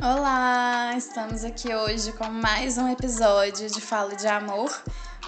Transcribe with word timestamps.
Olá, 0.00 0.94
estamos 0.96 1.44
aqui 1.44 1.74
hoje 1.74 2.12
com 2.12 2.30
mais 2.30 2.78
um 2.78 2.88
episódio 2.88 3.68
de 3.68 3.80
Fala 3.80 4.14
de 4.14 4.26
Amor. 4.28 4.70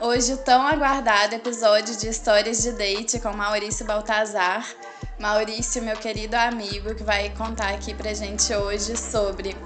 Hoje 0.00 0.32
o 0.32 0.36
tão 0.38 0.66
aguardado 0.66 1.34
episódio 1.34 1.96
de 1.96 2.08
histórias 2.08 2.62
de 2.62 2.72
date 2.72 3.18
com 3.18 3.32
Maurício 3.32 3.84
Baltazar. 3.84 4.66
Maurício, 5.18 5.82
meu 5.82 5.96
querido 5.96 6.36
amigo, 6.36 6.94
que 6.94 7.02
vai 7.02 7.28
contar 7.30 7.74
aqui 7.74 7.92
pra 7.92 8.14
gente 8.14 8.54
hoje 8.54 8.96
sobre 8.96 9.56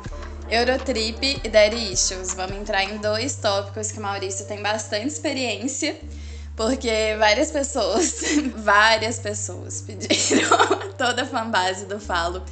Eurotrip 0.50 1.41
e 1.45 1.48
Daddy 1.48 1.93
Issues. 1.93 2.34
Vamos 2.34 2.56
entrar 2.56 2.82
em 2.82 2.98
dois 2.98 3.36
tópicos 3.36 3.93
que 3.93 4.00
Maurício 4.00 4.46
tem 4.46 4.62
bastante 4.62 5.06
experiência, 5.06 6.00
porque 6.57 7.16
várias 7.18 7.50
pessoas, 7.50 8.23
várias 8.57 9.18
pessoas 9.18 9.80
pediram, 9.80 10.48
toda 10.96 11.23
a 11.23 11.27
fanbase 11.27 11.87
do 11.87 11.98
Falo 11.98 12.42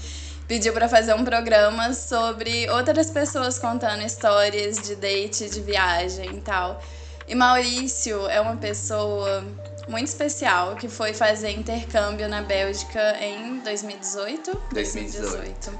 pediu 0.49 0.73
para 0.73 0.89
fazer 0.89 1.15
um 1.15 1.25
programa 1.25 1.95
sobre 1.95 2.69
outras 2.69 3.11
pessoas 3.11 3.59
contando 3.59 4.03
histórias 4.03 4.83
de 4.83 4.97
date, 4.97 5.49
de 5.49 5.61
viagem 5.63 6.37
e 6.37 6.41
tal. 6.43 6.83
E 7.27 7.35
Maurício 7.35 8.27
é 8.27 8.41
uma 8.41 8.57
pessoa 8.57 9.43
muito 9.89 10.09
especial 10.09 10.77
que 10.77 10.89
foi 10.89 11.15
fazer 11.15 11.51
intercâmbio 11.51 12.29
na 12.29 12.43
Bélgica 12.43 13.17
em 13.21 13.61
2018. 13.61 14.63
2018. 14.73 15.73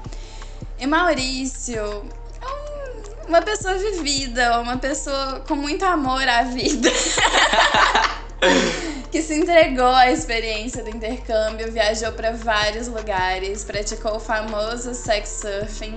E 0.79 0.87
Maurício 0.87 2.09
é 2.41 3.27
uma 3.27 3.41
pessoa 3.41 3.75
vivida, 3.75 4.59
uma 4.59 4.77
pessoa 4.77 5.41
com 5.47 5.55
muito 5.55 5.85
amor 5.85 6.27
à 6.27 6.43
vida. 6.43 6.89
que 9.11 9.21
se 9.21 9.35
entregou 9.35 9.93
à 9.93 10.11
experiência 10.11 10.83
do 10.83 10.89
intercâmbio, 10.89 11.71
viajou 11.71 12.11
para 12.13 12.31
vários 12.31 12.87
lugares, 12.87 13.63
praticou 13.63 14.15
o 14.15 14.19
famoso 14.19 14.93
sex 14.93 15.41
surfing 15.41 15.95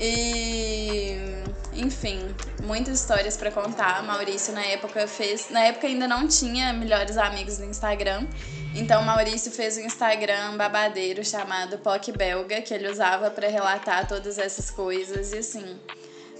e 0.00 1.44
enfim, 1.76 2.20
muitas 2.62 3.00
histórias 3.00 3.36
para 3.36 3.50
contar. 3.50 4.02
Maurício 4.04 4.52
na 4.52 4.64
época 4.64 5.06
fez, 5.06 5.50
na 5.50 5.60
época 5.60 5.86
ainda 5.86 6.06
não 6.06 6.28
tinha 6.28 6.72
melhores 6.72 7.16
amigos 7.16 7.58
no 7.58 7.66
Instagram. 7.66 8.26
Então 8.74 9.02
Maurício 9.02 9.50
fez 9.50 9.76
um 9.76 9.80
Instagram 9.80 10.56
babadeiro 10.56 11.24
chamado 11.24 11.78
POC 11.78 12.12
Belga, 12.12 12.60
que 12.60 12.72
ele 12.72 12.88
usava 12.88 13.30
para 13.30 13.48
relatar 13.48 14.06
todas 14.06 14.38
essas 14.38 14.70
coisas 14.70 15.32
e 15.32 15.38
assim, 15.38 15.78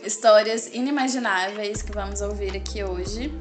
histórias 0.05 0.69
inimagináveis 0.73 1.83
que 1.83 1.93
vamos 1.93 2.21
ouvir 2.21 2.57
aqui 2.57 2.83
hoje. 2.83 3.33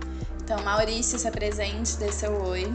Então, 0.44 0.62
Maurício, 0.62 1.18
se 1.18 1.26
apresente, 1.26 1.96
dê 1.96 2.12
seu 2.12 2.34
oi. 2.44 2.70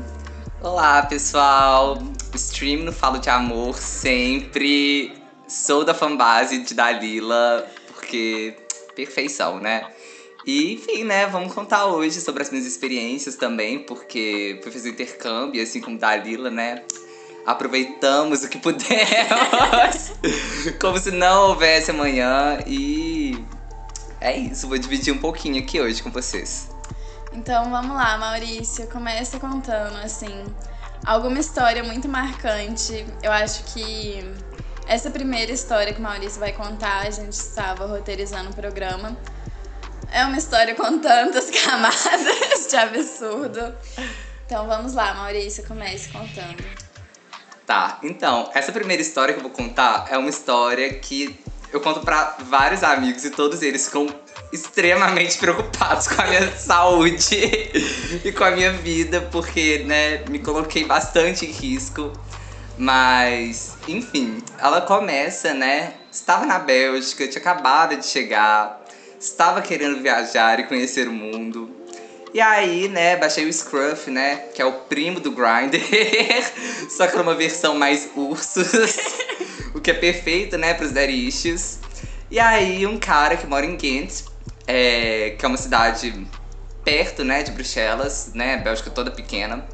Olá, 0.63 1.03
pessoal. 1.03 1.99
Stream 2.35 2.83
no 2.83 2.95
Falo 2.95 3.19
de 3.19 3.29
Amor 3.29 3.77
sempre. 3.77 5.13
Sou 5.47 5.85
da 5.85 5.93
fanbase 5.93 6.63
de 6.63 6.73
Dalila, 6.73 7.71
porque 7.89 8.57
perfeição, 8.97 9.61
né? 9.61 9.87
E, 10.47 10.73
enfim, 10.73 11.05
né, 11.05 11.27
vamos 11.27 11.53
contar 11.53 11.85
hoje 11.85 12.23
sobre 12.23 12.43
as 12.43 12.51
minhas 12.51 12.65
experiências 12.65 13.37
também, 13.37 13.81
porque 13.81 14.59
fui 14.63 14.73
fazer 14.73 14.89
intercâmbio, 14.89 15.63
assim 15.63 15.83
como 15.83 15.99
Dalila, 15.99 16.51
né? 16.51 16.83
Aproveitamos 17.45 18.45
o 18.45 18.49
que 18.49 18.57
pudemos, 18.57 20.13
como 20.81 20.99
se 20.99 21.11
não 21.11 21.51
houvesse 21.51 21.91
amanhã. 21.91 22.61
E 22.67 23.45
é 24.23 24.39
isso, 24.39 24.67
vou 24.67 24.79
dividir 24.79 25.13
um 25.13 25.19
pouquinho 25.19 25.63
aqui 25.63 25.79
hoje 25.79 26.03
com 26.03 26.11
vocês. 26.11 26.78
Então 27.39 27.70
vamos 27.70 27.97
lá, 27.97 28.19
Maurício, 28.19 28.89
começa 28.89 29.39
contando 29.39 29.97
assim 29.98 30.44
alguma 31.06 31.39
história 31.39 31.84
muito 31.84 32.08
marcante. 32.08 33.06
Eu 33.22 33.31
acho 33.31 33.62
que 33.72 34.25
essa 34.89 35.08
primeira 35.08 35.53
história 35.53 35.94
que 35.94 36.00
o 36.00 36.03
Maurício 36.03 36.41
vai 36.41 36.53
contar, 36.53 37.06
a 37.06 37.11
gente 37.11 37.34
estava 37.34 37.86
roteirizando 37.86 38.50
o 38.50 38.55
programa. 38.55 39.16
É 40.11 40.25
uma 40.25 40.36
história 40.36 40.75
com 40.75 40.98
tantas 40.98 41.48
camadas 41.62 42.66
de 42.69 42.77
absurdo. 42.77 43.72
Então 44.44 44.66
vamos 44.66 44.94
lá, 44.94 45.15
Maurício, 45.15 45.65
comece 45.65 46.09
contando. 46.09 46.65
Tá, 47.65 48.00
então, 48.03 48.50
essa 48.53 48.72
primeira 48.72 49.00
história 49.00 49.32
que 49.32 49.38
eu 49.38 49.44
vou 49.44 49.53
contar 49.53 50.09
é 50.10 50.19
uma 50.19 50.28
história 50.28 50.93
que 50.98 51.38
eu 51.72 51.81
conto 51.81 52.00
para 52.00 52.37
vários 52.41 52.82
amigos 52.82 53.25
e 53.25 53.31
todos 53.31 53.62
eles 53.62 53.84
ficam 53.84 54.09
extremamente 54.53 55.38
preocupados 55.38 56.09
com 56.09 56.21
a 56.21 56.26
minha 56.26 56.56
saúde 56.56 57.37
e 58.25 58.32
com 58.32 58.44
a 58.44 58.50
minha 58.50 58.72
vida, 58.72 59.21
porque, 59.31 59.84
né, 59.87 60.25
me 60.28 60.38
coloquei 60.38 60.84
bastante 60.84 61.47
em 61.47 61.50
risco. 61.50 62.12
Mas, 62.77 63.77
enfim, 63.88 64.38
ela 64.59 64.81
começa, 64.81 65.53
né? 65.53 65.94
Estava 66.10 66.47
na 66.47 66.60
Bélgica, 66.60 67.27
tinha 67.27 67.41
acabado 67.41 67.97
de 67.97 68.06
chegar, 68.06 68.84
estava 69.21 69.60
querendo 69.60 70.00
viajar 70.00 70.60
e 70.60 70.65
conhecer 70.65 71.09
o 71.09 71.12
mundo. 71.12 71.78
E 72.32 72.41
aí, 72.41 72.88
né, 72.88 73.16
baixei 73.16 73.47
o 73.47 73.53
Scruff, 73.53 74.10
né, 74.10 74.37
que 74.54 74.60
é 74.60 74.65
o 74.65 74.72
primo 74.72 75.19
do 75.19 75.32
Grindr, 75.32 75.81
só 76.91 77.06
que 77.06 77.16
numa 77.16 77.34
versão 77.34 77.75
mais 77.75 78.09
ursos, 78.15 78.69
o 79.75 79.81
que 79.81 79.91
é 79.91 79.94
perfeito, 79.94 80.59
né, 80.59 80.75
pros 80.75 80.93
issues. 80.93 81.78
E 82.31 82.39
aí, 82.39 82.87
um 82.87 82.99
cara 82.99 83.37
que 83.37 83.47
mora 83.47 83.65
em 83.65 83.77
Ghent, 83.77 84.25
é, 84.66 85.34
que 85.39 85.44
é 85.44 85.49
uma 85.49 85.56
cidade 85.56 86.27
perto, 86.84 87.25
né, 87.25 87.43
de 87.43 87.53
Bruxelas, 87.53 88.33
né, 88.34 88.59
Bélgica 88.59 88.91
toda 88.91 89.11
pequena. 89.11 89.66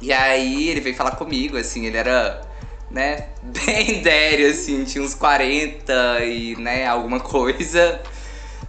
E 0.00 0.12
aí 0.12 0.68
ele 0.68 0.80
veio 0.80 0.96
falar 0.96 1.12
comigo, 1.12 1.58
assim, 1.58 1.84
ele 1.84 1.98
era, 1.98 2.40
né, 2.90 3.28
bem 3.42 4.00
dério, 4.02 4.50
assim, 4.50 4.84
tinha 4.84 5.04
uns 5.04 5.14
40 5.14 6.24
e, 6.24 6.56
né, 6.56 6.86
alguma 6.86 7.20
coisa. 7.20 8.00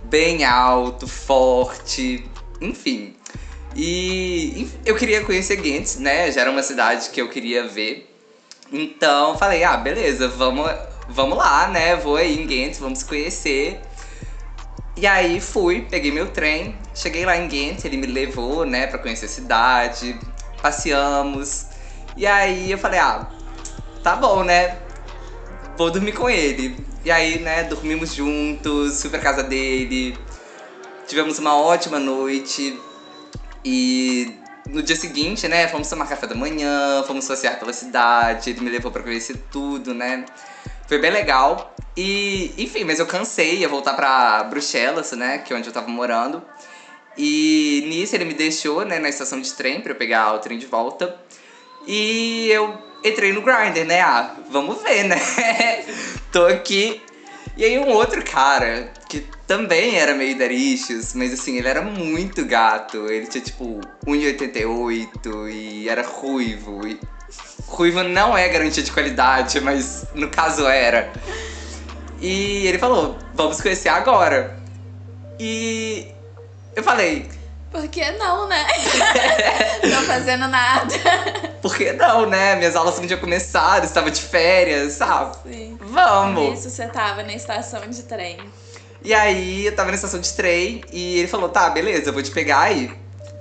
Bem 0.04 0.44
alto, 0.44 1.08
forte, 1.08 2.30
enfim. 2.60 3.16
E 3.74 4.70
eu 4.86 4.96
queria 4.96 5.24
conhecer 5.24 5.56
Ghent, 5.56 5.96
né, 6.00 6.30
já 6.32 6.42
era 6.42 6.52
uma 6.52 6.64
cidade 6.64 7.10
que 7.12 7.22
eu 7.22 7.30
queria 7.30 7.66
ver. 7.66 8.14
Então 8.74 9.38
falei, 9.38 9.64
ah, 9.64 9.78
beleza, 9.78 10.28
vamos, 10.28 10.70
vamos 11.10 11.38
lá, 11.38 11.68
né, 11.68 11.96
vou 11.96 12.16
aí 12.16 12.42
em 12.42 12.46
Ghent, 12.46 12.78
vamos 12.80 13.04
conhecer. 13.04 13.82
E 14.96 15.08
aí 15.08 15.40
fui, 15.40 15.82
peguei 15.90 16.12
meu 16.12 16.28
trem, 16.30 16.76
cheguei 16.94 17.26
lá 17.26 17.38
em 17.38 17.48
Ghent, 17.48 17.86
ele 17.86 17.98
me 17.98 18.08
levou, 18.08 18.66
né, 18.66 18.88
pra 18.88 19.00
conhecer 19.00 19.26
a 19.26 19.30
cidade, 19.30 20.20
passeamos. 20.62 21.68
E 22.16 22.28
aí 22.28 22.72
eu 22.72 22.78
falei, 22.78 23.00
ah, 23.00 23.28
tá 24.04 24.16
bom, 24.16 24.44
né? 24.44 24.78
Vou 25.78 25.90
dormir 25.90 26.12
com 26.12 26.30
ele. 26.30 26.86
E 27.04 27.10
aí, 27.10 27.40
né, 27.40 27.64
dormimos 27.64 28.14
juntos, 28.14 29.02
fui 29.02 29.10
pra 29.10 29.20
casa 29.20 29.44
dele. 29.44 30.18
Tivemos 31.08 31.40
uma 31.40 31.56
ótima 31.56 31.98
noite. 31.98 32.80
E 33.64 34.36
no 34.70 34.84
dia 34.84 34.96
seguinte, 34.96 35.48
né, 35.48 35.68
fomos 35.68 35.90
tomar 35.90 36.08
café 36.08 36.28
da 36.28 36.36
manhã, 36.36 37.04
fomos 37.08 37.28
passear 37.28 37.58
pela 37.60 37.74
cidade, 37.74 38.52
ele 38.52 38.62
me 38.62 38.70
levou 38.70 38.92
para 38.92 39.04
conhecer 39.04 39.38
tudo, 39.52 39.94
né? 39.94 40.26
Foi 40.92 41.00
bem 41.00 41.10
legal. 41.10 41.74
E, 41.96 42.54
enfim, 42.58 42.84
mas 42.84 43.00
eu 43.00 43.06
cansei, 43.06 43.60
ia 43.60 43.70
voltar 43.70 43.94
pra 43.94 44.44
Bruxelas, 44.44 45.14
né? 45.14 45.38
Que 45.38 45.54
é 45.54 45.56
onde 45.56 45.70
eu 45.70 45.72
tava 45.72 45.88
morando. 45.88 46.44
E 47.18 47.86
nisso 47.88 48.14
ele 48.14 48.26
me 48.26 48.34
deixou, 48.34 48.84
né, 48.84 49.00
na 49.00 49.08
estação 49.08 49.40
de 49.40 49.54
trem 49.54 49.80
pra 49.80 49.94
eu 49.94 49.96
pegar 49.96 50.34
o 50.34 50.40
trem 50.40 50.58
de 50.58 50.66
volta. 50.66 51.18
E 51.88 52.50
eu 52.52 52.78
entrei 53.06 53.32
no 53.32 53.42
Grindr, 53.42 53.86
né? 53.86 54.02
Ah, 54.02 54.36
vamos 54.50 54.82
ver, 54.82 55.06
né? 55.08 55.16
Tô 56.30 56.46
aqui. 56.46 57.02
E 57.56 57.64
aí 57.64 57.80
um 57.80 57.94
outro 57.94 58.22
cara, 58.26 58.92
que 59.08 59.26
também 59.48 59.96
era 59.98 60.14
meio 60.14 60.38
darichos, 60.38 61.14
mas 61.14 61.32
assim, 61.32 61.58
ele 61.58 61.70
era 61.70 61.82
muito 61.82 62.44
gato. 62.44 63.10
Ele 63.10 63.28
tinha 63.28 63.42
tipo 63.42 63.80
1,88 64.06 65.50
e 65.54 65.88
era 65.88 66.02
ruivo. 66.02 66.86
E 66.86 67.00
ruivo 67.76 68.04
não 68.04 68.38
é 68.38 68.48
garantia 68.50 68.84
de 68.84 68.92
qualidade, 68.92 69.60
mas 69.62 70.06
no 70.14 70.30
caso 70.30 70.68
era. 70.68 71.12
E 72.20 72.68
ele 72.68 72.78
falou: 72.78 73.18
vamos 73.34 73.60
conhecer 73.62 73.90
agora. 73.90 74.58
E 75.40 76.08
eu 76.76 76.84
falei. 76.84 77.30
Por 77.72 77.88
que 77.88 78.12
não, 78.12 78.50
né? 78.50 78.68
não 79.90 80.04
fazendo 80.04 80.48
nada. 80.48 80.94
Por 81.62 81.76
que 81.76 81.94
não, 81.94 82.26
né? 82.26 82.56
Minhas 82.58 82.76
aulas 82.76 83.00
não 83.00 83.08
tinham 83.08 83.20
começado, 83.20 83.86
estava 83.86 84.12
de 84.12 84.22
férias, 84.22 84.94
sabe? 84.94 85.38
Sim. 85.44 85.78
Vamos! 85.80 86.60
Isso 86.60 86.70
você 86.70 86.86
tava 86.88 87.24
na 87.24 87.34
estação 87.34 87.88
de 87.88 88.04
trem. 88.04 88.38
E 89.04 89.14
aí 89.14 89.66
eu 89.66 89.76
tava 89.76 89.90
na 89.90 89.96
estação 89.96 90.20
de 90.20 90.32
trem 90.34 90.84
e 90.92 91.18
ele 91.20 91.28
falou: 91.30 91.48
tá, 91.48 91.70
beleza, 91.70 92.10
eu 92.10 92.14
vou 92.14 92.22
te 92.22 92.32
pegar 92.32 92.60
aí 92.60 92.94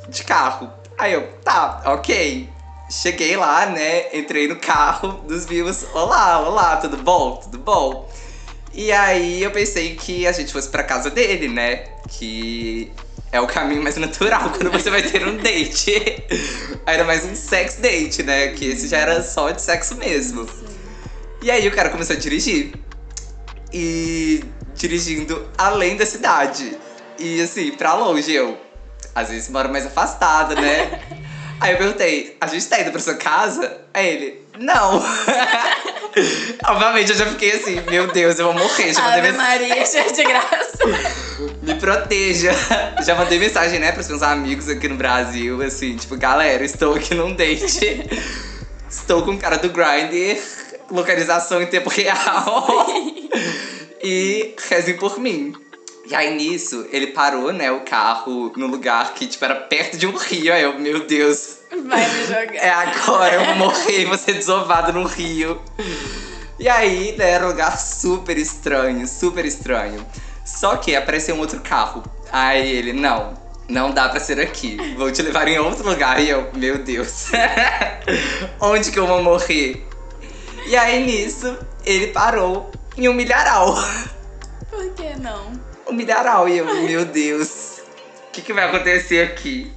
de 0.08 0.22
carro. 0.22 0.72
Aí 0.96 1.12
eu, 1.12 1.26
tá, 1.44 1.82
ok. 1.87 2.49
Cheguei 2.90 3.37
lá, 3.37 3.66
né? 3.66 4.19
Entrei 4.19 4.48
no 4.48 4.56
carro 4.56 5.22
dos 5.28 5.44
vivos. 5.44 5.87
Olá, 5.94 6.40
olá, 6.40 6.76
tudo 6.78 6.96
bom? 6.96 7.37
Tudo 7.37 7.56
bom? 7.56 8.10
E 8.75 8.90
aí 8.90 9.44
eu 9.44 9.52
pensei 9.52 9.94
que 9.94 10.26
a 10.26 10.32
gente 10.32 10.52
fosse 10.52 10.69
pra 10.69 10.82
casa 10.82 11.08
dele, 11.08 11.46
né? 11.46 11.84
Que 12.08 12.90
é 13.31 13.40
o 13.40 13.46
caminho 13.46 13.81
mais 13.81 13.96
natural 13.96 14.50
quando 14.58 14.72
você 14.72 14.90
vai 14.90 15.02
ter 15.02 15.25
um 15.25 15.37
date. 15.37 16.25
Era 16.84 17.04
mais 17.04 17.25
um 17.25 17.37
sex 17.37 17.76
date, 17.76 18.25
né? 18.25 18.48
Que 18.48 18.66
esse 18.66 18.88
já 18.88 18.98
era 18.98 19.22
só 19.22 19.52
de 19.52 19.62
sexo 19.62 19.94
mesmo. 19.94 20.48
E 21.40 21.48
aí 21.48 21.69
o 21.69 21.72
cara 21.72 21.90
começou 21.90 22.16
a 22.16 22.19
dirigir. 22.19 22.72
E 23.72 24.42
dirigindo 24.75 25.48
além 25.56 25.96
da 25.96 26.04
cidade. 26.04 26.76
E 27.20 27.40
assim, 27.40 27.70
pra 27.70 27.94
longe 27.94 28.32
eu. 28.32 28.58
Às 29.14 29.28
vezes 29.28 29.48
moro 29.48 29.69
mais 29.69 29.87
afastada, 29.87 30.56
né? 30.56 31.20
Aí 31.60 31.72
eu 31.72 31.78
perguntei, 31.78 32.36
a 32.40 32.46
gente 32.46 32.66
tá 32.66 32.80
indo 32.80 32.90
pra 32.90 33.00
sua 33.00 33.14
casa? 33.14 33.82
Aí 33.92 34.08
ele, 34.08 34.42
não. 34.58 35.02
Obviamente 36.66 37.10
eu 37.10 37.16
já 37.16 37.26
fiquei 37.26 37.52
assim, 37.52 37.80
meu 37.90 38.06
Deus, 38.08 38.38
eu 38.38 38.46
vou 38.46 38.54
morrer. 38.54 38.94
Já 38.94 39.02
mandei 39.02 39.28
Ave 39.28 39.32
Maria, 39.32 39.84
cheia 39.84 40.10
de 40.10 40.24
graça. 40.24 40.78
Me 41.62 41.74
proteja. 41.74 42.52
Já 43.04 43.14
mandei 43.14 43.38
mensagem, 43.38 43.78
né, 43.78 43.92
pros 43.92 44.08
meus 44.08 44.22
amigos 44.22 44.68
aqui 44.68 44.88
no 44.88 44.96
Brasil, 44.96 45.60
assim, 45.62 45.96
tipo, 45.96 46.16
galera, 46.16 46.64
estou 46.64 46.94
aqui 46.94 47.14
num 47.14 47.34
date. 47.34 48.08
estou 48.88 49.22
com 49.22 49.32
o 49.32 49.38
cara 49.38 49.56
do 49.56 49.68
Grindr, 49.68 50.40
localização 50.90 51.62
em 51.62 51.66
tempo 51.66 51.90
real. 51.90 52.86
e 54.02 54.54
rezem 54.68 54.96
por 54.96 55.18
mim. 55.18 55.52
E 56.10 56.14
aí 56.16 56.34
nisso, 56.34 56.88
ele 56.90 57.06
parou, 57.06 57.52
né, 57.52 57.70
o 57.70 57.82
carro 57.82 58.52
no 58.56 58.66
lugar 58.66 59.14
que, 59.14 59.28
tipo, 59.28 59.44
era 59.44 59.54
perto 59.54 59.96
de 59.96 60.08
um 60.08 60.16
rio. 60.16 60.52
Aí 60.52 60.64
eu, 60.64 60.76
meu 60.76 61.06
Deus. 61.06 61.58
Vai 61.86 62.04
me 62.04 62.24
jogar. 62.24 62.50
É 62.60 62.68
agora, 62.68 63.36
eu 63.36 63.44
vou 63.44 63.54
morrer, 63.54 64.06
vou 64.06 64.18
ser 64.18 64.32
desovado 64.32 64.92
no 64.92 65.04
rio. 65.06 65.62
E 66.58 66.68
aí, 66.68 67.14
né, 67.16 67.30
era 67.30 67.44
um 67.44 67.50
lugar 67.50 67.78
super 67.78 68.36
estranho, 68.36 69.06
super 69.06 69.44
estranho. 69.44 70.04
Só 70.44 70.76
que 70.78 70.96
apareceu 70.96 71.36
um 71.36 71.38
outro 71.38 71.60
carro. 71.60 72.02
Aí 72.32 72.68
ele, 72.68 72.92
não, 72.92 73.34
não 73.68 73.92
dá 73.92 74.08
pra 74.08 74.18
ser 74.18 74.40
aqui. 74.40 74.78
Vou 74.96 75.12
te 75.12 75.22
levar 75.22 75.46
em 75.46 75.60
outro 75.60 75.88
lugar. 75.88 76.20
E 76.20 76.28
eu, 76.28 76.50
meu 76.54 76.78
Deus. 76.78 77.26
Onde 78.60 78.90
que 78.90 78.98
eu 78.98 79.06
vou 79.06 79.22
morrer? 79.22 79.86
E 80.66 80.76
aí 80.76 81.06
nisso, 81.06 81.56
ele 81.84 82.08
parou 82.08 82.68
em 82.96 83.08
um 83.08 83.14
milharal. 83.14 83.76
Por 84.68 84.92
que 84.94 85.14
não? 85.20 85.69
O 85.90 85.94
milharal. 85.94 86.48
E 86.48 86.58
eu, 86.58 86.64
meu 86.84 87.04
Deus, 87.04 87.81
o 88.28 88.32
que, 88.32 88.42
que 88.42 88.52
vai 88.52 88.64
acontecer 88.64 89.22
aqui? 89.22 89.70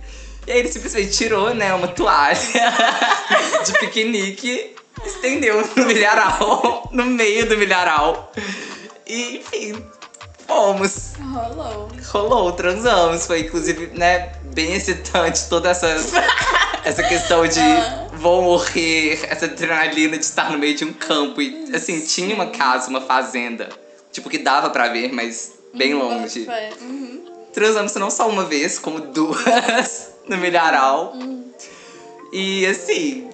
E 0.46 0.52
aí 0.52 0.60
ele 0.60 0.72
simplesmente 0.72 1.12
tirou, 1.12 1.54
né, 1.54 1.74
uma 1.74 1.88
toalha 1.88 2.38
de 3.66 3.74
piquenique, 3.80 4.76
estendeu 5.06 5.68
no 5.76 5.86
milharal, 5.86 6.90
no 6.92 7.06
meio 7.06 7.48
do 7.48 7.58
milharal. 7.58 8.32
E, 9.08 9.38
enfim, 9.38 9.86
fomos. 10.46 11.14
Rolou. 11.20 11.90
Rolou, 12.12 12.52
transamos. 12.52 13.26
Foi, 13.26 13.42
inclusive, 13.42 13.88
né, 13.98 14.34
bem 14.54 14.74
excitante 14.74 15.48
toda 15.48 15.70
essa, 15.70 15.88
essa 16.84 17.04
questão 17.04 17.48
de 17.48 17.62
vou 18.14 18.42
morrer, 18.42 19.20
essa 19.30 19.46
adrenalina 19.46 20.18
de 20.18 20.26
estar 20.26 20.52
no 20.52 20.58
meio 20.58 20.76
de 20.76 20.84
um 20.84 20.94
campo. 20.94 21.42
E, 21.42 21.74
assim, 21.74 22.02
tinha 22.02 22.36
uma 22.36 22.48
casa, 22.48 22.90
uma 22.90 23.02
fazenda. 23.02 23.70
Tipo, 24.12 24.30
que 24.30 24.38
dava 24.38 24.70
para 24.70 24.90
ver, 24.90 25.12
mas 25.14 25.63
bem 25.74 25.94
uhum, 25.94 26.22
longe. 26.22 26.48
Uhum. 26.82 27.26
Transamos 27.54 27.94
não 27.96 28.10
só 28.10 28.28
uma 28.28 28.46
vez, 28.46 28.80
como 28.80 29.00
duas 29.00 30.12
no 30.28 30.38
milharal. 30.38 31.14
Uhum. 31.14 31.52
E 32.32 32.66
assim, 32.66 33.30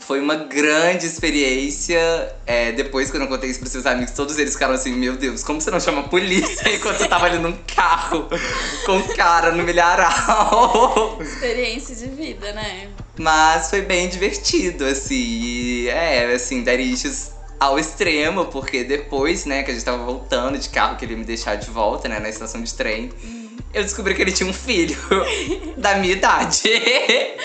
foi 0.00 0.20
uma 0.20 0.36
grande 0.36 1.06
experiência. 1.06 1.98
É, 2.46 2.72
depois, 2.72 3.10
quando 3.10 3.22
eu 3.22 3.28
contei 3.28 3.50
isso 3.50 3.58
pros 3.58 3.72
seus 3.72 3.86
amigos, 3.86 4.12
todos 4.12 4.38
eles 4.38 4.52
ficaram 4.52 4.74
assim: 4.74 4.92
Meu 4.92 5.16
Deus, 5.16 5.42
como 5.42 5.60
você 5.60 5.70
não 5.70 5.80
chama 5.80 6.00
a 6.00 6.08
polícia 6.08 6.68
enquanto 6.72 6.98
você 6.98 7.08
tava 7.08 7.26
ali 7.26 7.38
num 7.38 7.56
carro 7.74 8.28
com 8.84 8.98
o 8.98 9.16
cara 9.16 9.50
no 9.52 9.62
milharal? 9.62 11.18
Experiência 11.22 11.96
de 11.96 12.08
vida, 12.14 12.52
né? 12.52 12.88
Mas 13.18 13.70
foi 13.70 13.82
bem 13.82 14.08
divertido, 14.08 14.84
assim. 14.84 15.14
E, 15.14 15.88
é, 15.88 16.32
assim, 16.34 16.62
Darichos 16.62 17.33
ao 17.58 17.78
extremo, 17.78 18.46
porque 18.46 18.84
depois, 18.84 19.44
né, 19.44 19.62
que 19.62 19.70
a 19.70 19.74
gente 19.74 19.84
tava 19.84 20.04
voltando 20.04 20.58
de 20.58 20.68
carro, 20.68 20.96
que 20.96 21.04
ele 21.04 21.12
ia 21.12 21.18
me 21.18 21.24
deixar 21.24 21.56
de 21.56 21.70
volta, 21.70 22.08
né, 22.08 22.18
na 22.18 22.28
estação 22.28 22.62
de 22.62 22.72
trem, 22.74 23.10
eu 23.72 23.82
descobri 23.82 24.14
que 24.14 24.22
ele 24.22 24.32
tinha 24.32 24.48
um 24.48 24.52
filho 24.52 24.96
da 25.76 25.96
minha 25.96 26.12
idade. 26.12 26.68
É, 26.68 27.36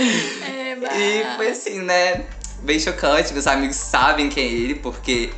e 0.96 1.36
foi 1.36 1.50
assim, 1.50 1.80
né, 1.82 2.26
bem 2.62 2.80
chocante. 2.80 3.34
Meus 3.34 3.48
amigos 3.48 3.76
sabem 3.76 4.30
quem 4.30 4.44
é 4.44 4.48
ele, 4.48 4.76
porque 4.76 5.32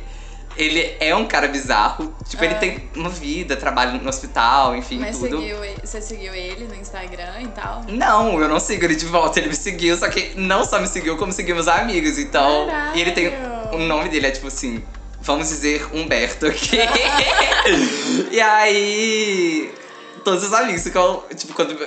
ele 0.56 0.94
é 1.00 1.14
um 1.14 1.26
cara 1.26 1.48
bizarro. 1.48 2.14
Tipo, 2.28 2.44
ele 2.44 2.54
ah. 2.54 2.58
tem 2.58 2.90
uma 2.94 3.08
vida, 3.08 3.56
trabalha 3.56 3.92
no 3.92 4.08
hospital, 4.08 4.76
enfim, 4.76 4.98
Mas 4.98 5.18
tudo. 5.18 5.40
Seguiu, 5.40 5.56
você 5.82 6.00
seguiu 6.00 6.34
ele 6.34 6.66
no 6.66 6.74
Instagram 6.74 7.40
e 7.42 7.48
tal? 7.48 7.84
Não, 7.88 8.40
eu 8.40 8.48
não 8.48 8.60
sigo 8.60 8.84
ele 8.84 8.94
de 8.94 9.06
volta. 9.06 9.38
Ele 9.38 9.48
me 9.48 9.56
seguiu, 9.56 9.96
só 9.96 10.08
que 10.08 10.32
não 10.36 10.64
só 10.64 10.80
me 10.80 10.86
seguiu, 10.86 11.16
como 11.16 11.32
seguiu 11.32 11.54
meus 11.54 11.68
amigos. 11.68 12.18
Então. 12.18 12.66
Caralho. 12.66 12.96
E 12.96 13.00
ele 13.00 13.12
tem. 13.12 13.32
O 13.72 13.78
nome 13.78 14.08
dele 14.08 14.26
é 14.26 14.30
tipo 14.30 14.48
assim. 14.48 14.82
Vamos 15.20 15.48
dizer 15.48 15.86
Humberto 15.94 16.46
aqui. 16.46 16.76
e 18.30 18.40
aí. 18.40 19.72
Todos 20.24 20.44
os 20.44 20.52
amigos 20.52 20.82
ficam. 20.82 21.24
Tipo, 21.34 21.54
quando. 21.54 21.78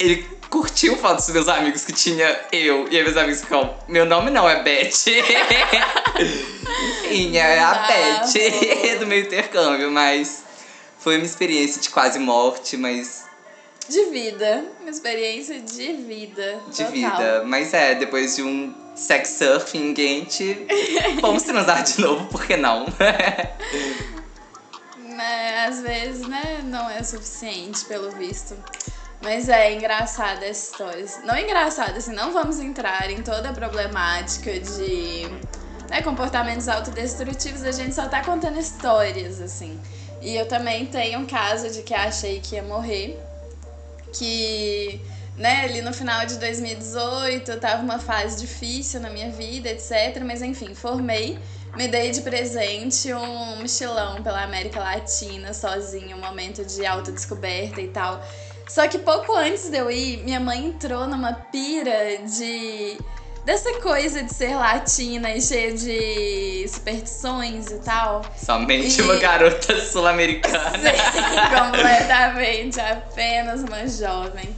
Ele 0.00 0.26
curtiu 0.54 0.96
fotos 0.96 1.26
dos 1.26 1.34
meus 1.34 1.48
amigos 1.48 1.84
que 1.84 1.92
tinha 1.92 2.40
eu. 2.52 2.86
E 2.88 2.96
aí 2.96 3.02
meus 3.02 3.16
amigos 3.16 3.40
ficam, 3.40 3.76
meu 3.88 4.06
nome 4.06 4.30
não 4.30 4.48
é 4.48 4.62
Beth. 4.62 4.86
Enfim, 7.10 7.36
é 7.36 7.58
a 7.58 7.74
Beth 7.74 8.98
do 9.02 9.06
meu 9.08 9.18
intercâmbio, 9.18 9.90
mas 9.90 10.44
foi 11.00 11.16
uma 11.16 11.26
experiência 11.26 11.82
de 11.82 11.90
quase 11.90 12.20
morte, 12.20 12.76
mas. 12.76 13.24
De 13.88 14.04
vida. 14.04 14.64
Uma 14.80 14.90
experiência 14.90 15.58
de 15.58 15.92
vida. 15.94 16.60
De 16.68 16.76
total. 16.76 16.92
vida. 16.92 17.42
Mas 17.44 17.74
é, 17.74 17.96
depois 17.96 18.36
de 18.36 18.44
um 18.44 18.72
sex 18.94 19.30
surfing 19.30 19.92
quente, 19.92 20.68
vamos 21.20 21.42
transar 21.42 21.82
de 21.82 22.00
novo, 22.00 22.26
por 22.26 22.46
que 22.46 22.56
não? 22.56 22.86
Mas 25.16 25.78
às 25.78 25.80
vezes, 25.82 26.28
né, 26.28 26.60
não 26.62 26.88
é 26.88 27.02
suficiente, 27.02 27.84
pelo 27.86 28.12
visto. 28.12 28.56
Mas 29.24 29.48
é 29.48 29.72
engraçada 29.72 30.44
essa 30.44 30.70
história. 30.70 31.06
Não 31.24 31.34
engraçada, 31.34 31.96
assim, 31.96 32.12
não 32.12 32.30
vamos 32.30 32.60
entrar 32.60 33.10
em 33.10 33.22
toda 33.22 33.48
a 33.48 33.52
problemática 33.54 34.60
de 34.60 35.26
né, 35.88 36.02
comportamentos 36.02 36.68
autodestrutivos, 36.68 37.62
a 37.62 37.72
gente 37.72 37.94
só 37.94 38.06
tá 38.06 38.22
contando 38.22 38.58
histórias, 38.58 39.40
assim. 39.40 39.80
E 40.20 40.36
eu 40.36 40.46
também 40.46 40.84
tenho 40.84 41.20
um 41.20 41.26
caso 41.26 41.70
de 41.70 41.82
que 41.82 41.94
achei 41.94 42.38
que 42.38 42.56
ia 42.56 42.62
morrer, 42.62 43.18
que, 44.12 45.00
né, 45.38 45.64
ali 45.64 45.80
no 45.80 45.94
final 45.94 46.26
de 46.26 46.38
2018 46.38 47.58
tava 47.58 47.82
uma 47.82 47.98
fase 47.98 48.38
difícil 48.38 49.00
na 49.00 49.08
minha 49.08 49.30
vida, 49.30 49.70
etc. 49.70 50.22
Mas 50.22 50.42
enfim, 50.42 50.74
formei, 50.74 51.38
me 51.74 51.88
dei 51.88 52.10
de 52.10 52.20
presente 52.20 53.12
um 53.14 53.56
mochilão 53.56 54.22
pela 54.22 54.42
América 54.42 54.80
Latina, 54.80 55.54
sozinha, 55.54 56.14
um 56.14 56.20
momento 56.20 56.62
de 56.62 56.84
autodescoberta 56.84 57.80
e 57.80 57.88
tal. 57.88 58.22
Só 58.68 58.88
que 58.88 58.98
pouco 58.98 59.34
antes 59.34 59.68
de 59.68 59.76
eu 59.76 59.90
ir, 59.90 60.22
minha 60.24 60.40
mãe 60.40 60.66
entrou 60.66 61.06
numa 61.06 61.32
pira 61.32 62.18
de. 62.18 62.98
Dessa 63.44 63.74
coisa 63.80 64.22
de 64.22 64.32
ser 64.32 64.56
latina 64.56 65.30
e 65.36 65.42
cheia 65.42 65.74
de 65.74 66.66
superstições 66.66 67.70
e 67.70 67.78
tal. 67.80 68.22
Somente 68.42 68.98
e... 68.98 69.02
uma 69.02 69.16
garota 69.16 69.78
sul-americana. 69.84 70.78
completamente. 71.54 72.80
Apenas 72.80 73.62
uma 73.62 73.86
jovem. 73.86 74.48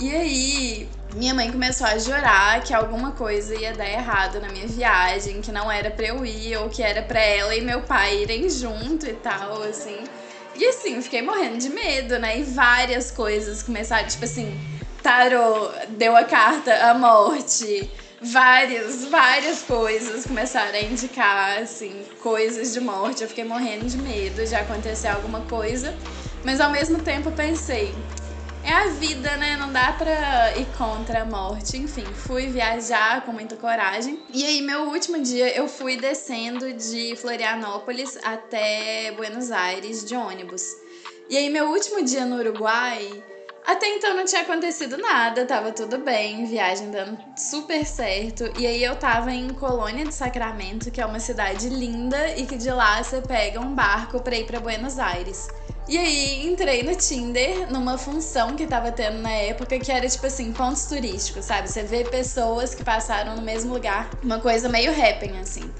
E 0.00 0.14
aí, 0.14 0.88
minha 1.14 1.32
mãe 1.32 1.50
começou 1.50 1.86
a 1.86 1.96
jurar 1.98 2.62
que 2.62 2.74
alguma 2.74 3.12
coisa 3.12 3.54
ia 3.54 3.72
dar 3.72 3.88
errado 3.88 4.40
na 4.40 4.48
minha 4.48 4.66
viagem, 4.66 5.40
que 5.40 5.50
não 5.50 5.70
era 5.70 5.90
pra 5.90 6.06
eu 6.06 6.26
ir, 6.26 6.56
ou 6.58 6.68
que 6.68 6.82
era 6.82 7.02
pra 7.02 7.20
ela 7.20 7.54
e 7.54 7.62
meu 7.62 7.80
pai 7.82 8.22
irem 8.22 8.50
junto 8.50 9.06
e 9.06 9.14
tal, 9.14 9.62
assim. 9.62 9.98
E 10.58 10.66
assim, 10.66 11.00
fiquei 11.02 11.22
morrendo 11.22 11.58
de 11.58 11.68
medo, 11.68 12.18
né? 12.18 12.38
E 12.38 12.42
várias 12.42 13.10
coisas 13.10 13.62
começaram, 13.62 14.06
tipo 14.08 14.24
assim, 14.24 14.58
tarô 15.02 15.70
deu 15.90 16.16
a 16.16 16.24
carta 16.24 16.74
a 16.90 16.94
morte. 16.94 17.90
Várias, 18.20 19.04
várias 19.04 19.62
coisas 19.62 20.24
começaram 20.24 20.74
a 20.74 20.80
indicar, 20.80 21.58
assim, 21.58 22.02
coisas 22.22 22.72
de 22.72 22.80
morte. 22.80 23.22
Eu 23.22 23.28
fiquei 23.28 23.44
morrendo 23.44 23.84
de 23.84 23.98
medo 23.98 24.44
de 24.44 24.54
acontecer 24.54 25.08
alguma 25.08 25.42
coisa. 25.42 25.94
Mas 26.42 26.60
ao 26.60 26.70
mesmo 26.70 26.98
tempo 27.02 27.30
pensei, 27.32 27.94
é 28.66 28.72
a 28.72 28.88
vida, 28.88 29.36
né? 29.36 29.56
Não 29.56 29.72
dá 29.72 29.92
pra 29.92 30.56
ir 30.56 30.66
contra 30.76 31.22
a 31.22 31.24
morte. 31.24 31.76
Enfim, 31.76 32.04
fui 32.04 32.48
viajar 32.48 33.24
com 33.24 33.32
muita 33.32 33.54
coragem. 33.56 34.20
E 34.34 34.44
aí, 34.44 34.60
meu 34.60 34.88
último 34.88 35.22
dia, 35.22 35.56
eu 35.56 35.68
fui 35.68 35.96
descendo 35.96 36.72
de 36.72 37.14
Florianópolis 37.16 38.18
até 38.24 39.12
Buenos 39.12 39.52
Aires 39.52 40.04
de 40.04 40.16
ônibus. 40.16 40.74
E 41.30 41.36
aí, 41.36 41.48
meu 41.48 41.70
último 41.70 42.04
dia 42.04 42.26
no 42.26 42.36
Uruguai, 42.36 43.22
até 43.64 43.88
então 43.88 44.16
não 44.16 44.24
tinha 44.24 44.42
acontecido 44.42 44.96
nada, 44.96 45.44
tava 45.44 45.70
tudo 45.72 45.98
bem, 45.98 46.44
viagem 46.46 46.90
dando 46.90 47.18
super 47.36 47.84
certo. 47.84 48.52
E 48.58 48.66
aí 48.66 48.82
eu 48.82 48.96
tava 48.96 49.32
em 49.32 49.48
Colônia 49.50 50.04
de 50.04 50.14
Sacramento, 50.14 50.90
que 50.90 51.00
é 51.00 51.06
uma 51.06 51.20
cidade 51.20 51.68
linda 51.68 52.36
e 52.36 52.46
que 52.46 52.56
de 52.56 52.70
lá 52.70 53.02
você 53.02 53.20
pega 53.20 53.60
um 53.60 53.74
barco 53.74 54.20
pra 54.20 54.36
ir 54.36 54.46
pra 54.46 54.60
Buenos 54.60 54.98
Aires. 54.98 55.48
E 55.88 55.96
aí 55.96 56.46
entrei 56.46 56.82
no 56.82 56.96
Tinder 56.96 57.70
numa 57.70 57.96
função 57.96 58.56
que 58.56 58.66
tava 58.66 58.90
tendo 58.90 59.18
na 59.18 59.30
época 59.30 59.78
que 59.78 59.92
era 59.92 60.08
tipo 60.08 60.26
assim, 60.26 60.52
pontos 60.52 60.86
turísticos, 60.86 61.44
sabe? 61.44 61.68
Você 61.68 61.84
vê 61.84 62.02
pessoas 62.02 62.74
que 62.74 62.82
passaram 62.82 63.36
no 63.36 63.42
mesmo 63.42 63.72
lugar, 63.72 64.10
uma 64.22 64.40
coisa 64.40 64.68
meio 64.68 64.90
happen 64.90 65.38
assim. 65.38 65.70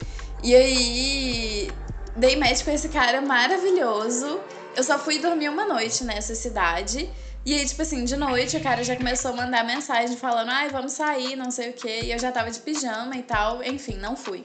E 0.45 0.55
aí, 0.55 1.71
dei 2.15 2.37
match 2.37 2.65
com 2.65 2.71
esse 2.71 2.89
cara 2.89 3.21
maravilhoso. 3.21 4.41
Eu 4.77 4.85
só 4.85 4.97
fui 4.97 5.19
dormir 5.19 5.49
uma 5.49 5.65
noite 5.65 6.05
nessa 6.05 6.37
cidade. 6.37 7.11
E 7.45 7.55
aí, 7.55 7.67
tipo 7.67 7.83
assim, 7.83 8.05
de 8.05 8.17
noite 8.17 8.57
o 8.57 8.61
cara 8.61 8.85
já 8.85 8.95
começou 8.95 9.33
a 9.33 9.35
mandar 9.35 9.65
mensagem 9.65 10.17
falando, 10.17 10.51
ai, 10.51 10.69
vamos 10.69 10.93
sair, 10.93 11.35
não 11.35 11.51
sei 11.51 11.71
o 11.71 11.73
quê. 11.73 12.01
E 12.05 12.13
eu 12.13 12.19
já 12.19 12.31
tava 12.31 12.51
de 12.51 12.61
pijama 12.61 13.17
e 13.17 13.23
tal. 13.23 13.63
Enfim, 13.65 13.97
não 13.97 14.17
fui. 14.17 14.43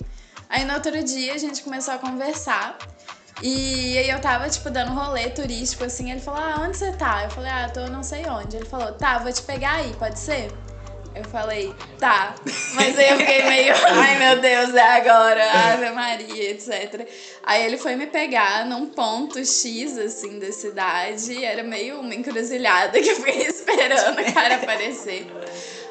Aí 0.50 0.66
no 0.66 0.74
outro 0.74 1.04
dia 1.04 1.34
a 1.34 1.38
gente 1.38 1.62
começou 1.62 1.94
a 1.94 1.98
conversar. 1.98 2.78
E 3.42 3.98
aí 3.98 4.10
eu 4.10 4.20
tava, 4.20 4.50
tipo, 4.50 4.70
dando 4.70 4.92
rolê 4.92 5.30
turístico, 5.30 5.84
assim. 5.84 6.12
Ele 6.12 6.20
falou, 6.20 6.40
ah, 6.40 6.62
onde 6.62 6.78
você 6.78 6.92
tá? 6.92 7.24
Eu 7.24 7.30
falei, 7.30 7.52
ah, 7.52 7.70
tô 7.70 7.88
não 7.88 8.04
sei 8.04 8.26
onde. 8.28 8.58
Ele 8.58 8.66
falou, 8.66 8.92
tá, 8.94 9.18
vou 9.18 9.32
te 9.32 9.42
pegar 9.42 9.76
aí, 9.76 9.94
pode 9.98 10.20
ser? 10.20 10.52
Eu 11.14 11.26
falei, 11.26 11.76
tá. 12.00 12.36
Mas 12.74 12.98
aí 12.98 13.10
eu 13.10 13.18
fiquei 13.18 13.44
meio, 13.44 13.74
ai 13.86 14.18
meu 14.18 14.42
Deus, 14.42 14.74
é 14.74 14.98
agora, 14.98 15.74
Ave 15.74 15.90
Maria, 15.92 16.52
etc. 16.52 17.08
Aí 17.44 17.66
ele 17.66 17.78
foi 17.78 17.96
me 17.96 18.08
pegar 18.08 18.66
num 18.66 18.86
ponto 18.88 19.38
X, 19.40 19.98
assim, 19.98 20.40
da 20.40 20.52
cidade. 20.52 21.44
Era 21.44 21.64
meio 21.64 22.00
uma 22.00 22.16
encruzilhada 22.16 23.02
que 23.02 23.10
eu 23.10 23.16
fiquei 23.18 23.44
esperando 23.48 24.20
o 24.20 24.34
cara 24.34 24.56
aparecer. 24.56 25.28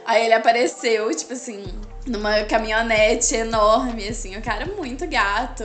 Aí 0.07 0.25
ele 0.25 0.35
apareceu, 0.35 1.15
tipo 1.15 1.35
assim, 1.35 1.65
numa 2.07 2.43
caminhonete 2.45 3.35
enorme, 3.35 4.09
assim, 4.09 4.37
o 4.37 4.43
cara 4.43 4.67
muito 4.67 5.07
gato. 5.07 5.65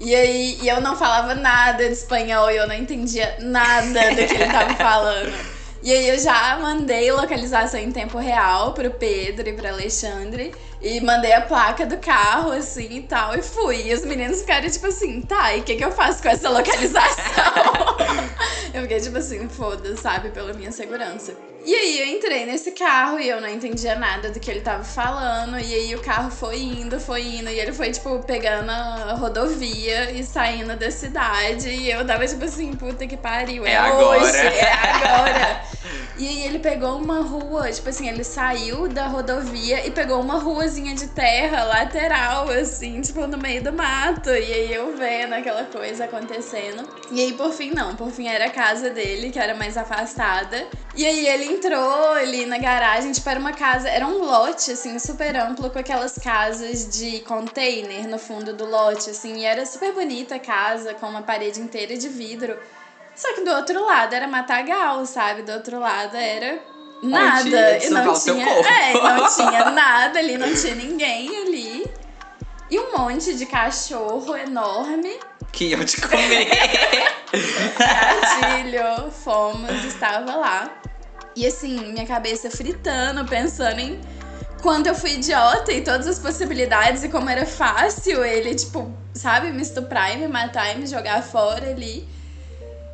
E 0.00 0.14
aí 0.14 0.58
e 0.62 0.68
eu 0.68 0.80
não 0.80 0.96
falava 0.96 1.34
nada 1.34 1.86
de 1.86 1.92
espanhol 1.92 2.50
e 2.50 2.56
eu 2.56 2.66
não 2.66 2.74
entendia 2.74 3.36
nada 3.40 4.10
do 4.10 4.16
que 4.16 4.34
ele 4.34 4.46
tava 4.46 4.74
falando. 4.82 5.32
E 5.82 5.92
aí 5.92 6.08
eu 6.08 6.18
já 6.18 6.58
mandei 6.58 7.12
localização 7.12 7.78
em 7.80 7.92
tempo 7.92 8.18
real 8.18 8.72
pro 8.72 8.90
Pedro 8.90 9.48
e 9.48 9.52
pro 9.52 9.68
Alexandre. 9.68 10.54
E 10.80 11.00
mandei 11.00 11.32
a 11.32 11.42
placa 11.42 11.84
do 11.84 11.98
carro, 11.98 12.52
assim, 12.52 12.88
e 12.90 13.02
tal, 13.02 13.34
e 13.34 13.42
fui. 13.42 13.88
E 13.88 13.94
os 13.94 14.02
meninos 14.02 14.40
ficaram, 14.40 14.68
tipo 14.70 14.86
assim, 14.86 15.20
tá, 15.20 15.54
e 15.54 15.60
o 15.60 15.62
que, 15.62 15.76
que 15.76 15.84
eu 15.84 15.92
faço 15.92 16.22
com 16.22 16.30
essa 16.30 16.48
localização? 16.48 17.24
eu 18.74 18.82
fiquei, 18.82 19.00
tipo 19.00 19.18
assim, 19.18 19.48
foda, 19.48 19.96
sabe, 19.96 20.30
pela 20.30 20.52
minha 20.52 20.72
segurança. 20.72 21.34
E 21.64 21.74
aí 21.74 22.00
eu 22.00 22.06
entrei 22.16 22.46
nesse 22.46 22.70
carro 22.70 23.18
e 23.18 23.28
eu 23.28 23.38
não 23.38 23.48
entendia 23.48 23.94
nada 23.94 24.30
do 24.30 24.40
que 24.40 24.50
ele 24.50 24.60
tava 24.60 24.82
falando. 24.82 25.58
E 25.58 25.74
aí 25.74 25.94
o 25.94 26.00
carro 26.00 26.30
foi 26.30 26.58
indo, 26.58 26.98
foi 26.98 27.22
indo. 27.22 27.50
E 27.50 27.60
ele 27.60 27.72
foi, 27.72 27.90
tipo, 27.90 28.18
pegando 28.20 28.70
a 28.70 29.12
rodovia 29.12 30.10
e 30.10 30.24
saindo 30.24 30.74
da 30.74 30.90
cidade. 30.90 31.68
E 31.68 31.90
eu 31.90 32.06
tava, 32.06 32.26
tipo 32.26 32.44
assim, 32.44 32.72
puta 32.72 33.06
que 33.06 33.16
pariu. 33.16 33.66
É, 33.66 33.74
é 33.74 33.92
hoje, 33.92 34.36
é 34.36 34.72
agora. 34.72 35.62
e 36.20 36.28
aí 36.28 36.42
ele 36.42 36.58
pegou 36.58 36.98
uma 36.98 37.22
rua, 37.22 37.72
tipo 37.72 37.88
assim, 37.88 38.06
ele 38.06 38.22
saiu 38.22 38.86
da 38.90 39.06
rodovia 39.06 39.86
e 39.86 39.90
pegou 39.90 40.20
uma 40.20 40.34
ruazinha 40.34 40.94
de 40.94 41.06
terra 41.06 41.64
lateral, 41.64 42.46
assim, 42.50 43.00
tipo, 43.00 43.26
no 43.26 43.38
meio 43.38 43.64
do 43.64 43.72
mato. 43.72 44.28
E 44.28 44.52
aí 44.52 44.74
eu 44.74 44.94
vendo 44.94 45.32
aquela 45.32 45.64
coisa 45.64 46.04
acontecendo. 46.04 46.86
E 47.10 47.22
aí, 47.22 47.32
por 47.32 47.54
fim, 47.54 47.70
não. 47.70 47.96
Por 47.96 48.10
fim, 48.10 48.28
era 48.28 48.44
a 48.44 48.50
casa 48.50 48.90
dele, 48.90 49.30
que 49.30 49.38
era 49.38 49.54
mais 49.54 49.78
afastada. 49.78 50.66
E 50.94 51.06
aí 51.06 51.26
ele 51.26 51.54
entrou 51.54 52.12
ali 52.12 52.44
na 52.44 52.58
garagem, 52.58 53.12
tipo, 53.12 53.26
era 53.26 53.40
uma 53.40 53.54
casa, 53.54 53.88
era 53.88 54.06
um 54.06 54.22
lote, 54.22 54.72
assim, 54.72 54.98
super 54.98 55.34
amplo, 55.36 55.70
com 55.70 55.78
aquelas 55.78 56.18
casas 56.18 56.86
de 56.86 57.20
container 57.20 58.06
no 58.06 58.18
fundo 58.18 58.52
do 58.52 58.66
lote, 58.66 59.08
assim, 59.08 59.38
e 59.38 59.44
era 59.46 59.64
super 59.64 59.94
bonita 59.94 60.34
a 60.34 60.38
casa, 60.38 60.92
com 60.92 61.06
uma 61.06 61.22
parede 61.22 61.62
inteira 61.62 61.96
de 61.96 62.10
vidro. 62.10 62.58
Só 63.14 63.34
que 63.34 63.42
do 63.42 63.50
outro 63.50 63.84
lado 63.84 64.14
era 64.14 64.26
matagal, 64.26 65.04
sabe? 65.06 65.42
Do 65.42 65.52
outro 65.52 65.78
lado 65.78 66.16
era 66.16 66.60
nada. 67.02 67.78
E 67.84 67.90
não 67.90 68.14
tinha. 68.14 68.46
É, 68.46 68.92
não 68.92 69.28
tinha 69.34 69.70
nada 69.70 70.18
ali, 70.18 70.38
não 70.38 70.54
tinha 70.54 70.74
ninguém 70.74 71.36
ali. 71.42 71.90
E 72.70 72.78
um 72.78 72.96
monte 72.96 73.34
de 73.34 73.46
cachorro 73.46 74.36
enorme. 74.36 75.18
Que 75.52 75.66
iam 75.70 75.84
te 75.84 76.00
comer. 76.00 76.48
Gatilho, 77.78 79.10
fomos, 79.10 79.84
estava 79.84 80.36
lá. 80.36 80.70
E 81.34 81.46
assim, 81.46 81.92
minha 81.92 82.06
cabeça 82.06 82.50
fritando, 82.50 83.24
pensando 83.24 83.80
em 83.80 84.00
quanto 84.62 84.86
eu 84.86 84.94
fui 84.94 85.14
idiota 85.14 85.72
e 85.72 85.82
todas 85.82 86.06
as 86.06 86.18
possibilidades 86.18 87.02
e 87.02 87.08
como 87.08 87.28
era 87.28 87.46
fácil 87.46 88.24
ele, 88.24 88.54
tipo, 88.54 88.92
sabe, 89.14 89.50
me 89.50 89.62
estuprar 89.62 90.14
e 90.14 90.18
me 90.18 90.28
matar 90.28 90.74
e 90.74 90.78
me 90.78 90.86
jogar 90.86 91.22
fora 91.22 91.70
ali. 91.70 92.06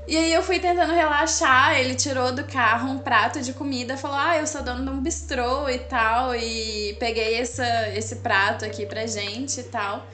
E 0.09 0.17
aí 0.17 0.33
eu 0.33 0.43
fui 0.43 0.61
tentando 0.61 0.93
relaxar, 0.93 1.75
ele 1.79 1.97
tirou 1.97 2.31
do 2.33 2.45
carro 2.45 2.91
um 2.91 2.99
prato 2.99 3.41
de 3.41 3.53
comida, 3.53 3.97
falou: 3.97 4.17
"Ah, 4.17 4.37
eu 4.37 4.47
sou 4.47 4.63
dono 4.63 4.85
de 4.85 4.91
um 4.91 5.01
bistrô 5.01 5.69
e 5.69 5.79
tal, 5.81 6.35
e 6.35 6.97
peguei 7.01 7.41
essa, 7.41 7.89
esse 7.89 8.17
prato 8.17 8.65
aqui 8.65 8.87
pra 8.87 9.07
gente 9.07 9.61
e 9.61 9.65
tal". 9.65 10.07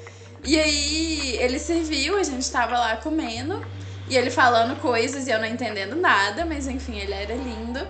E 0.44 0.58
aí 0.58 1.36
ele 1.40 1.58
serviu, 1.58 2.16
a 2.16 2.22
gente 2.22 2.50
tava 2.50 2.78
lá 2.78 2.96
comendo, 2.96 3.62
e 4.08 4.16
ele 4.16 4.30
falando 4.30 4.76
coisas 4.80 5.28
e 5.28 5.30
eu 5.30 5.38
não 5.38 5.46
entendendo 5.46 5.94
nada, 5.96 6.44
mas 6.46 6.66
enfim, 6.66 6.98
ele 6.98 7.12
era 7.12 7.34
lindo. 7.34 7.80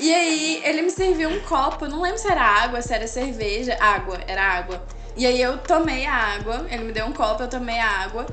E 0.00 0.12
aí 0.12 0.62
ele 0.64 0.82
me 0.82 0.90
serviu 0.90 1.28
um 1.28 1.40
copo, 1.40 1.86
não 1.86 2.00
lembro 2.02 2.18
se 2.18 2.26
era 2.26 2.42
água, 2.42 2.80
se 2.80 2.92
era 2.92 3.06
cerveja. 3.06 3.76
Água, 3.80 4.18
era 4.26 4.42
água. 4.42 4.82
E 5.16 5.26
aí 5.26 5.40
eu 5.40 5.58
tomei 5.58 6.06
a 6.06 6.14
água, 6.14 6.66
ele 6.70 6.84
me 6.84 6.92
deu 6.92 7.06
um 7.06 7.12
copo, 7.12 7.42
eu 7.42 7.48
tomei 7.48 7.78
a 7.78 7.88
água. 8.02 8.26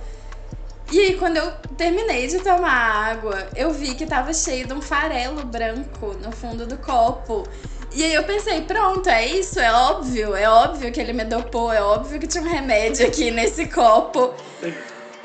E 0.92 1.00
aí, 1.00 1.18
quando 1.18 1.38
eu 1.38 1.52
terminei 1.78 2.28
de 2.28 2.40
tomar 2.40 3.12
água, 3.12 3.48
eu 3.56 3.72
vi 3.72 3.96
que 3.96 4.06
tava 4.06 4.34
cheio 4.34 4.68
de 4.68 4.74
um 4.74 4.82
farelo 4.82 5.46
branco 5.46 6.14
no 6.22 6.34
fundo 6.34 6.66
do 6.68 6.78
copo. 6.78 7.48
E 7.94 8.04
aí 8.04 8.14
eu 8.14 8.24
pensei, 8.24 8.62
pronto, 8.62 9.10
é 9.10 9.26
isso, 9.26 9.60
é 9.60 9.72
óbvio, 9.72 10.36
é 10.36 10.50
óbvio 10.50 10.92
que 10.92 11.00
ele 11.00 11.14
me 11.14 11.24
dopou, 11.24 11.72
é 11.72 11.82
óbvio 11.82 12.20
que 12.20 12.28
tinha 12.28 12.44
um 12.44 12.48
remédio 12.48 13.06
aqui 13.08 13.32
nesse 13.32 13.68
copo 13.68 14.34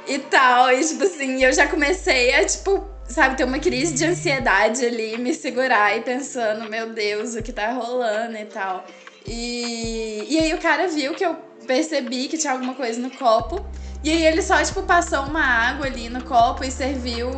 e 0.06 0.18
tal. 0.18 0.72
E 0.72 0.84
tipo 0.84 1.02
assim, 1.02 1.44
eu 1.44 1.52
já 1.52 1.66
comecei 1.66 2.34
a, 2.34 2.44
tipo, 2.44 2.84
sabe, 3.08 3.36
ter 3.36 3.44
uma 3.44 3.58
crise 3.58 3.94
de 3.94 4.04
ansiedade 4.04 4.84
ali, 4.84 5.18
me 5.18 5.34
segurar 5.34 5.96
e 5.96 6.00
pensando, 6.00 6.68
meu 6.68 6.90
Deus, 6.90 7.34
o 7.34 7.42
que 7.42 7.52
tá 7.52 7.72
rolando 7.72 8.36
e 8.36 8.44
tal. 8.44 8.84
E, 9.26 10.26
e 10.28 10.38
aí 10.38 10.54
o 10.54 10.58
cara 10.58 10.86
viu 10.86 11.14
que 11.14 11.24
eu 11.24 11.36
percebi 11.66 12.28
que 12.28 12.38
tinha 12.38 12.52
alguma 12.52 12.74
coisa 12.74 13.00
no 13.00 13.10
copo. 13.10 13.64
E 14.06 14.10
aí 14.12 14.24
ele 14.24 14.40
só, 14.40 14.62
tipo, 14.62 14.84
passou 14.84 15.24
uma 15.24 15.44
água 15.44 15.86
ali 15.86 16.08
no 16.08 16.22
copo 16.22 16.62
e 16.62 16.70
serviu. 16.70 17.28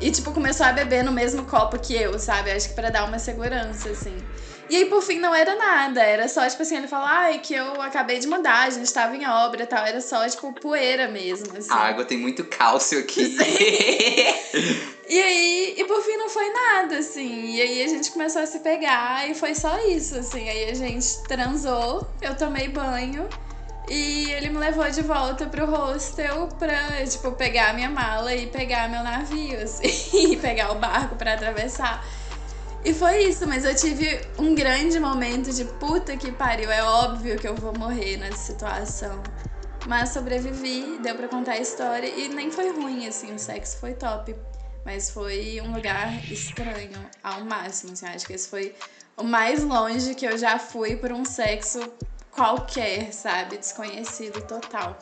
E, 0.00 0.10
tipo, 0.10 0.32
começou 0.32 0.64
a 0.64 0.72
beber 0.72 1.04
no 1.04 1.12
mesmo 1.12 1.44
copo 1.44 1.78
que 1.78 1.94
eu, 1.94 2.18
sabe? 2.18 2.50
Acho 2.50 2.70
que 2.70 2.74
para 2.74 2.88
dar 2.88 3.04
uma 3.04 3.18
segurança, 3.18 3.90
assim. 3.90 4.16
E 4.70 4.76
aí, 4.76 4.86
por 4.86 5.02
fim, 5.02 5.18
não 5.18 5.34
era 5.34 5.54
nada. 5.54 6.02
Era 6.02 6.26
só, 6.26 6.48
tipo 6.48 6.62
assim, 6.62 6.78
ele 6.78 6.88
falou, 6.88 7.06
ai, 7.06 7.40
que 7.40 7.52
eu 7.52 7.78
acabei 7.82 8.18
de 8.20 8.26
mudar, 8.26 8.62
a 8.62 8.70
gente 8.70 8.90
tava 8.90 9.14
em 9.14 9.28
obra 9.28 9.64
e 9.64 9.66
tal. 9.66 9.84
Era 9.84 10.00
só, 10.00 10.26
tipo, 10.26 10.50
poeira 10.54 11.08
mesmo. 11.08 11.58
Assim. 11.58 11.70
A 11.70 11.88
água 11.88 12.06
tem 12.06 12.16
muito 12.16 12.42
cálcio 12.44 13.00
aqui. 13.00 13.36
e 15.06 15.22
aí, 15.22 15.74
e 15.76 15.84
por 15.84 16.00
fim 16.00 16.16
não 16.16 16.30
foi 16.30 16.48
nada, 16.48 16.96
assim. 17.00 17.54
E 17.54 17.60
aí 17.60 17.82
a 17.82 17.88
gente 17.88 18.10
começou 18.10 18.40
a 18.40 18.46
se 18.46 18.60
pegar 18.60 19.28
e 19.28 19.34
foi 19.34 19.54
só 19.54 19.78
isso, 19.88 20.16
assim. 20.16 20.48
Aí 20.48 20.70
a 20.70 20.74
gente 20.74 21.22
transou, 21.28 22.08
eu 22.22 22.34
tomei 22.34 22.68
banho. 22.68 23.28
E 23.88 24.30
ele 24.32 24.48
me 24.48 24.58
levou 24.58 24.90
de 24.90 25.02
volta 25.02 25.46
pro 25.46 25.66
hostel 25.66 26.48
pra, 26.58 27.04
tipo, 27.06 27.32
pegar 27.32 27.74
minha 27.74 27.90
mala 27.90 28.34
e 28.34 28.46
pegar 28.46 28.88
meu 28.88 29.02
navio, 29.02 29.62
assim, 29.62 30.32
e 30.32 30.36
pegar 30.36 30.72
o 30.72 30.76
barco 30.76 31.16
para 31.16 31.34
atravessar. 31.34 32.04
E 32.84 32.92
foi 32.92 33.24
isso, 33.24 33.46
mas 33.46 33.64
eu 33.64 33.74
tive 33.74 34.20
um 34.38 34.54
grande 34.54 34.98
momento 35.00 35.52
de 35.52 35.64
puta 35.64 36.16
que 36.16 36.30
pariu, 36.32 36.70
é 36.70 36.82
óbvio 36.82 37.38
que 37.38 37.48
eu 37.48 37.54
vou 37.54 37.72
morrer 37.76 38.16
nessa 38.16 38.52
situação. 38.52 39.22
Mas 39.86 40.10
sobrevivi, 40.10 40.98
deu 41.02 41.14
para 41.14 41.28
contar 41.28 41.52
a 41.52 41.58
história 41.58 42.06
e 42.06 42.28
nem 42.28 42.50
foi 42.50 42.70
ruim, 42.70 43.06
assim, 43.06 43.34
o 43.34 43.38
sexo 43.38 43.78
foi 43.78 43.92
top. 43.94 44.34
Mas 44.84 45.10
foi 45.10 45.60
um 45.62 45.74
lugar 45.74 46.12
estranho 46.30 47.06
ao 47.22 47.42
máximo, 47.42 47.92
assim, 47.92 48.06
acho 48.06 48.26
que 48.26 48.32
esse 48.34 48.48
foi 48.48 48.74
o 49.16 49.22
mais 49.22 49.62
longe 49.62 50.14
que 50.14 50.26
eu 50.26 50.36
já 50.36 50.58
fui 50.58 50.96
por 50.96 51.12
um 51.12 51.24
sexo 51.24 51.80
qualquer, 52.34 53.12
sabe? 53.12 53.58
Desconhecido 53.58 54.40
total. 54.42 54.98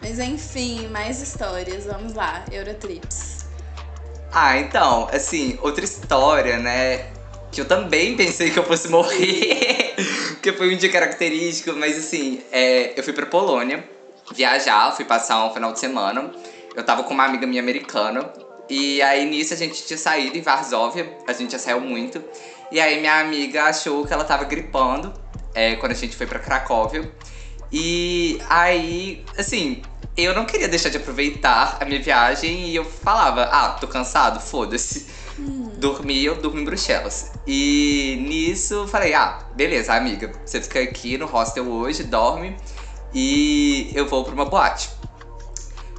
Mas 0.00 0.18
enfim, 0.18 0.88
mais 0.88 1.20
histórias, 1.20 1.84
vamos 1.84 2.14
lá, 2.14 2.44
Eurotrips. 2.50 3.46
Ah, 4.32 4.56
então, 4.58 5.08
assim, 5.12 5.58
outra 5.60 5.84
história, 5.84 6.56
né? 6.58 7.10
que 7.50 7.60
eu 7.60 7.64
também 7.64 8.16
pensei 8.16 8.50
que 8.50 8.58
eu 8.58 8.64
fosse 8.64 8.88
morrer, 8.88 9.94
porque 10.34 10.52
foi 10.52 10.74
um 10.74 10.76
dia 10.76 10.90
característico, 10.90 11.76
mas 11.76 11.98
assim, 11.98 12.40
é, 12.52 12.98
eu 12.98 13.02
fui 13.02 13.12
pra 13.12 13.26
Polônia 13.26 13.84
viajar, 14.32 14.94
fui 14.94 15.04
passar 15.04 15.44
um 15.46 15.52
final 15.52 15.72
de 15.72 15.80
semana. 15.80 16.30
Eu 16.74 16.84
tava 16.84 17.02
com 17.02 17.12
uma 17.12 17.24
amiga 17.24 17.46
minha 17.46 17.60
americana, 17.60 18.32
e 18.68 19.02
aí 19.02 19.28
nisso 19.28 19.52
a 19.52 19.56
gente 19.56 19.84
tinha 19.84 19.98
saído 19.98 20.38
em 20.38 20.42
Varsóvia, 20.42 21.12
a 21.26 21.32
gente 21.32 21.50
já 21.50 21.58
saiu 21.58 21.80
muito. 21.80 22.22
E 22.70 22.80
aí 22.80 23.00
minha 23.00 23.18
amiga 23.18 23.64
achou 23.64 24.06
que 24.06 24.12
ela 24.12 24.22
tava 24.22 24.44
gripando 24.44 25.12
é, 25.54 25.76
quando 25.76 25.92
a 25.92 25.94
gente 25.94 26.16
foi 26.16 26.26
pra 26.26 26.38
Cracóvia. 26.38 27.10
E 27.72 28.40
aí, 28.48 29.24
assim, 29.38 29.82
eu 30.16 30.34
não 30.34 30.44
queria 30.44 30.68
deixar 30.68 30.88
de 30.88 30.96
aproveitar 30.96 31.78
a 31.80 31.84
minha 31.84 32.00
viagem 32.00 32.68
e 32.68 32.76
eu 32.76 32.84
falava, 32.84 33.44
ah, 33.44 33.70
tô 33.80 33.86
cansado, 33.86 34.40
foda-se. 34.40 35.06
Hum. 35.38 35.70
Dormi, 35.76 36.24
eu 36.24 36.34
durmo 36.34 36.60
em 36.60 36.64
Bruxelas. 36.64 37.32
E 37.46 38.18
nisso 38.20 38.86
falei, 38.88 39.14
ah, 39.14 39.38
beleza, 39.54 39.94
amiga, 39.94 40.32
você 40.44 40.60
fica 40.60 40.80
aqui 40.80 41.16
no 41.16 41.26
hostel 41.26 41.68
hoje, 41.68 42.02
dorme 42.02 42.56
e 43.14 43.90
eu 43.94 44.06
vou 44.06 44.24
pra 44.24 44.34
uma 44.34 44.44
boate. 44.44 44.90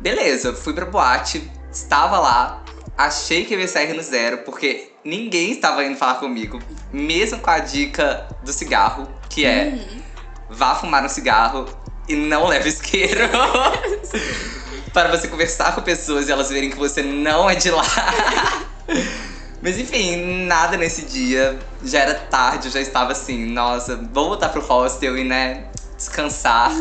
beleza, 0.01 0.53
fui 0.53 0.73
pra 0.73 0.85
boate, 0.85 1.49
estava 1.71 2.19
lá, 2.19 2.63
achei 2.97 3.45
que 3.45 3.53
eu 3.53 3.59
ia 3.59 3.67
sair 3.67 3.93
no 3.93 4.01
zero, 4.01 4.39
porque 4.39 4.91
ninguém 5.03 5.51
estava 5.51 5.83
indo 5.83 5.97
falar 5.97 6.15
comigo, 6.15 6.59
mesmo 6.91 7.39
com 7.39 7.49
a 7.49 7.59
dica 7.59 8.27
do 8.43 8.51
cigarro, 8.51 9.07
que 9.31 9.45
é 9.45 9.65
Uhum. 9.65 10.01
vá 10.49 10.75
fumar 10.75 11.03
um 11.05 11.09
cigarro 11.09 11.65
e 12.07 12.15
não 12.15 12.47
leve 12.47 12.69
isqueiro. 12.69 13.21
para 14.93 15.09
você 15.09 15.29
conversar 15.29 15.73
com 15.73 15.81
pessoas 15.81 16.27
e 16.27 16.31
elas 16.31 16.49
verem 16.49 16.69
que 16.69 16.77
você 16.77 17.01
não 17.01 17.49
é 17.49 17.55
de 17.55 17.71
lá. 17.71 17.83
Mas 19.63 19.79
enfim, 19.79 20.45
nada 20.45 20.75
nesse 20.75 21.03
dia. 21.03 21.57
Já 21.83 21.99
era 21.99 22.15
tarde, 22.15 22.67
eu 22.67 22.71
já 22.71 22.81
estava 22.81 23.13
assim, 23.13 23.45
nossa, 23.45 23.95
vou 23.95 24.27
voltar 24.29 24.49
pro 24.49 24.61
hostel 24.61 25.17
e, 25.17 25.23
né, 25.23 25.67
descansar. 25.95 26.71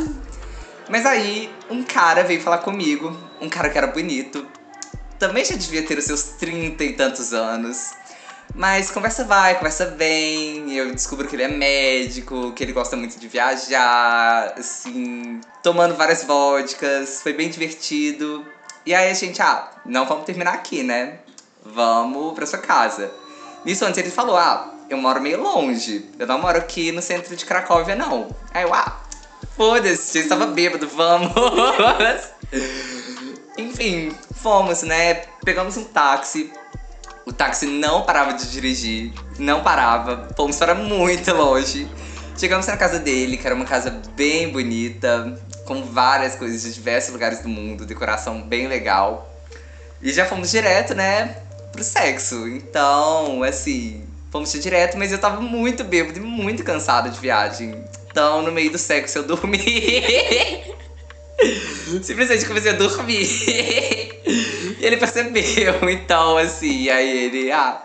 Mas 0.88 1.06
aí, 1.06 1.52
um 1.70 1.84
cara 1.84 2.24
veio 2.24 2.40
falar 2.40 2.58
comigo, 2.58 3.16
um 3.40 3.48
cara 3.48 3.70
que 3.70 3.78
era 3.78 3.86
bonito. 3.86 4.44
Também 5.18 5.44
já 5.44 5.54
devia 5.54 5.82
ter 5.82 5.98
os 5.98 6.04
seus 6.04 6.22
trinta 6.40 6.82
e 6.82 6.94
tantos 6.94 7.32
anos. 7.32 7.90
Mas 8.54 8.90
conversa 8.90 9.24
vai, 9.24 9.54
conversa 9.54 9.86
vem. 9.86 10.74
Eu 10.74 10.92
descubro 10.94 11.26
que 11.26 11.36
ele 11.36 11.44
é 11.44 11.48
médico, 11.48 12.52
que 12.52 12.62
ele 12.62 12.72
gosta 12.72 12.96
muito 12.96 13.18
de 13.18 13.28
viajar, 13.28 14.54
assim, 14.58 15.40
tomando 15.62 15.94
várias 15.94 16.24
vodkas. 16.24 17.22
Foi 17.22 17.32
bem 17.32 17.48
divertido. 17.48 18.44
E 18.84 18.94
aí 18.94 19.14
gente, 19.14 19.40
ah, 19.40 19.70
não 19.84 20.06
vamos 20.06 20.24
terminar 20.24 20.54
aqui, 20.54 20.82
né? 20.82 21.18
Vamos 21.64 22.34
pra 22.34 22.46
sua 22.46 22.58
casa. 22.58 23.10
Nisso 23.64 23.84
antes 23.84 23.98
ele 23.98 24.10
falou, 24.10 24.36
ah, 24.36 24.74
eu 24.88 24.96
moro 24.96 25.20
meio 25.20 25.40
longe. 25.40 26.08
Eu 26.18 26.26
não 26.26 26.38
moro 26.38 26.58
aqui 26.58 26.90
no 26.90 27.02
centro 27.02 27.36
de 27.36 27.44
Cracóvia, 27.44 27.94
não. 27.94 28.28
Aí 28.52 28.62
eu, 28.62 28.74
ah, 28.74 29.00
foda-se, 29.56 30.18
já 30.18 30.24
estava 30.24 30.46
bêbado, 30.46 30.88
vamos. 30.88 31.32
Enfim, 33.56 34.12
fomos, 34.34 34.82
né? 34.82 35.14
Pegamos 35.44 35.76
um 35.76 35.84
táxi. 35.84 36.52
O 37.26 37.32
táxi 37.32 37.66
não 37.66 38.02
parava 38.02 38.32
de 38.32 38.50
dirigir, 38.50 39.12
não 39.38 39.62
parava. 39.62 40.28
Fomos 40.36 40.56
para 40.56 40.74
muito 40.74 41.32
longe. 41.34 41.88
Chegamos 42.36 42.66
na 42.66 42.76
casa 42.76 42.98
dele, 42.98 43.36
que 43.36 43.46
era 43.46 43.54
uma 43.54 43.66
casa 43.66 44.00
bem 44.16 44.50
bonita, 44.50 45.38
com 45.66 45.84
várias 45.84 46.34
coisas 46.34 46.62
de 46.62 46.72
diversos 46.72 47.12
lugares 47.12 47.40
do 47.40 47.48
mundo, 47.48 47.84
decoração 47.84 48.42
bem 48.42 48.66
legal. 48.66 49.30
E 50.00 50.12
já 50.12 50.24
fomos 50.24 50.50
direto, 50.50 50.94
né, 50.94 51.36
pro 51.70 51.84
sexo. 51.84 52.48
Então, 52.48 53.42
assim, 53.42 54.02
fomos 54.30 54.50
direto, 54.52 54.96
mas 54.96 55.12
eu 55.12 55.18
tava 55.18 55.40
muito 55.40 55.84
bêbado 55.84 56.18
e 56.18 56.22
muito 56.22 56.64
cansado 56.64 57.10
de 57.10 57.20
viagem. 57.20 57.84
Então, 58.10 58.42
no 58.42 58.50
meio 58.50 58.72
do 58.72 58.78
sexo, 58.78 59.18
eu 59.18 59.24
dormi. 59.24 59.60
Simplesmente 62.02 62.46
comecei 62.46 62.72
a 62.72 62.74
dormir. 62.74 64.22
E 64.80 64.86
ele 64.86 64.96
percebeu, 64.96 65.78
então, 65.90 66.38
assim, 66.38 66.88
aí 66.88 67.26
ele, 67.26 67.52
ah, 67.52 67.82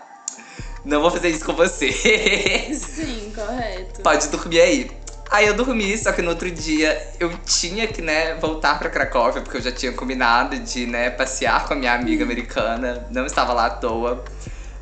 não 0.82 1.02
vou 1.02 1.10
fazer 1.10 1.28
isso 1.28 1.44
com 1.44 1.52
você. 1.52 1.92
Sim, 2.72 3.32
correto. 3.34 4.00
Pode 4.00 4.28
dormir 4.28 4.60
aí. 4.60 4.90
Aí 5.30 5.46
eu 5.46 5.54
dormi, 5.54 5.98
só 5.98 6.12
que 6.12 6.22
no 6.22 6.30
outro 6.30 6.50
dia 6.50 7.12
eu 7.20 7.30
tinha 7.44 7.86
que, 7.86 8.00
né, 8.00 8.36
voltar 8.36 8.78
pra 8.78 8.88
Cracóvia, 8.88 9.42
porque 9.42 9.58
eu 9.58 9.60
já 9.60 9.72
tinha 9.72 9.92
combinado 9.92 10.58
de, 10.58 10.86
né, 10.86 11.10
passear 11.10 11.66
com 11.66 11.74
a 11.74 11.76
minha 11.76 11.92
amiga 11.92 12.24
americana, 12.24 13.06
não 13.10 13.26
estava 13.26 13.52
lá 13.52 13.66
à 13.66 13.70
toa. 13.70 14.24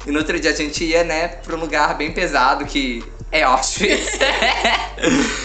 E 0.06 0.12
no 0.12 0.18
outro 0.18 0.38
dia 0.38 0.50
a 0.50 0.54
gente 0.54 0.84
ia, 0.84 1.02
né, 1.02 1.28
pra 1.28 1.56
um 1.56 1.58
lugar 1.58 1.96
bem 1.96 2.12
pesado 2.12 2.64
que 2.66 3.02
é 3.32 3.42
Auschwitz. 3.42 4.18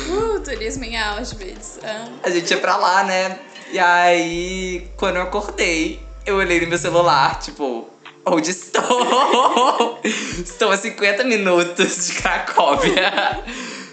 Uh, 0.08 0.40
turismo 0.42 0.84
em 0.84 0.98
Auschwitz. 0.98 1.80
Ah. 1.84 2.08
a 2.24 2.30
gente 2.30 2.52
ia 2.52 2.58
pra 2.58 2.78
lá, 2.78 3.04
né? 3.04 3.40
E 3.72 3.80
aí, 3.80 4.90
quando 4.96 5.16
eu 5.16 5.24
acordei, 5.24 6.00
eu 6.30 6.36
olhei 6.36 6.62
no 6.62 6.68
meu 6.68 6.78
celular, 6.78 7.40
tipo, 7.40 7.90
onde 8.26 8.52
estou? 8.52 10.00
estou 10.04 10.72
a 10.72 10.78
50 10.78 11.24
minutos 11.24 12.08
de 12.08 12.14
Cracóvia. 12.14 13.44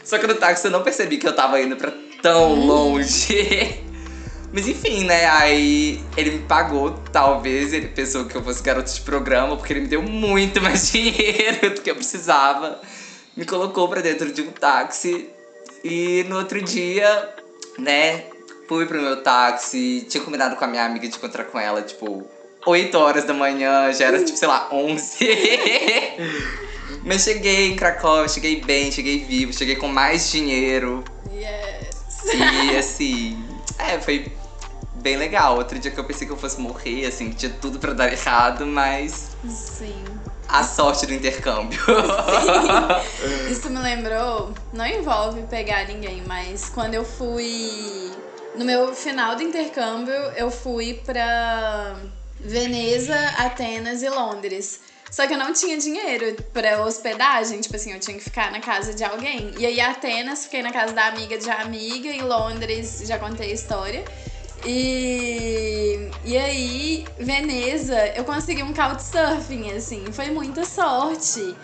Só 0.04 0.18
que 0.18 0.26
no 0.26 0.34
táxi 0.34 0.66
eu 0.66 0.70
não 0.70 0.82
percebi 0.82 1.16
que 1.16 1.26
eu 1.26 1.34
tava 1.34 1.60
indo 1.60 1.76
pra 1.76 1.92
tão 2.22 2.54
longe. 2.54 3.82
Mas 4.52 4.68
enfim, 4.68 5.04
né? 5.04 5.26
Aí 5.26 6.00
ele 6.16 6.32
me 6.32 6.38
pagou, 6.40 6.92
talvez. 7.10 7.72
Ele 7.72 7.88
pensou 7.88 8.26
que 8.26 8.36
eu 8.36 8.42
fosse 8.42 8.62
garoto 8.62 8.92
de 8.92 9.00
programa, 9.00 9.56
porque 9.56 9.72
ele 9.72 9.80
me 9.80 9.88
deu 9.88 10.02
muito 10.02 10.60
mais 10.60 10.90
dinheiro 10.92 11.74
do 11.74 11.80
que 11.80 11.90
eu 11.90 11.96
precisava. 11.96 12.80
Me 13.36 13.44
colocou 13.44 13.88
pra 13.88 14.00
dentro 14.00 14.30
de 14.30 14.42
um 14.42 14.52
táxi. 14.52 15.28
E 15.82 16.24
no 16.28 16.36
outro 16.36 16.60
dia, 16.62 17.34
né? 17.78 18.24
Fui 18.68 18.86
pro 18.86 19.00
meu 19.00 19.22
táxi. 19.22 20.06
Tinha 20.08 20.22
combinado 20.22 20.56
com 20.56 20.64
a 20.64 20.68
minha 20.68 20.84
amiga 20.84 21.08
de 21.08 21.16
encontrar 21.16 21.44
com 21.44 21.58
ela, 21.58 21.82
tipo, 21.82 22.26
8 22.66 22.98
horas 22.98 23.24
da 23.24 23.34
manhã. 23.34 23.92
Já 23.92 24.06
era, 24.06 24.24
tipo, 24.24 24.36
sei 24.36 24.48
lá, 24.48 24.68
11. 24.72 25.26
Mas 27.04 27.22
cheguei 27.22 27.68
em 27.68 27.76
Cracóvia, 27.76 28.28
cheguei 28.28 28.60
bem, 28.60 28.90
cheguei 28.90 29.24
vivo, 29.24 29.52
cheguei 29.52 29.76
com 29.76 29.88
mais 29.88 30.30
dinheiro. 30.30 31.04
Yes. 31.32 31.96
E 32.34 32.76
assim, 32.76 33.44
é, 33.78 33.98
foi 34.00 34.32
bem 34.94 35.16
legal. 35.16 35.56
Outro 35.56 35.78
dia 35.78 35.90
que 35.90 35.98
eu 35.98 36.04
pensei 36.04 36.26
que 36.26 36.32
eu 36.32 36.36
fosse 36.36 36.60
morrer, 36.60 37.06
assim, 37.06 37.30
que 37.30 37.36
tinha 37.36 37.52
tudo 37.60 37.78
pra 37.78 37.92
dar 37.92 38.12
errado, 38.12 38.66
mas 38.66 39.28
Sim. 39.48 40.04
a 40.48 40.64
sorte 40.64 41.06
do 41.06 41.14
intercâmbio. 41.14 41.80
Isso 43.48 43.70
me 43.70 43.78
lembrou, 43.78 44.52
não 44.72 44.86
envolve 44.86 45.42
pegar 45.42 45.86
ninguém, 45.86 46.24
mas 46.26 46.68
quando 46.68 46.94
eu 46.94 47.04
fui. 47.04 48.10
No 48.56 48.64
meu 48.64 48.94
final 48.94 49.36
do 49.36 49.42
intercâmbio, 49.42 50.14
eu 50.34 50.50
fui 50.50 50.94
pra 51.04 51.96
Veneza, 52.40 53.14
Atenas 53.36 54.02
e 54.02 54.08
Londres. 54.08 54.80
Só 55.10 55.26
que 55.26 55.34
eu 55.34 55.38
não 55.38 55.52
tinha 55.52 55.76
dinheiro 55.78 56.42
pra 56.52 56.82
hospedagem, 56.82 57.60
tipo 57.60 57.76
assim, 57.76 57.92
eu 57.92 58.00
tinha 58.00 58.16
que 58.16 58.24
ficar 58.24 58.50
na 58.50 58.60
casa 58.60 58.94
de 58.94 59.04
alguém. 59.04 59.52
E 59.56 59.66
aí, 59.66 59.80
Atenas, 59.80 60.44
fiquei 60.44 60.62
na 60.62 60.72
casa 60.72 60.92
da 60.92 61.06
amiga 61.06 61.38
de 61.38 61.50
amiga, 61.50 62.08
em 62.08 62.22
Londres, 62.22 63.02
já 63.04 63.18
contei 63.18 63.50
a 63.50 63.54
história. 63.54 64.04
E, 64.64 66.10
e 66.24 66.36
aí, 66.36 67.06
Veneza, 67.18 67.96
eu 68.16 68.24
consegui 68.24 68.62
um 68.62 68.72
couchsurfing, 68.72 69.70
assim, 69.72 70.10
foi 70.12 70.30
muita 70.30 70.64
sorte. 70.64 71.54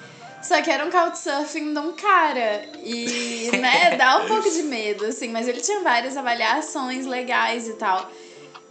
Só 0.42 0.60
que 0.60 0.70
era 0.70 0.84
um 0.84 0.90
couchsurfing 0.90 1.72
de 1.72 1.78
um 1.78 1.92
cara. 1.92 2.66
E, 2.82 3.50
né, 3.58 3.94
dá 3.96 4.18
um 4.18 4.26
pouco 4.26 4.50
de 4.50 4.62
medo, 4.62 5.06
assim, 5.06 5.28
mas 5.28 5.46
ele 5.46 5.60
tinha 5.60 5.80
várias 5.80 6.16
avaliações 6.16 7.06
legais 7.06 7.68
e 7.68 7.74
tal. 7.74 8.10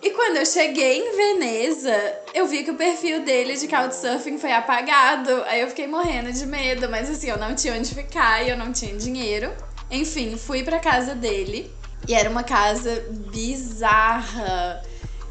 E 0.01 0.09
quando 0.09 0.37
eu 0.37 0.45
cheguei 0.45 0.99
em 0.99 1.15
Veneza, 1.15 1.95
eu 2.33 2.47
vi 2.47 2.63
que 2.63 2.71
o 2.71 2.75
perfil 2.75 3.21
dele 3.21 3.55
de 3.55 3.67
couchsurfing 3.67 4.37
foi 4.37 4.51
apagado. 4.51 5.43
Aí 5.45 5.61
eu 5.61 5.67
fiquei 5.67 5.87
morrendo 5.87 6.33
de 6.33 6.45
medo, 6.45 6.89
mas 6.89 7.09
assim, 7.09 7.29
eu 7.29 7.37
não 7.37 7.53
tinha 7.53 7.75
onde 7.75 7.93
ficar 7.93 8.43
e 8.43 8.49
eu 8.49 8.57
não 8.57 8.71
tinha 8.71 8.95
dinheiro. 8.97 9.51
Enfim, 9.91 10.35
fui 10.37 10.63
pra 10.63 10.79
casa 10.79 11.13
dele 11.13 11.71
e 12.07 12.15
era 12.15 12.29
uma 12.29 12.43
casa 12.43 13.05
bizarra. 13.31 14.81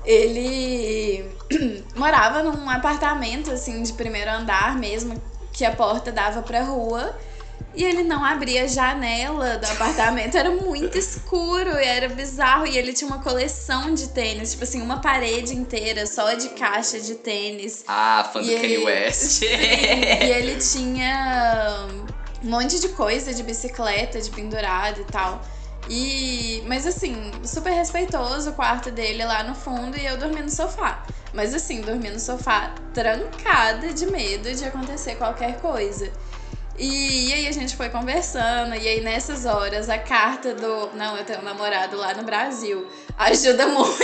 Ele 0.04 1.24
morava 1.96 2.42
num 2.42 2.70
apartamento 2.70 3.50
assim 3.50 3.82
de 3.82 3.92
primeiro 3.92 4.30
andar 4.30 4.78
mesmo, 4.78 5.20
que 5.60 5.64
a 5.66 5.72
porta 5.72 6.10
dava 6.10 6.40
pra 6.40 6.62
rua. 6.62 7.14
E 7.74 7.84
ele 7.84 8.02
não 8.02 8.24
abria 8.24 8.64
a 8.64 8.66
janela 8.66 9.58
do 9.58 9.66
apartamento, 9.66 10.34
era 10.36 10.50
muito 10.50 10.96
escuro 10.98 11.70
e 11.78 11.84
era 11.84 12.08
bizarro. 12.08 12.66
E 12.66 12.76
ele 12.78 12.94
tinha 12.94 13.06
uma 13.06 13.22
coleção 13.22 13.92
de 13.94 14.08
tênis, 14.08 14.52
tipo 14.52 14.64
assim, 14.64 14.80
uma 14.80 15.00
parede 15.02 15.54
inteira 15.54 16.06
só 16.06 16.32
de 16.32 16.48
caixa 16.50 16.98
de 16.98 17.14
tênis. 17.16 17.84
ah, 17.86 18.28
fã 18.32 18.40
do 18.40 18.50
E 18.50 18.54
Kanye 18.56 18.74
ele- 18.74 18.84
West. 18.86 19.14
Sim, 19.40 19.44
e 20.24 20.30
ele 20.32 20.56
tinha 20.56 21.86
um 22.42 22.48
monte 22.50 22.80
de 22.80 22.88
coisa 22.88 23.34
de 23.34 23.42
bicicleta, 23.42 24.18
de 24.20 24.30
pendurado 24.30 25.02
e 25.02 25.04
tal. 25.04 25.40
E, 25.88 26.62
mas 26.66 26.86
assim, 26.86 27.30
super 27.44 27.72
respeitoso 27.72 28.50
o 28.50 28.52
quarto 28.54 28.90
dele 28.90 29.24
lá 29.24 29.42
no 29.42 29.54
fundo 29.54 29.96
e 29.98 30.06
eu 30.06 30.16
dormi 30.16 30.40
no 30.42 30.50
sofá. 30.50 31.04
Mas 31.32 31.54
assim, 31.54 31.80
dormi 31.80 32.10
no 32.10 32.18
sofá 32.18 32.74
trancada 32.92 33.92
de 33.92 34.06
medo 34.06 34.52
de 34.52 34.64
acontecer 34.64 35.16
qualquer 35.16 35.60
coisa. 35.60 36.10
E, 36.80 37.28
e 37.28 37.32
aí 37.34 37.46
a 37.46 37.52
gente 37.52 37.76
foi 37.76 37.90
conversando, 37.90 38.74
e 38.74 38.88
aí 38.88 39.02
nessas 39.02 39.44
horas 39.44 39.90
a 39.90 39.98
carta 39.98 40.54
do. 40.54 40.90
Não, 40.96 41.16
eu 41.16 41.24
tenho 41.24 41.40
um 41.40 41.42
namorado 41.42 41.96
lá 41.96 42.14
no 42.14 42.22
Brasil. 42.22 42.88
Ajuda 43.18 43.66
muito. 43.66 44.02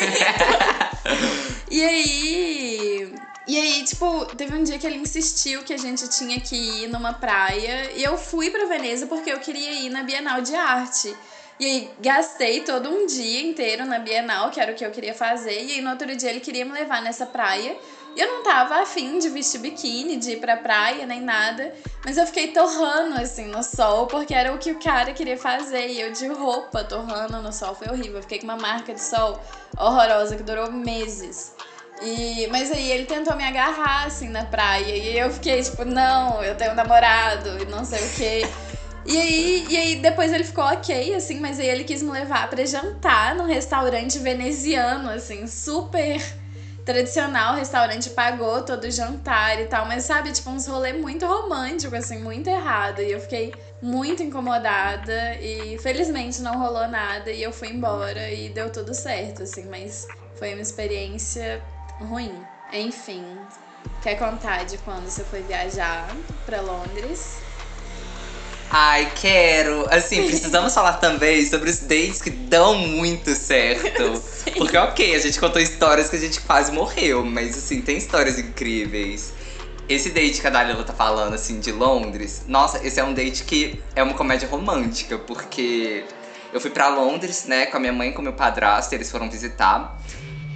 e 1.70 1.82
aí. 1.82 3.14
E 3.48 3.56
aí, 3.58 3.84
tipo, 3.84 4.26
teve 4.36 4.54
um 4.54 4.62
dia 4.62 4.76
que 4.76 4.86
ele 4.86 4.96
insistiu 4.96 5.62
que 5.62 5.72
a 5.72 5.76
gente 5.78 6.08
tinha 6.08 6.38
que 6.40 6.82
ir 6.82 6.88
numa 6.88 7.14
praia. 7.14 7.92
E 7.92 8.02
eu 8.02 8.18
fui 8.18 8.50
pra 8.50 8.66
Veneza 8.66 9.06
porque 9.06 9.30
eu 9.30 9.38
queria 9.38 9.72
ir 9.72 9.88
na 9.88 10.02
Bienal 10.02 10.42
de 10.42 10.54
Arte. 10.54 11.16
E 11.58 11.64
aí 11.64 11.90
gastei 12.00 12.60
todo 12.60 12.90
um 12.90 13.06
dia 13.06 13.40
inteiro 13.40 13.86
na 13.86 13.98
Bienal, 13.98 14.50
que 14.50 14.60
era 14.60 14.72
o 14.72 14.74
que 14.74 14.84
eu 14.84 14.90
queria 14.90 15.14
fazer. 15.14 15.64
E 15.64 15.72
aí 15.72 15.80
no 15.80 15.90
outro 15.90 16.14
dia 16.14 16.30
ele 16.30 16.40
queria 16.40 16.64
me 16.64 16.72
levar 16.72 17.00
nessa 17.00 17.24
praia. 17.24 17.76
E 18.14 18.20
eu 18.20 18.28
não 18.28 18.42
tava 18.42 18.76
afim 18.76 19.18
de 19.18 19.28
vestir 19.28 19.58
biquíni, 19.58 20.16
de 20.16 20.32
ir 20.32 20.40
pra 20.40 20.56
praia, 20.56 21.06
nem 21.06 21.20
nada. 21.20 21.74
Mas 22.04 22.16
eu 22.16 22.26
fiquei 22.26 22.48
torrando, 22.48 23.20
assim, 23.20 23.46
no 23.46 23.62
sol, 23.62 24.06
porque 24.06 24.34
era 24.34 24.54
o 24.54 24.58
que 24.58 24.72
o 24.72 24.78
cara 24.78 25.12
queria 25.12 25.36
fazer. 25.36 25.88
E 25.88 26.00
eu 26.00 26.12
de 26.12 26.26
roupa 26.26 26.82
torrando 26.82 27.42
no 27.42 27.52
sol, 27.52 27.74
foi 27.74 27.88
horrível. 27.88 28.16
Eu 28.16 28.22
fiquei 28.22 28.38
com 28.38 28.44
uma 28.44 28.56
marca 28.56 28.94
de 28.94 29.02
sol 29.02 29.38
horrorosa 29.78 30.34
que 30.36 30.42
durou 30.42 30.72
meses. 30.72 31.52
E, 32.02 32.46
mas 32.50 32.70
aí 32.70 32.90
ele 32.90 33.04
tentou 33.04 33.36
me 33.36 33.44
agarrar, 33.44 34.06
assim, 34.06 34.28
na 34.28 34.44
praia. 34.44 34.96
E 34.96 35.18
eu 35.18 35.30
fiquei 35.30 35.62
tipo, 35.62 35.84
não, 35.84 36.42
eu 36.42 36.54
tenho 36.54 36.72
um 36.72 36.74
namorado 36.74 37.62
e 37.62 37.66
não 37.66 37.84
sei 37.84 38.00
o 38.00 38.10
quê. 38.14 38.42
E 39.06 39.16
aí, 39.16 39.66
e 39.70 39.76
aí 39.76 39.96
depois 39.96 40.32
ele 40.32 40.42
ficou 40.42 40.64
ok, 40.64 41.14
assim, 41.14 41.38
mas 41.38 41.60
aí 41.60 41.68
ele 41.68 41.84
quis 41.84 42.02
me 42.02 42.10
levar 42.10 42.50
para 42.50 42.66
jantar 42.66 43.36
num 43.36 43.46
restaurante 43.46 44.18
veneziano, 44.18 45.08
assim, 45.10 45.46
super 45.46 46.20
tradicional, 46.84 47.54
o 47.54 47.56
restaurante 47.56 48.10
pagou 48.10 48.62
todo 48.62 48.84
o 48.84 48.90
jantar 48.90 49.60
e 49.60 49.66
tal, 49.66 49.86
mas 49.86 50.04
sabe, 50.04 50.32
tipo, 50.32 50.50
uns 50.50 50.66
rolê 50.66 50.92
muito 50.92 51.26
romântico, 51.26 51.94
assim, 51.94 52.18
muito 52.18 52.48
errado. 52.48 53.00
E 53.00 53.10
eu 53.10 53.20
fiquei 53.20 53.54
muito 53.82 54.22
incomodada 54.22 55.34
e 55.40 55.78
felizmente 55.78 56.40
não 56.42 56.58
rolou 56.58 56.88
nada 56.88 57.30
e 57.30 57.42
eu 57.42 57.52
fui 57.52 57.68
embora 57.68 58.30
e 58.30 58.48
deu 58.48 58.70
tudo 58.70 58.94
certo, 58.94 59.42
assim, 59.42 59.66
mas 59.68 60.08
foi 60.36 60.52
uma 60.52 60.62
experiência 60.62 61.62
ruim. 62.00 62.32
Enfim, 62.72 63.36
quer 64.02 64.16
contar 64.16 64.64
de 64.64 64.78
quando 64.78 65.08
você 65.08 65.24
foi 65.24 65.42
viajar 65.42 66.08
para 66.44 66.60
Londres? 66.60 67.45
Ai, 68.70 69.12
quero. 69.14 69.86
Assim, 69.90 70.26
precisamos 70.26 70.74
falar 70.74 70.94
também 70.94 71.44
sobre 71.46 71.70
os 71.70 71.78
dates 71.78 72.20
que 72.20 72.30
dão 72.30 72.76
muito 72.76 73.34
certo. 73.34 74.22
Porque, 74.56 74.76
ok, 74.76 75.14
a 75.14 75.18
gente 75.18 75.38
contou 75.38 75.62
histórias 75.62 76.10
que 76.10 76.16
a 76.16 76.18
gente 76.18 76.40
quase 76.40 76.72
morreu, 76.72 77.24
mas, 77.24 77.56
assim, 77.56 77.80
tem 77.80 77.96
histórias 77.96 78.38
incríveis. 78.38 79.32
Esse 79.88 80.10
date 80.10 80.40
que 80.40 80.46
a 80.46 80.50
Dalila 80.50 80.82
tá 80.82 80.92
falando, 80.92 81.34
assim, 81.34 81.60
de 81.60 81.70
Londres, 81.70 82.42
nossa, 82.48 82.84
esse 82.84 82.98
é 82.98 83.04
um 83.04 83.14
date 83.14 83.44
que 83.44 83.80
é 83.94 84.02
uma 84.02 84.14
comédia 84.14 84.48
romântica, 84.48 85.16
porque 85.16 86.04
eu 86.52 86.60
fui 86.60 86.70
para 86.70 86.88
Londres, 86.88 87.44
né, 87.46 87.66
com 87.66 87.76
a 87.76 87.80
minha 87.80 87.92
mãe 87.92 88.08
e 88.08 88.12
com 88.12 88.20
meu 88.20 88.32
padrasto, 88.32 88.92
eles 88.96 89.08
foram 89.08 89.30
visitar. 89.30 89.96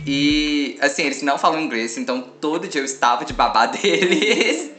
E, 0.04 0.76
assim, 0.80 1.02
eles 1.02 1.22
não 1.22 1.38
falam 1.38 1.60
inglês, 1.60 1.96
então 1.96 2.20
todo 2.20 2.66
dia 2.66 2.80
eu 2.80 2.84
estava 2.84 3.24
de 3.24 3.32
babá 3.32 3.66
deles. 3.66 4.70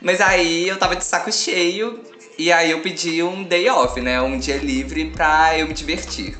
Mas 0.00 0.20
aí 0.20 0.66
eu 0.66 0.78
tava 0.78 0.96
de 0.96 1.04
saco 1.04 1.30
cheio 1.30 2.00
e 2.36 2.52
aí 2.52 2.70
eu 2.70 2.80
pedi 2.80 3.22
um 3.22 3.44
day 3.44 3.68
off, 3.68 4.00
né? 4.00 4.20
Um 4.20 4.38
dia 4.38 4.56
livre 4.56 5.10
pra 5.10 5.56
eu 5.58 5.68
me 5.68 5.74
divertir. 5.74 6.36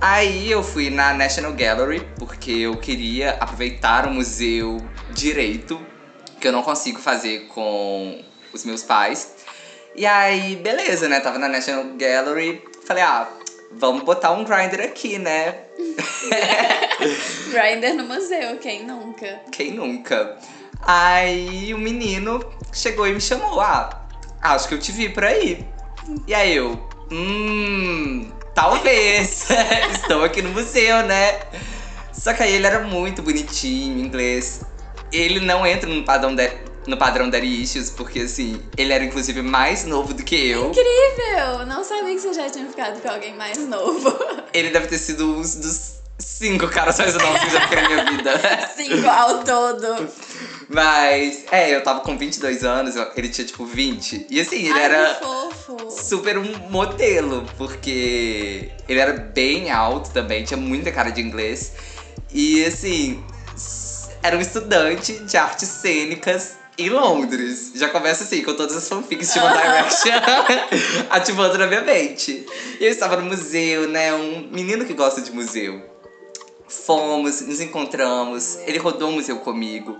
Aí 0.00 0.50
eu 0.50 0.62
fui 0.62 0.90
na 0.90 1.14
National 1.14 1.52
Gallery, 1.54 2.06
porque 2.18 2.50
eu 2.50 2.76
queria 2.76 3.30
aproveitar 3.40 4.06
o 4.06 4.10
museu 4.10 4.86
direito, 5.10 5.80
que 6.38 6.46
eu 6.46 6.52
não 6.52 6.62
consigo 6.62 7.00
fazer 7.00 7.46
com 7.48 8.22
os 8.52 8.64
meus 8.64 8.82
pais. 8.82 9.34
E 9.96 10.04
aí, 10.04 10.56
beleza, 10.56 11.08
né? 11.08 11.20
Tava 11.20 11.38
na 11.38 11.48
National 11.48 11.84
Gallery, 11.96 12.62
falei, 12.86 13.02
ah, 13.02 13.26
vamos 13.72 14.02
botar 14.02 14.32
um 14.32 14.44
grinder 14.44 14.82
aqui, 14.82 15.18
né? 15.18 15.54
grinder 17.50 17.94
no 17.94 18.04
museu, 18.04 18.58
quem 18.58 18.84
nunca? 18.84 19.40
Quem 19.50 19.72
nunca? 19.72 20.36
Aí 20.82 21.72
o 21.72 21.78
menino 21.78 22.44
chegou 22.72 23.06
e 23.06 23.14
me 23.14 23.20
chamou, 23.20 23.58
ah, 23.60 24.03
acho 24.44 24.68
que 24.68 24.74
eu 24.74 24.78
te 24.78 24.92
vi 24.92 25.08
por 25.08 25.24
aí. 25.24 25.66
E 26.26 26.34
aí 26.34 26.54
eu, 26.54 26.78
hum, 27.10 28.30
talvez. 28.54 29.46
Estou 29.94 30.22
aqui 30.22 30.42
no 30.42 30.50
museu, 30.50 31.02
né? 31.02 31.40
Só 32.12 32.32
que 32.34 32.42
aí 32.42 32.54
ele 32.54 32.66
era 32.66 32.80
muito 32.80 33.22
bonitinho, 33.22 33.98
inglês. 33.98 34.60
Ele 35.10 35.40
não 35.40 35.66
entra 35.66 35.88
no 35.88 36.04
padrão 36.04 36.34
de, 36.34 36.50
no 36.86 36.96
padrão 36.96 37.30
Daddy 37.30 37.62
Issues, 37.62 37.90
porque 37.90 38.20
assim, 38.20 38.62
ele 38.76 38.92
era 38.92 39.04
inclusive 39.04 39.40
mais 39.42 39.84
novo 39.84 40.12
do 40.12 40.22
que 40.22 40.48
eu. 40.48 40.70
Incrível! 40.70 41.66
Não 41.66 41.82
sabia 41.82 42.14
que 42.14 42.20
você 42.20 42.34
já 42.34 42.50
tinha 42.50 42.66
ficado 42.66 43.00
com 43.00 43.08
alguém 43.08 43.34
mais 43.34 43.58
novo. 43.66 44.16
Ele 44.52 44.70
deve 44.70 44.86
ter 44.86 44.98
sido 44.98 45.32
um 45.32 45.40
dos 45.40 45.94
cinco 46.18 46.68
caras 46.68 46.96
mais 46.98 47.14
novos 47.14 47.40
que 47.40 47.46
eu 47.46 47.50
já 47.50 47.60
fiquei 47.62 47.80
na 47.80 47.88
minha 47.88 48.04
vida. 48.04 48.70
cinco 48.76 49.08
ao 49.08 49.42
todo. 49.42 50.08
Mas, 50.68 51.44
é, 51.50 51.74
eu 51.74 51.82
tava 51.82 52.00
com 52.00 52.16
22 52.16 52.64
anos, 52.64 52.94
ele 53.16 53.28
tinha 53.28 53.46
tipo 53.46 53.64
20. 53.64 54.26
E 54.30 54.40
assim, 54.40 54.56
ele 54.56 54.72
Ai, 54.72 54.84
era 54.84 55.20
super 55.90 56.38
um 56.38 56.58
modelo, 56.70 57.46
porque 57.56 58.70
ele 58.88 58.98
era 58.98 59.12
bem 59.12 59.70
alto 59.70 60.10
também, 60.10 60.44
tinha 60.44 60.58
muita 60.58 60.90
cara 60.90 61.10
de 61.10 61.20
inglês. 61.20 61.72
E 62.32 62.64
assim, 62.64 63.22
era 64.22 64.36
um 64.36 64.40
estudante 64.40 65.12
de 65.20 65.36
artes 65.36 65.68
cênicas 65.68 66.54
em 66.78 66.88
Londres. 66.88 67.72
Já 67.74 67.88
começa 67.88 68.24
assim, 68.24 68.42
com 68.42 68.54
todas 68.54 68.76
as 68.76 68.88
fanfics 68.88 69.32
de 69.32 69.38
One 69.38 69.56
Direction 69.56 70.12
ativando 71.10 71.58
na 71.58 71.66
minha 71.66 71.82
mente. 71.82 72.46
E 72.80 72.84
eu 72.84 72.90
estava 72.90 73.16
no 73.16 73.26
museu, 73.26 73.88
né? 73.88 74.12
Um 74.14 74.48
menino 74.50 74.84
que 74.84 74.94
gosta 74.94 75.20
de 75.20 75.30
museu. 75.30 75.82
Fomos, 76.66 77.40
nos 77.42 77.60
encontramos, 77.60 78.58
ele 78.66 78.78
rodou 78.78 79.10
o 79.10 79.12
museu 79.12 79.36
comigo 79.36 79.96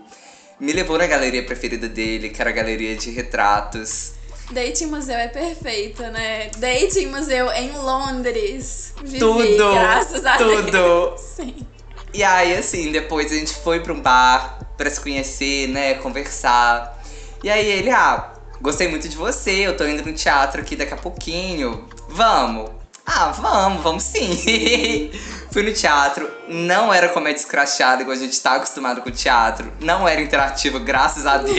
me 0.61 0.73
levou 0.73 0.99
na 0.99 1.07
galeria 1.07 1.45
preferida 1.45 1.88
dele, 1.88 2.31
que 2.31 2.40
era 2.40 2.51
a 2.51 2.53
galeria 2.53 2.97
de 2.97 3.11
retratos. 3.11 4.12
Dating 4.51 4.87
museu 4.87 5.17
é 5.17 5.29
perfeito, 5.29 6.03
né? 6.03 6.51
Dating 6.59 7.07
museu 7.07 7.51
em 7.53 7.73
Londres. 7.73 8.93
Vivi, 9.03 9.19
tudo! 9.19 9.75
Graças 9.75 10.25
a 10.25 10.37
tudo! 10.37 10.71
Deus. 10.71 11.21
Sim. 11.21 11.67
E 12.12 12.23
aí, 12.23 12.55
assim, 12.55 12.93
depois 12.93 13.33
a 13.33 13.35
gente 13.35 13.55
foi 13.55 13.81
pra 13.81 13.93
um 13.93 14.01
bar 14.01 14.61
pra 14.77 14.88
se 14.90 15.01
conhecer, 15.01 15.69
né? 15.69 15.95
Conversar. 15.95 17.03
E 17.43 17.51
aí 17.51 17.67
ele, 17.67 17.90
ah, 17.90 18.35
gostei 18.61 18.87
muito 18.88 19.09
de 19.09 19.17
você, 19.17 19.67
eu 19.67 19.77
tô 19.77 19.87
indo 19.87 20.05
no 20.05 20.12
teatro 20.12 20.61
aqui 20.61 20.77
daqui 20.77 20.95
a 20.95 20.99
pouquinho. 20.99 21.88
Vamos! 22.09 22.71
Ah, 23.07 23.33
vamos, 23.33 23.83
vamos 23.83 24.03
sim. 24.03 25.11
Fui 25.55 25.62
no 25.62 25.73
teatro, 25.73 26.29
não 26.49 26.93
era 26.93 27.11
comédia 27.11 27.38
escrachada 27.38 28.03
igual 28.03 28.17
a 28.17 28.19
gente 28.19 28.40
tá 28.40 28.57
acostumado 28.57 29.01
com 29.01 29.09
o 29.09 29.12
teatro. 29.12 29.73
Não 29.79 30.09
era 30.09 30.21
interativo, 30.21 30.81
graças 30.81 31.27
a 31.27 31.37
Deus. 31.37 31.57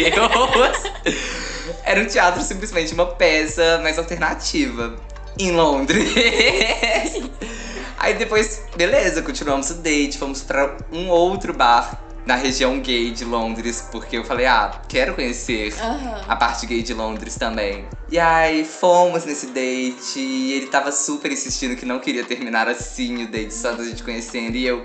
era 1.82 2.02
um 2.02 2.06
teatro 2.06 2.42
simplesmente 2.42 2.94
uma 2.94 3.06
peça 3.06 3.80
mais 3.82 3.98
alternativa. 3.98 4.98
Em 5.40 5.54
Londres. 5.54 6.12
Aí 7.98 8.16
depois, 8.16 8.64
beleza, 8.76 9.22
continuamos 9.22 9.70
o 9.70 9.76
date, 9.76 10.18
fomos 10.18 10.42
para 10.42 10.76
um 10.92 11.08
outro 11.08 11.54
bar 11.54 12.05
na 12.26 12.36
região 12.36 12.80
gay 12.80 13.12
de 13.12 13.24
Londres, 13.24 13.88
porque 13.92 14.18
eu 14.18 14.24
falei, 14.24 14.48
ah, 14.48 14.82
quero 14.88 15.14
conhecer 15.14 15.74
Aham. 15.80 16.22
a 16.28 16.36
parte 16.36 16.66
gay 16.66 16.82
de 16.82 16.94
Londres 16.94 17.36
também. 17.36 17.86
E 18.10 18.18
aí 18.18 18.66
fomos 18.66 19.26
nesse 19.26 19.48
date 19.48 20.20
e 20.20 20.54
ele 20.54 20.68
tava 20.68 20.92
super 20.92 21.32
insistindo 21.32 21.76
que 21.76 21.86
não 21.86 22.00
queria 22.00 22.24
terminar 22.24 22.68
assim 22.68 23.24
o 23.24 23.28
date 23.28 23.54
só 23.54 23.74
da 23.74 23.84
gente 23.84 24.04
conhecendo. 24.04 24.56
E 24.56 24.66
eu, 24.66 24.84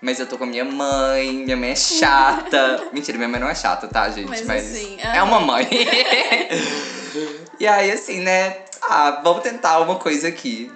mas 0.00 0.18
eu 0.18 0.26
tô 0.26 0.38
com 0.38 0.44
a 0.44 0.46
minha 0.46 0.64
mãe, 0.64 1.30
minha 1.32 1.56
mãe 1.56 1.70
é 1.70 1.76
chata. 1.76 2.88
Mentira, 2.92 3.18
minha 3.18 3.28
mãe 3.28 3.40
não 3.40 3.48
é 3.48 3.54
chata, 3.54 3.86
tá, 3.86 4.08
gente? 4.08 4.28
Mas 4.28 4.46
Mas, 4.46 4.64
assim, 4.64 4.98
é 5.00 5.18
ah. 5.18 5.24
uma 5.24 5.40
mãe. 5.40 5.68
e 7.60 7.66
aí, 7.66 7.92
assim, 7.92 8.20
né? 8.20 8.56
Ah, 8.82 9.20
vamos 9.22 9.42
tentar 9.42 9.80
uma 9.80 9.96
coisa 9.96 10.28
aqui. 10.28 10.72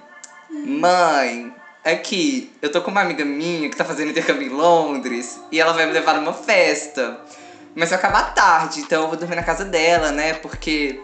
Mãe, 0.51 1.51
aqui, 1.93 2.51
eu 2.61 2.71
tô 2.71 2.81
com 2.81 2.89
uma 2.91 3.01
amiga 3.01 3.23
minha 3.23 3.69
que 3.69 3.77
tá 3.77 3.85
fazendo 3.85 4.09
intercâmbio 4.09 4.47
em 4.47 4.49
Londres 4.49 5.39
e 5.51 5.59
ela 5.59 5.71
vai 5.73 5.85
me 5.85 5.93
levar 5.93 6.15
numa 6.15 6.33
festa. 6.33 7.19
Mas 7.75 7.89
vai 7.89 7.99
acabar 7.99 8.33
tarde, 8.33 8.79
então 8.79 9.03
eu 9.03 9.07
vou 9.09 9.17
dormir 9.17 9.35
na 9.35 9.43
casa 9.43 9.65
dela, 9.65 10.11
né? 10.11 10.33
Porque 10.35 10.99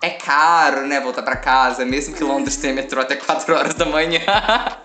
é 0.00 0.10
caro, 0.10 0.86
né, 0.86 1.00
voltar 1.00 1.22
pra 1.22 1.36
casa, 1.36 1.84
mesmo 1.84 2.14
que 2.14 2.22
Londres 2.22 2.56
tenha 2.56 2.74
metrô 2.74 3.00
até 3.00 3.16
4 3.16 3.54
horas 3.54 3.74
da 3.74 3.86
manhã. 3.86 4.20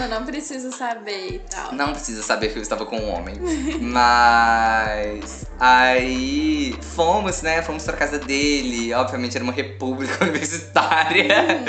Eu 0.00 0.08
não 0.08 0.24
preciso 0.24 0.72
saber 0.72 1.34
e 1.34 1.38
tal. 1.38 1.72
Não 1.72 1.92
precisa 1.92 2.22
saber 2.24 2.48
que 2.48 2.58
eu 2.58 2.62
estava 2.62 2.84
com 2.84 2.96
um 2.96 3.08
homem. 3.14 3.36
Mas. 3.80 5.46
Aí. 5.60 6.76
Fomos, 6.94 7.40
né? 7.40 7.62
Fomos 7.62 7.84
pra 7.84 7.96
casa 7.96 8.18
dele. 8.18 8.92
Obviamente 8.94 9.36
era 9.36 9.44
uma 9.44 9.52
república 9.52 10.24
universitária. 10.24 11.64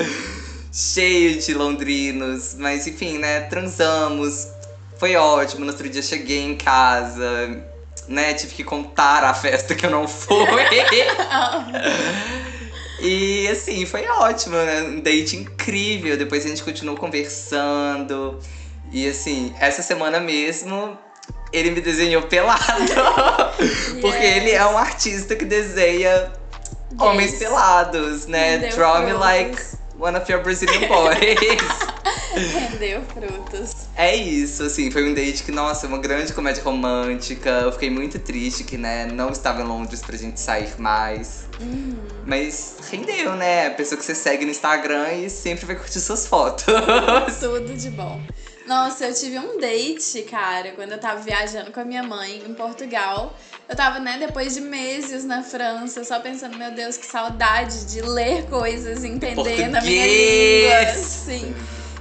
Cheio 0.76 1.40
de 1.40 1.54
londrinos. 1.54 2.56
Mas 2.60 2.86
enfim, 2.86 3.18
né? 3.18 3.42
Transamos. 3.42 4.48
Foi 4.98 5.16
ótimo. 5.16 5.64
No 5.66 5.72
outro 5.72 5.88
dia 5.90 6.02
cheguei 6.02 6.42
em 6.42 6.56
casa. 6.58 7.64
Né? 8.08 8.34
Tive 8.34 8.54
que 8.54 8.64
contar 8.64 9.24
a 9.24 9.34
festa 9.34 9.74
que 9.74 9.86
eu 9.86 9.90
não 9.90 10.08
fui. 10.08 10.36
E 13.00 13.48
assim, 13.50 13.86
foi 13.86 14.08
ótimo, 14.08 14.56
né? 14.56 14.82
Um 14.84 15.00
date 15.02 15.36
incrível. 15.36 16.18
Depois 16.18 16.46
a 16.46 16.48
gente 16.48 16.64
continuou 16.64 16.98
conversando. 16.98 18.40
E 18.92 19.08
assim, 19.08 19.54
essa 19.60 19.84
semana 19.84 20.20
mesmo, 20.20 20.98
ele 21.52 21.72
me 21.72 21.82
desenhou 21.82 22.24
pelado. 22.24 22.62
Porque 24.02 24.18
Yes. 24.18 24.38
ele 24.38 24.52
é 24.52 24.66
um 24.66 24.78
artista 24.78 25.36
que 25.36 25.44
desenha 25.44 26.32
homens 26.98 27.32
Gays. 27.32 27.44
pelados, 27.44 28.26
né? 28.28 28.70
Draw 28.74 29.04
me 29.04 29.14
like 29.14 29.62
one 30.00 30.18
of 30.18 30.32
your 30.32 30.42
Brazilian 30.42 30.88
boys. 30.88 31.16
Rendeu 32.36 33.02
frutos. 33.04 33.88
É 33.96 34.14
isso, 34.16 34.64
assim, 34.64 34.92
foi 34.92 35.10
um 35.10 35.14
date 35.14 35.44
que, 35.44 35.52
nossa, 35.52 35.88
uma 35.88 35.98
grande 35.98 36.34
comédia 36.34 36.62
romântica. 36.62 37.50
Eu 37.50 37.72
fiquei 37.72 37.90
muito 37.90 38.20
triste 38.20 38.64
que, 38.64 38.78
né, 38.78 39.06
não 39.06 39.30
estava 39.30 39.62
em 39.62 39.66
Londres 39.66 40.02
pra 40.02 40.18
gente 40.18 40.40
sair 40.40 40.74
mais. 40.78 41.48
Uhum. 41.60 41.98
Mas 42.26 42.76
rendeu, 42.92 43.36
né? 43.36 43.68
A 43.68 43.72
pessoa 43.72 43.98
que 43.98 44.04
você 44.04 44.14
segue 44.14 44.44
no 44.44 44.52
Instagram 44.52 45.14
e 45.14 45.30
sempre 45.30 45.66
vai 45.66 45.76
curtir 45.76 46.00
suas 46.02 46.28
fotos. 46.28 46.66
Tudo 47.40 47.74
de 47.74 47.90
bom. 47.90 48.22
Nossa, 48.67 49.06
eu 49.06 49.13
tive 49.13 49.38
um 49.38 49.60
date, 49.60 50.23
cara, 50.23 50.71
quando 50.71 50.91
eu 50.91 50.97
tava 50.97 51.21
viajando 51.21 51.71
com 51.71 51.80
a 51.80 51.86
minha 51.86 52.01
mãe 52.01 52.41
em 52.45 52.54
Portugal. 52.54 53.36
Eu 53.69 53.75
tava, 53.75 53.99
né, 53.99 54.17
depois 54.17 54.56
de 54.56 54.62
meses 54.62 55.23
na 55.23 55.43
França, 55.43 56.04
só 56.04 56.19
pensando, 56.19 56.58
meu 56.58 56.71
Deus, 56.71 56.97
que 56.97 57.06
saudade 57.06 57.86
de 57.86 58.01
ler 58.01 58.45
coisas, 58.47 59.04
entender 59.04 59.67
na 59.67 59.82
minha 59.82 60.06
língua. 60.06 60.93
Sim. 61.04 61.56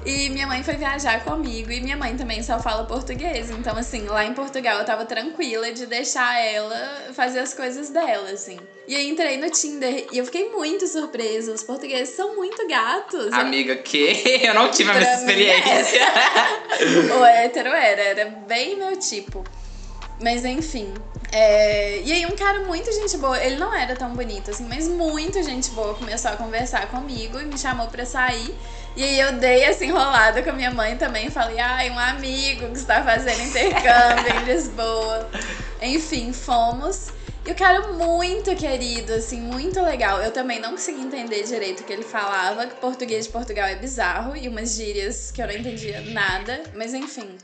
E 0.05 0.29
minha 0.29 0.47
mãe 0.47 0.63
foi 0.63 0.75
viajar 0.75 1.25
comigo 1.25 1.73
e 1.73 1.81
minha 1.81 1.97
mãe 1.97 2.15
também 2.15 2.43
só 2.43 2.61
fala 2.61 2.85
português. 2.85 3.51
Então, 3.51 3.77
assim, 3.77 4.03
lá 4.07 4.25
em 4.25 4.35
Portugal 4.35 4.79
eu 4.79 4.85
tava 4.85 5.07
tranquila 5.07 5.73
de 5.73 5.87
deixar 5.87 6.39
ela 6.41 6.77
fazer 7.15 7.39
as 7.39 7.55
coisas 7.55 7.89
dela, 7.89 8.29
assim. 8.31 8.59
E 8.87 8.95
aí 8.95 9.09
entrei 9.09 9.39
no 9.39 9.49
Tinder 9.49 10.07
e 10.13 10.19
eu 10.19 10.27
fiquei 10.27 10.51
muito 10.51 10.87
surpresa. 10.87 11.55
Os 11.55 11.63
portugueses 11.63 12.15
são 12.15 12.37
muito 12.37 12.69
gatos. 12.69 13.33
Amiga, 13.33 13.77
que? 13.77 14.23
Eu 14.45 14.53
não 14.53 14.71
tive 14.71 14.91
a 14.91 14.95
mesma 14.95 15.15
experiência. 15.15 16.07
o 17.19 17.25
hétero 17.25 17.71
era, 17.71 18.03
era 18.03 18.27
bem 18.47 18.77
meu 18.77 18.95
tipo. 18.99 19.43
Mas 20.21 20.45
enfim. 20.45 20.93
É... 21.33 22.03
E 22.03 22.13
aí 22.13 22.27
um 22.27 22.37
cara 22.37 22.61
muito 22.61 22.93
gente 22.93 23.17
boa, 23.17 23.43
ele 23.43 23.57
não 23.57 23.75
era 23.75 23.97
tão 23.97 24.11
bonito 24.11 24.51
assim, 24.51 24.67
mas 24.69 24.87
muito 24.87 25.43
gente 25.43 25.71
boa 25.71 25.95
começou 25.95 26.31
a 26.31 26.37
conversar 26.37 26.89
comigo 26.89 27.41
e 27.41 27.45
me 27.45 27.59
chamou 27.59 27.89
pra 27.89 28.05
sair. 28.05 28.55
E 28.97 29.03
aí 29.03 29.19
eu 29.19 29.33
dei 29.33 29.65
essa 29.65 29.85
enrolada 29.85 30.41
com 30.43 30.51
a 30.51 30.53
minha 30.53 30.71
mãe 30.71 30.97
também. 30.97 31.29
Falei, 31.29 31.59
ai, 31.59 31.91
um 31.91 31.99
amigo 31.99 32.69
que 32.69 32.79
está 32.79 33.03
fazendo 33.03 33.43
intercâmbio 33.43 34.41
em 34.41 34.45
Lisboa. 34.47 35.29
Enfim, 35.83 36.33
fomos. 36.33 37.09
E 37.47 37.51
o 37.51 37.55
cara 37.55 37.93
muito 37.93 38.55
querido, 38.57 39.13
assim, 39.13 39.41
muito 39.41 39.83
legal. 39.83 40.23
Eu 40.23 40.31
também 40.31 40.61
não 40.61 40.71
consegui 40.71 41.03
entender 41.03 41.43
direito 41.43 41.81
o 41.81 41.85
que 41.85 41.93
ele 41.93 42.03
falava, 42.05 42.67
que 42.67 42.77
português 42.77 43.27
de 43.27 43.33
Portugal 43.33 43.67
é 43.67 43.75
bizarro 43.75 44.35
e 44.37 44.49
umas 44.49 44.77
gírias 44.77 45.31
que 45.31 45.43
eu 45.43 45.47
não 45.47 45.55
entendia 45.55 46.01
nada. 46.01 46.63
Mas 46.75 46.95
enfim, 46.95 47.37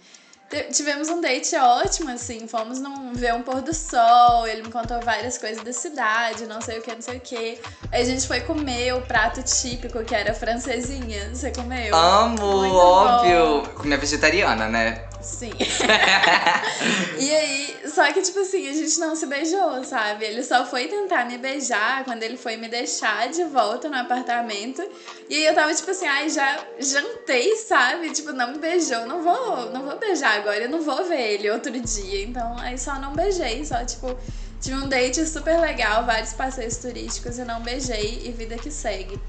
Tivemos 0.73 1.09
um 1.09 1.21
date 1.21 1.55
ótimo, 1.57 2.11
assim. 2.11 2.49
Fomos 2.49 2.81
num, 2.81 3.13
ver 3.13 3.35
um 3.35 3.43
pôr 3.43 3.61
do 3.63 3.73
sol. 3.73 4.47
Ele 4.47 4.63
me 4.63 4.71
contou 4.71 5.01
várias 5.01 5.39
coisas 5.39 5.63
da 5.63 5.73
cidade, 5.73 6.47
não 6.47 6.61
sei 6.61 6.79
o 6.79 6.83
que, 6.83 6.93
não 6.93 7.01
sei 7.01 7.19
o 7.19 7.21
que. 7.21 7.61
Aí 7.93 8.03
a 8.03 8.05
gente 8.05 8.27
foi 8.27 8.41
comer 8.41 8.95
o 8.95 9.03
prato 9.03 9.43
típico, 9.43 10.03
que 10.03 10.15
era 10.15 10.35
francesinha. 10.35 11.33
Você 11.33 11.53
comeu? 11.53 11.95
Amo, 11.95 12.75
óbvio. 12.75 13.75
Comer 13.75 13.99
vegetariana, 13.99 14.69
né? 14.69 15.05
Sim. 15.23 15.53
e 17.19 17.31
aí, 17.31 17.77
só 17.87 18.11
que, 18.13 18.23
tipo 18.23 18.41
assim, 18.41 18.69
a 18.69 18.73
gente 18.73 18.99
não 18.99 19.15
se 19.15 19.27
beijou, 19.27 19.85
sabe? 19.85 20.25
Ele 20.25 20.43
só 20.43 20.65
foi 20.65 20.89
tentar 20.89 21.27
me 21.27 21.37
beijar 21.37 22.05
quando 22.05 22.23
ele 22.23 22.37
foi 22.37 22.57
me 22.57 22.69
deixar 22.69 23.29
de 23.29 23.45
volta 23.45 23.89
no 23.89 23.97
apartamento. 23.97 24.83
E 25.29 25.35
aí 25.37 25.47
eu 25.47 25.55
tava, 25.55 25.75
tipo 25.75 25.91
assim, 25.91 26.07
ai, 26.07 26.29
já 26.31 26.65
jantei, 26.79 27.57
sabe? 27.57 28.11
Tipo, 28.11 28.33
não 28.33 28.53
me 28.53 28.59
beijou, 28.59 29.07
não 29.07 29.23
vou, 29.23 29.71
não 29.71 29.85
vou 29.85 29.99
beijar 29.99 30.39
agora, 30.39 30.59
eu 30.59 30.71
não 30.71 30.83
vou 30.83 31.05
ver 31.05 31.35
ele 31.35 31.51
outro 31.51 31.79
dia. 31.79 32.25
Então, 32.25 32.57
aí 32.59 32.79
só 32.79 32.99
não 32.99 33.13
beijei, 33.13 33.65
só, 33.65 33.85
tipo, 33.85 34.17
tive 34.61 34.77
um 34.77 34.89
date 34.89 35.27
super 35.27 35.61
legal, 35.61 36.05
vários 36.05 36.33
passeios 36.33 36.77
turísticos 36.77 37.39
e 37.39 37.45
não 37.45 37.61
beijei 37.61 38.23
e 38.25 38.33
vida 38.33 38.57
que 38.57 38.71
segue. 38.71 39.21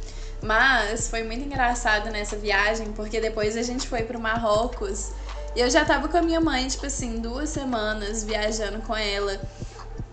Mas 0.41 1.07
foi 1.07 1.23
muito 1.23 1.45
engraçado 1.45 2.09
nessa 2.09 2.35
viagem, 2.35 2.91
porque 2.93 3.21
depois 3.21 3.55
a 3.55 3.61
gente 3.61 3.87
foi 3.87 4.01
pro 4.03 4.19
Marrocos 4.19 5.11
e 5.55 5.59
eu 5.59 5.69
já 5.69 5.83
tava 5.83 6.07
com 6.07 6.17
a 6.17 6.21
minha 6.21 6.39
mãe, 6.39 6.67
tipo 6.67 6.85
assim, 6.85 7.19
duas 7.19 7.49
semanas 7.49 8.23
viajando 8.23 8.79
com 8.79 8.95
ela. 8.95 9.39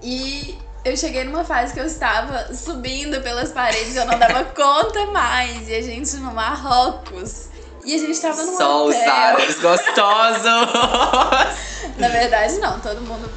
E 0.03 0.59
eu 0.85 0.96
cheguei 0.96 1.24
numa 1.24 1.44
fase 1.44 1.72
que 1.72 1.81
eu 1.81 1.87
estava 1.87 2.53
subindo 2.55 3.20
pelas 3.20 3.53
paredes, 3.53 3.94
eu 3.94 4.05
não 4.05 4.18
dava 4.18 4.44
conta 4.55 5.07
mais. 5.07 5.68
E 5.68 5.74
a 5.74 5.83
gente 5.83 6.16
no 6.16 6.33
Marrocos. 6.33 7.48
E 7.85 7.94
a 7.94 7.98
gente 7.98 8.20
tava 8.20 8.42
num 8.42 8.57
Só 8.57 8.87
hotel. 8.87 9.01
os 9.01 9.09
árabes 9.09 9.61
gostosos! 9.61 10.44
Na 11.96 12.09
verdade, 12.09 12.59
não, 12.59 12.81
todo 12.81 13.01
mundo 13.01 13.31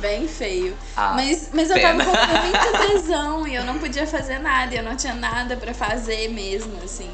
bem 0.00 0.26
feio. 0.26 0.76
Ah, 0.96 1.12
mas, 1.14 1.50
mas 1.52 1.70
eu 1.70 1.80
tava 1.80 2.04
com 2.04 2.10
muito 2.10 2.78
tesão 2.92 3.46
e 3.46 3.54
eu 3.54 3.64
não 3.64 3.78
podia 3.78 4.06
fazer 4.06 4.38
nada, 4.38 4.74
eu 4.74 4.82
não 4.82 4.96
tinha 4.96 5.14
nada 5.14 5.56
para 5.56 5.72
fazer 5.72 6.28
mesmo, 6.28 6.76
assim. 6.82 7.10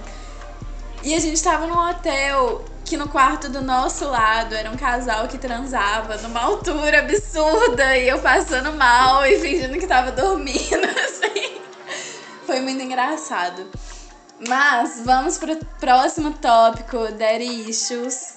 E 1.02 1.14
a 1.14 1.20
gente 1.20 1.42
tava 1.42 1.66
num 1.66 1.78
hotel 1.78 2.64
que 2.90 2.96
no 2.96 3.08
quarto 3.08 3.48
do 3.48 3.62
nosso 3.62 4.04
lado 4.04 4.52
era 4.52 4.68
um 4.68 4.76
casal 4.76 5.28
que 5.28 5.38
transava 5.38 6.16
numa 6.16 6.40
altura 6.40 6.98
absurda 6.98 7.96
e 7.96 8.08
eu 8.08 8.18
passando 8.18 8.72
mal 8.72 9.24
e 9.24 9.38
fingindo 9.38 9.78
que 9.78 9.86
tava 9.86 10.10
dormindo, 10.10 10.84
assim. 11.04 11.60
Foi 12.44 12.58
muito 12.58 12.82
engraçado. 12.82 13.70
Mas 14.48 15.02
vamos 15.04 15.38
pro 15.38 15.56
próximo 15.78 16.32
tópico, 16.32 17.12
Daddy 17.12 17.70
Issues. 17.70 18.34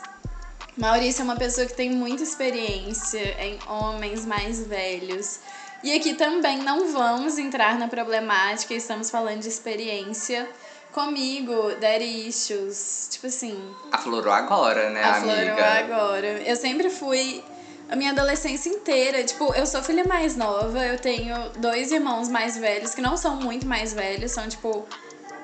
Maurício 0.77 1.21
é 1.21 1.23
uma 1.23 1.35
pessoa 1.35 1.65
que 1.65 1.73
tem 1.73 1.89
muita 1.89 2.21
experiência 2.21 3.35
em 3.43 3.57
homens 3.67 4.23
mais 4.23 4.67
velhos. 4.67 5.39
E 5.83 5.95
aqui 5.95 6.13
também 6.13 6.59
não 6.59 6.93
vamos 6.93 7.39
entrar 7.39 7.79
na 7.79 7.87
problemática, 7.87 8.75
estamos 8.75 9.09
falando 9.09 9.39
de 9.39 9.49
experiência 9.49 10.47
comigo, 10.93 11.75
daddy 11.82 12.27
issues, 12.27 13.08
tipo 13.12 13.27
assim. 13.27 13.58
Aflorou 13.91 14.32
agora, 14.32 14.89
né, 14.89 15.03
aflorou 15.03 15.36
amiga? 15.36 15.53
Aflorou 15.53 15.95
agora. 15.95 16.27
Eu 16.43 16.56
sempre 16.56 16.89
fui 16.89 17.43
a 17.89 17.95
minha 17.95 18.12
adolescência 18.12 18.69
inteira. 18.69 19.23
Tipo, 19.23 19.53
eu 19.53 19.65
sou 19.65 19.84
filha 19.84 20.03
mais 20.06 20.36
nova, 20.36 20.79
eu 20.86 20.97
tenho 20.97 21.36
dois 21.58 21.91
irmãos 21.91 22.29
mais 22.29 22.58
velhos, 22.58 22.93
que 22.95 23.01
não 23.01 23.17
são 23.17 23.36
muito 23.36 23.67
mais 23.67 23.93
velhos, 23.93 24.32
são 24.32 24.47
tipo 24.47 24.86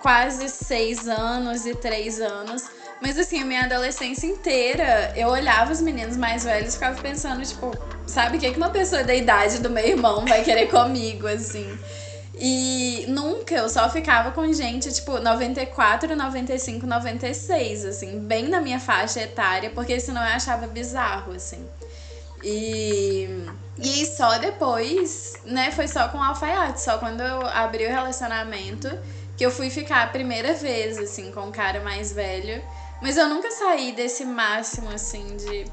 quase 0.02 0.48
seis 0.50 1.08
anos 1.08 1.66
e 1.66 1.76
três 1.76 2.22
anos. 2.22 2.64
Mas 3.02 3.18
assim, 3.18 3.42
a 3.42 3.46
minha 3.46 3.64
adolescência 3.64 4.28
inteira, 4.28 5.14
eu 5.16 5.30
olhava 5.30 5.72
os 5.72 5.82
meninos 5.82 6.18
mais 6.18 6.44
velhos 6.44 6.74
e 6.74 6.78
ficava 6.78 7.00
pensando, 7.02 7.46
tipo, 7.46 7.72
sabe 8.06 8.38
o 8.38 8.40
que, 8.40 8.52
que 8.52 8.58
uma 8.58 8.72
pessoa 8.72 9.04
da 9.04 9.16
idade 9.16 9.60
do 9.60 9.70
meu 9.70 9.86
irmão 9.86 10.26
vai 10.26 10.44
querer 10.44 10.68
comigo, 10.68 11.28
assim? 11.28 11.78
E 12.42 13.06
nunca, 13.10 13.54
eu 13.54 13.68
só 13.68 13.90
ficava 13.90 14.32
com 14.32 14.52
gente, 14.54 14.94
tipo, 14.94 15.20
94, 15.20 16.16
95, 16.16 16.88
96, 16.88 17.86
assim, 17.86 18.20
bem 18.20 18.48
na 18.48 18.62
minha 18.62 18.80
faixa 18.80 19.20
etária, 19.20 19.70
porque 19.72 20.00
senão 20.00 20.22
eu 20.22 20.30
achava 20.30 20.66
bizarro, 20.66 21.34
assim. 21.34 21.68
E, 22.42 23.28
e 23.78 24.06
só 24.06 24.38
depois, 24.38 25.34
né, 25.44 25.72
foi 25.72 25.90
só 25.90 26.08
com 26.08 26.24
alfaiate, 26.24 26.82
só 26.82 26.98
quando 26.98 27.20
eu 27.20 27.46
abri 27.46 27.86
o 27.86 27.90
relacionamento 27.90 28.88
que 29.36 29.46
eu 29.46 29.52
fui 29.52 29.70
ficar 29.70 30.04
a 30.04 30.08
primeira 30.08 30.54
vez, 30.54 30.98
assim, 30.98 31.32
com 31.32 31.42
um 31.42 31.52
cara 31.52 31.82
mais 31.82 32.14
velho. 32.14 32.64
Mas 33.02 33.18
eu 33.18 33.28
nunca 33.28 33.52
saí 33.52 33.92
desse 33.92 34.24
máximo, 34.24 34.90
assim, 34.90 35.36
de 35.36 35.66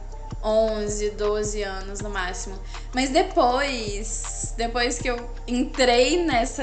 11, 0.46 1.10
12 1.10 1.62
anos 1.64 2.00
no 2.00 2.08
máximo. 2.08 2.56
Mas 2.94 3.10
depois, 3.10 4.54
depois 4.56 4.98
que 5.00 5.10
eu 5.10 5.18
entrei 5.48 6.24
nessa 6.24 6.62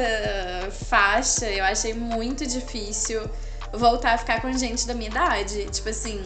faixa, 0.88 1.46
eu 1.52 1.66
achei 1.66 1.94
muito 1.94 2.48
difícil 2.48 3.22
voltar 3.74 4.14
a 4.14 4.18
ficar 4.18 4.42
com 4.42 4.54
gente 4.54 4.88
da 4.88 4.94
minha 4.94 5.10
idade. 5.10 5.66
Tipo 5.66 5.90
assim, 5.90 6.24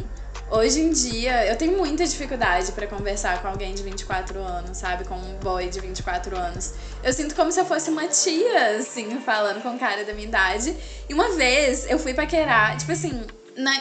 hoje 0.51 0.81
em 0.81 0.91
dia 0.91 1.47
eu 1.47 1.57
tenho 1.57 1.75
muita 1.75 2.05
dificuldade 2.05 2.71
para 2.73 2.85
conversar 2.85 3.41
com 3.41 3.47
alguém 3.47 3.73
de 3.73 3.81
24 3.81 4.39
anos, 4.39 4.77
sabe? 4.77 5.05
Com 5.05 5.15
um 5.15 5.39
boy 5.39 5.67
de 5.67 5.79
24 5.79 6.37
anos. 6.37 6.75
Eu 7.03 7.11
sinto 7.11 7.33
como 7.33 7.51
se 7.51 7.59
eu 7.59 7.65
fosse 7.65 7.89
uma 7.89 8.07
tia, 8.07 8.77
assim, 8.77 9.19
falando 9.21 9.63
com 9.63 9.69
um 9.69 9.79
cara 9.79 10.05
da 10.05 10.13
minha 10.13 10.27
idade. 10.27 10.75
E 11.09 11.13
uma 11.13 11.31
vez 11.31 11.89
eu 11.89 11.97
fui 11.97 12.13
paquerar, 12.13 12.77
tipo 12.77 12.91
assim, 12.91 13.25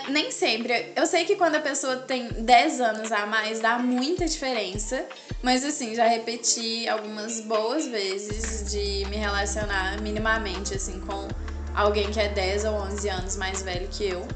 nem 0.08 0.30
sempre. 0.30 0.92
Eu 0.96 1.06
sei 1.06 1.24
que 1.24 1.36
quando 1.36 1.56
a 1.56 1.60
pessoa 1.60 1.96
tem 1.96 2.28
10 2.28 2.80
anos 2.80 3.12
a 3.12 3.26
mais 3.26 3.60
dá 3.60 3.78
muita 3.78 4.26
diferença, 4.26 5.06
mas 5.42 5.64
assim, 5.64 5.94
já 5.94 6.06
repeti 6.06 6.88
algumas 6.88 7.40
boas 7.40 7.86
vezes 7.86 8.70
de 8.72 9.04
me 9.06 9.16
relacionar 9.16 10.00
minimamente 10.00 10.74
assim 10.74 11.00
com 11.00 11.28
alguém 11.74 12.10
que 12.10 12.18
é 12.18 12.28
10 12.28 12.64
ou 12.64 12.72
11 12.74 13.08
anos 13.08 13.36
mais 13.36 13.62
velho 13.62 13.86
que 13.88 14.04
eu. 14.04 14.26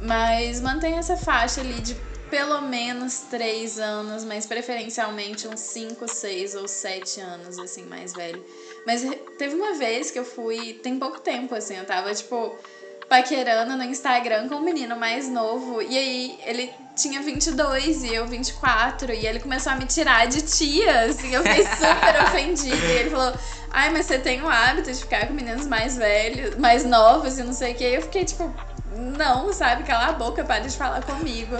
Mas 0.00 0.60
mantém 0.62 0.96
essa 0.96 1.16
faixa 1.16 1.60
ali 1.60 1.78
de 1.80 1.94
pelo 2.30 2.60
menos 2.62 3.24
3 3.28 3.78
anos, 3.78 4.24
mas 4.24 4.46
preferencialmente 4.46 5.48
uns 5.48 5.60
5, 5.60 6.08
6 6.08 6.54
ou 6.54 6.68
7 6.68 7.20
anos 7.20 7.58
assim 7.58 7.84
mais 7.84 8.14
velho. 8.14 8.42
Mas 8.86 9.02
teve 9.36 9.56
uma 9.56 9.74
vez 9.74 10.10
que 10.10 10.18
eu 10.18 10.24
fui, 10.24 10.74
tem 10.82 10.98
pouco 10.98 11.20
tempo 11.20 11.54
assim, 11.54 11.76
eu 11.76 11.84
tava 11.84 12.14
tipo 12.14 12.56
paquerando 13.10 13.76
no 13.76 13.82
Instagram 13.82 14.48
com 14.48 14.54
um 14.54 14.60
menino 14.60 14.96
mais 14.96 15.28
novo. 15.28 15.82
E 15.82 15.98
aí 15.98 16.38
ele 16.46 16.72
tinha 16.94 17.20
22 17.20 18.04
e 18.04 18.14
eu 18.14 18.24
24. 18.24 19.12
E 19.12 19.26
ele 19.26 19.40
começou 19.40 19.72
a 19.72 19.76
me 19.76 19.84
tirar 19.84 20.28
de 20.28 20.40
tia, 20.42 21.06
assim. 21.06 21.34
Eu 21.34 21.42
fiquei 21.42 21.66
super 21.74 22.22
ofendida. 22.22 22.86
E 22.86 22.98
ele 22.98 23.10
falou: 23.10 23.34
Ai, 23.68 23.90
mas 23.90 24.06
você 24.06 24.16
tem 24.16 24.40
o 24.40 24.48
hábito 24.48 24.92
de 24.92 24.98
ficar 25.00 25.26
com 25.26 25.34
meninos 25.34 25.66
mais 25.66 25.96
velhos, 25.96 26.56
mais 26.56 26.84
novos 26.84 27.36
e 27.36 27.42
não 27.42 27.52
sei 27.52 27.72
o 27.72 27.74
que. 27.74 27.84
E 27.84 27.96
eu 27.96 28.02
fiquei 28.02 28.24
tipo, 28.24 28.54
não, 28.96 29.52
sabe? 29.52 29.82
Cala 29.82 30.06
a 30.06 30.12
boca, 30.12 30.44
para 30.44 30.60
de 30.60 30.76
falar 30.76 31.02
comigo. 31.02 31.56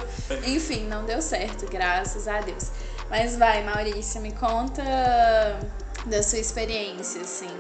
Enfim, 0.46 0.86
não 0.86 1.04
deu 1.04 1.20
certo, 1.20 1.66
graças 1.66 2.28
a 2.28 2.40
Deus. 2.40 2.70
Mas 3.10 3.36
vai, 3.36 3.64
Maurício, 3.64 4.20
me 4.20 4.30
conta 4.30 4.84
da 6.06 6.22
sua 6.22 6.38
experiência, 6.38 7.22
assim. 7.22 7.50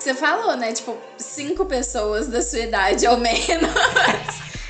Você 0.00 0.14
falou, 0.14 0.56
né? 0.56 0.72
Tipo, 0.72 0.96
cinco 1.18 1.66
pessoas 1.66 2.26
da 2.26 2.40
sua 2.40 2.60
idade 2.60 3.06
ou 3.06 3.18
menos. 3.18 3.70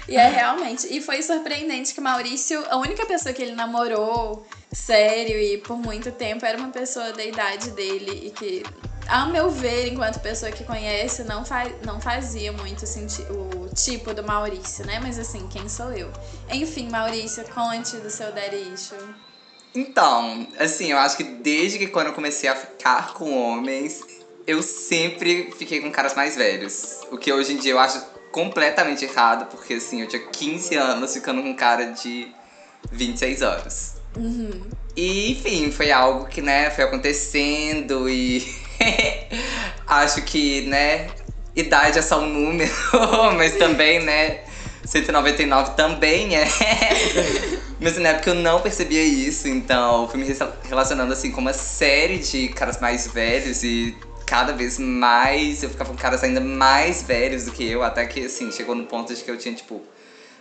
e 0.08 0.16
é 0.16 0.28
realmente. 0.28 0.88
E 0.90 1.00
foi 1.00 1.22
surpreendente 1.22 1.94
que 1.94 2.00
o 2.00 2.02
Maurício, 2.02 2.64
a 2.68 2.76
única 2.76 3.06
pessoa 3.06 3.32
que 3.32 3.40
ele 3.40 3.54
namorou 3.54 4.44
sério 4.72 5.38
e 5.38 5.58
por 5.58 5.76
muito 5.76 6.10
tempo 6.10 6.44
era 6.44 6.58
uma 6.58 6.70
pessoa 6.70 7.12
da 7.12 7.24
idade 7.24 7.70
dele 7.70 8.26
e 8.26 8.30
que 8.30 8.64
ao 9.08 9.28
meu 9.28 9.50
ver, 9.50 9.92
enquanto 9.92 10.20
pessoa 10.20 10.52
que 10.52 10.64
conhece, 10.64 11.24
não, 11.24 11.44
fa 11.44 11.64
não 11.84 12.00
fazia 12.00 12.52
muito 12.52 12.84
o 13.30 13.68
tipo 13.74 14.12
do 14.14 14.22
Maurício, 14.22 14.84
né? 14.84 15.00
Mas 15.00 15.18
assim, 15.18 15.48
quem 15.48 15.68
sou 15.68 15.92
eu? 15.92 16.10
Enfim, 16.50 16.88
Maurício, 16.88 17.44
conte 17.52 17.96
do 17.96 18.10
seu 18.10 18.32
dericho. 18.32 18.94
Então, 19.74 20.46
assim, 20.58 20.90
eu 20.90 20.98
acho 20.98 21.16
que 21.16 21.24
desde 21.24 21.78
que 21.78 21.86
quando 21.86 22.08
eu 22.08 22.12
comecei 22.12 22.48
a 22.48 22.56
ficar 22.56 23.14
com 23.14 23.36
homens, 23.36 24.00
eu 24.46 24.62
sempre 24.62 25.52
fiquei 25.56 25.80
com 25.80 25.90
caras 25.90 26.14
mais 26.14 26.36
velhos. 26.36 27.00
O 27.10 27.18
que 27.18 27.32
hoje 27.32 27.52
em 27.52 27.56
dia 27.56 27.72
eu 27.72 27.78
acho 27.78 28.04
completamente 28.30 29.04
errado, 29.04 29.46
porque 29.50 29.74
assim, 29.74 30.00
eu 30.00 30.08
tinha 30.08 30.22
15 30.22 30.74
anos 30.76 31.12
ficando 31.12 31.42
com 31.42 31.54
cara 31.54 31.86
de 31.86 32.32
26 32.92 33.42
anos. 33.42 33.94
Uhum. 34.16 34.62
E, 34.96 35.32
enfim, 35.32 35.70
foi 35.70 35.90
algo 35.90 36.26
que, 36.26 36.42
né, 36.42 36.70
foi 36.70 36.84
acontecendo 36.84 38.08
e 38.08 38.46
acho 39.86 40.22
que, 40.22 40.62
né, 40.62 41.08
idade 41.54 41.98
é 41.98 42.02
só 42.02 42.20
um 42.20 42.26
número, 42.26 42.72
mas 43.36 43.56
também, 43.56 44.00
né, 44.00 44.40
199 44.84 45.72
também 45.76 46.36
é. 46.36 46.48
mas 47.80 47.96
na 47.98 48.10
época 48.10 48.30
eu 48.30 48.34
não 48.34 48.60
percebia 48.60 49.02
isso, 49.02 49.46
então 49.46 50.08
fui 50.08 50.18
me 50.18 50.36
relacionando 50.64 51.12
assim 51.12 51.30
com 51.30 51.40
uma 51.40 51.52
série 51.52 52.18
de 52.18 52.48
caras 52.48 52.80
mais 52.80 53.06
velhos 53.06 53.62
e 53.62 53.96
cada 54.30 54.52
vez 54.52 54.78
mais 54.78 55.60
eu 55.64 55.70
ficava 55.70 55.90
com 55.90 55.96
caras 55.96 56.22
ainda 56.22 56.40
mais 56.40 57.02
velhos 57.02 57.46
do 57.46 57.50
que 57.50 57.68
eu, 57.68 57.82
até 57.82 58.06
que 58.06 58.26
assim, 58.26 58.52
chegou 58.52 58.76
no 58.76 58.84
ponto 58.86 59.12
de 59.12 59.20
que 59.20 59.28
eu 59.28 59.36
tinha 59.36 59.52
tipo 59.52 59.82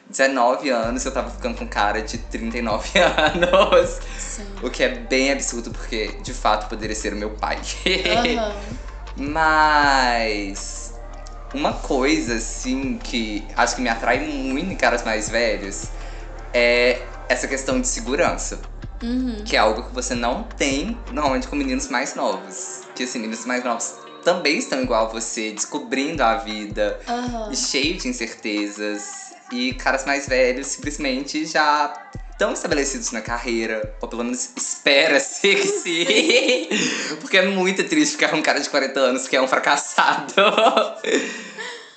19 0.08 0.70
anos, 0.70 1.04
eu 1.06 1.12
tava 1.12 1.32
ficando 1.32 1.58
com 1.58 1.68
cara 1.68 2.00
de 2.04 2.20
39 2.20 2.88
anos. 3.02 4.00
Sim. 4.16 4.46
O 4.62 4.70
que 4.70 4.84
é 4.84 4.90
bem 4.90 5.32
absurdo, 5.32 5.72
porque 5.72 6.20
de 6.22 6.36
fato 6.36 6.70
poderia 6.70 6.96
ser 6.96 7.14
o 7.14 7.16
meu 7.16 7.32
pai. 7.32 7.58
Uhum. 7.58 8.54
Mas. 9.34 10.94
Uma 11.52 11.74
coisa, 11.74 12.36
assim, 12.36 13.00
que 13.04 13.44
acho 13.58 13.76
que 13.76 13.82
me 13.82 13.90
atrai 13.90 14.20
muito 14.20 14.72
em 14.72 14.76
caras 14.76 15.04
mais 15.04 15.30
velhos 15.30 15.88
é 16.54 17.02
essa 17.28 17.48
questão 17.48 17.82
de 17.82 17.88
segurança. 17.88 18.60
Uhum. 19.02 19.44
Que 19.44 19.56
é 19.56 19.60
algo 19.60 19.82
que 19.82 19.96
você 19.96 20.14
não 20.14 20.44
tem 20.44 20.96
normalmente 21.12 21.48
com 21.48 21.56
meninos 21.56 21.88
mais 21.88 22.14
novos. 22.14 22.82
Que 23.00 23.06
assim, 23.06 23.20
meninos 23.20 23.46
mais 23.46 23.64
novos 23.64 23.94
também 24.26 24.58
estão 24.58 24.84
igual 24.84 25.06
a 25.06 25.10
você, 25.10 25.52
descobrindo 25.52 26.22
a 26.22 26.36
vida 26.36 27.00
uhum. 27.08 27.56
cheio 27.56 27.98
de 27.98 28.10
incertezas 28.10 29.32
e 29.54 29.74
caras 29.76 30.04
mais 30.04 30.28
velhos 30.28 30.68
simplesmente 30.68 31.46
já 31.46 31.94
estão 32.30 32.52
estabelecidos 32.52 33.12
na 33.12 33.22
carreira, 33.22 33.96
ou 34.02 34.10
pelo 34.10 34.26
menos 34.26 34.50
espera-se 34.54 35.56
que 35.56 35.66
sim. 35.66 37.16
Porque 37.22 37.38
é 37.38 37.46
muito 37.46 37.82
triste 37.86 38.18
ficar 38.18 38.28
com 38.28 38.36
um 38.36 38.42
cara 38.42 38.60
de 38.60 38.70
40 38.70 39.00
anos 39.00 39.30
que 39.30 39.38
é 39.38 39.42
um 39.42 39.48
fracassado. 39.48 40.34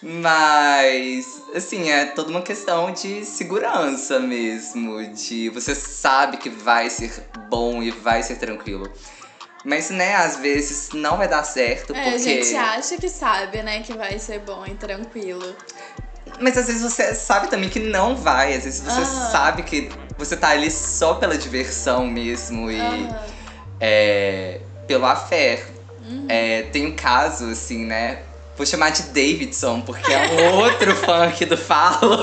Mas, 0.01 1.43
assim, 1.53 1.91
é 1.91 2.05
toda 2.05 2.31
uma 2.31 2.43
questão 2.43 2.93
de 2.93 3.25
segurança 3.25 4.21
mesmo. 4.21 5.05
De 5.13 5.49
você 5.49 5.75
sabe 5.75 6.37
que 6.37 6.49
vai 6.49 6.89
ser 6.89 7.13
bom 7.49 7.83
e 7.83 7.91
vai 7.91 8.23
ser 8.23 8.37
tranquilo. 8.37 8.89
Mas, 9.65 9.91
né, 9.91 10.17
às 10.17 10.37
vezes 10.37 10.91
não 10.93 11.17
vai 11.17 11.29
dar 11.29 11.45
certo. 11.45 11.93
É, 11.95 12.03
porque... 12.03 12.09
a 12.09 12.19
gente 12.19 12.55
acha 12.57 12.97
que 12.97 13.09
sabe, 13.09 13.63
né, 13.63 13.81
que 13.81 13.93
vai 13.93 14.19
ser 14.19 14.41
bom 14.41 14.67
e 14.67 14.75
tranquilo. 14.75 15.55
Mas 16.41 16.57
às 16.59 16.67
vezes 16.67 16.83
você 16.83 17.15
sabe 17.15 17.49
também 17.49 17.69
que 17.69 17.79
não 17.79 18.17
vai. 18.17 18.55
Às 18.55 18.65
vezes 18.65 18.81
você 18.81 19.03
Aham. 19.03 19.31
sabe 19.31 19.63
que 19.63 19.91
você 20.19 20.37
tá 20.37 20.49
ali 20.49 20.71
só 20.71 21.15
pela 21.15 21.37
diversão 21.37 22.07
mesmo 22.07 22.71
e 22.71 22.81
Aham. 22.81 23.17
é, 23.81 24.61
pelo 24.87 25.07
afé. 25.07 25.65
Uhum. 26.01 26.27
É, 26.29 26.63
tem 26.73 26.87
um 26.87 26.97
caso, 26.97 27.51
assim, 27.51 27.85
né? 27.85 28.23
Vou 28.57 28.67
chamar 28.67 28.91
de 28.91 29.05
Davidson, 29.05 29.81
porque 29.83 30.13
é 30.13 30.19
um 30.19 30.35
outro 30.43 30.95
funk 30.97 31.45
do 31.45 31.57
Falo. 31.57 32.19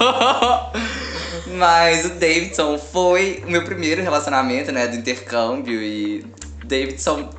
Mas 1.45 2.06
o 2.06 2.10
Davidson 2.10 2.78
foi 2.78 3.43
o 3.45 3.49
meu 3.49 3.63
primeiro 3.63 4.02
relacionamento, 4.02 4.71
né? 4.71 4.88
Do 4.88 4.97
intercâmbio. 4.97 5.82
E 5.82 6.25
Davidson 6.70 7.30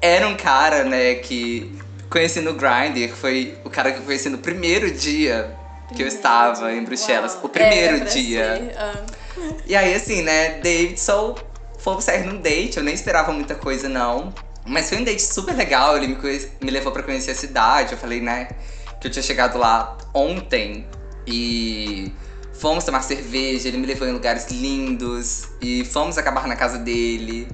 era 0.00 0.26
um 0.26 0.36
cara, 0.36 0.82
né? 0.84 1.14
Que 1.16 1.78
conheci 2.10 2.40
no 2.40 2.54
Grindr. 2.54 3.12
Foi 3.14 3.58
o 3.64 3.70
cara 3.70 3.92
que 3.92 3.98
eu 3.98 4.04
conheci 4.04 4.28
no 4.28 4.38
primeiro 4.38 4.90
dia 4.90 5.54
que 5.88 5.94
eu 6.02 6.06
Primeiro 6.06 6.14
estava 6.16 6.68
dia. 6.70 6.76
em 6.80 6.84
Bruxelas. 6.84 7.32
Uau. 7.34 7.44
O 7.46 7.48
primeiro 7.48 7.98
pra 8.00 8.08
dia. 8.08 8.74
ah. 8.76 9.02
E 9.66 9.74
aí, 9.76 9.94
assim, 9.94 10.22
né, 10.22 10.58
Davidson, 10.60 11.34
fomos 11.78 12.04
sair 12.04 12.26
num 12.26 12.40
date, 12.40 12.76
eu 12.78 12.82
nem 12.82 12.92
esperava 12.92 13.32
muita 13.32 13.54
coisa, 13.54 13.88
não. 13.88 14.34
Mas 14.66 14.88
foi 14.90 14.98
um 14.98 15.04
date 15.04 15.22
super 15.22 15.54
legal, 15.56 15.96
ele 15.96 16.08
me, 16.08 16.16
conhe- 16.16 16.46
me 16.60 16.70
levou 16.70 16.92
pra 16.92 17.02
conhecer 17.02 17.30
a 17.30 17.34
cidade. 17.34 17.92
Eu 17.92 17.98
falei, 17.98 18.20
né, 18.20 18.48
que 19.00 19.06
eu 19.06 19.10
tinha 19.10 19.22
chegado 19.22 19.56
lá 19.56 19.96
ontem 20.12 20.84
e 21.26 22.12
fomos 22.52 22.84
tomar 22.84 23.00
cerveja, 23.02 23.68
ele 23.68 23.78
me 23.78 23.86
levou 23.86 24.06
em 24.08 24.12
lugares 24.12 24.48
lindos 24.50 25.48
e 25.60 25.84
fomos 25.86 26.18
acabar 26.18 26.46
na 26.46 26.56
casa 26.56 26.76
dele. 26.78 27.48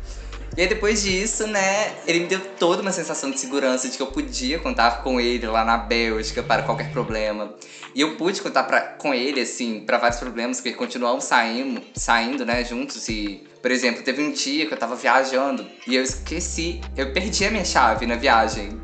E 0.57 0.61
aí 0.61 0.69
depois 0.69 1.03
disso, 1.03 1.49
né, 1.49 1.97
ele 2.07 2.21
me 2.21 2.27
deu 2.27 2.41
toda 2.59 2.81
uma 2.81 2.93
sensação 2.93 3.29
de 3.31 3.41
segurança 3.41 3.89
de 3.89 3.97
que 3.97 4.03
eu 4.03 4.07
podia 4.07 4.59
contar 4.61 5.03
com 5.03 5.21
ele 5.21 5.47
lá 5.49 5.65
na 5.65 5.77
Bélgica 5.77 6.45
para 6.45 6.63
qualquer 6.63 6.93
problema. 6.93 7.53
E 7.93 8.01
eu 8.01 8.17
pude 8.17 8.41
contar 8.41 8.63
pra, 8.63 8.81
com 8.81 9.13
ele, 9.13 9.41
assim, 9.41 9.81
para 9.81 9.99
vários 9.99 10.21
problemas, 10.21 10.59
porque 10.59 10.73
continuamos 10.73 11.25
saindo, 11.25 11.83
saindo, 11.95 12.45
né, 12.45 12.65
juntos. 12.65 13.09
E, 13.09 13.43
por 13.61 13.71
exemplo, 13.73 14.03
teve 14.03 14.23
um 14.23 14.31
dia 14.31 14.67
que 14.67 14.75
eu 14.75 14.79
tava 14.79 14.95
viajando 14.95 15.67
e 15.87 15.97
eu 15.97 16.03
esqueci, 16.03 16.81
eu 16.97 17.13
perdi 17.13 17.45
a 17.45 17.51
minha 17.51 17.65
chave 17.65 18.07
na 18.07 18.15
viagem. 18.15 18.81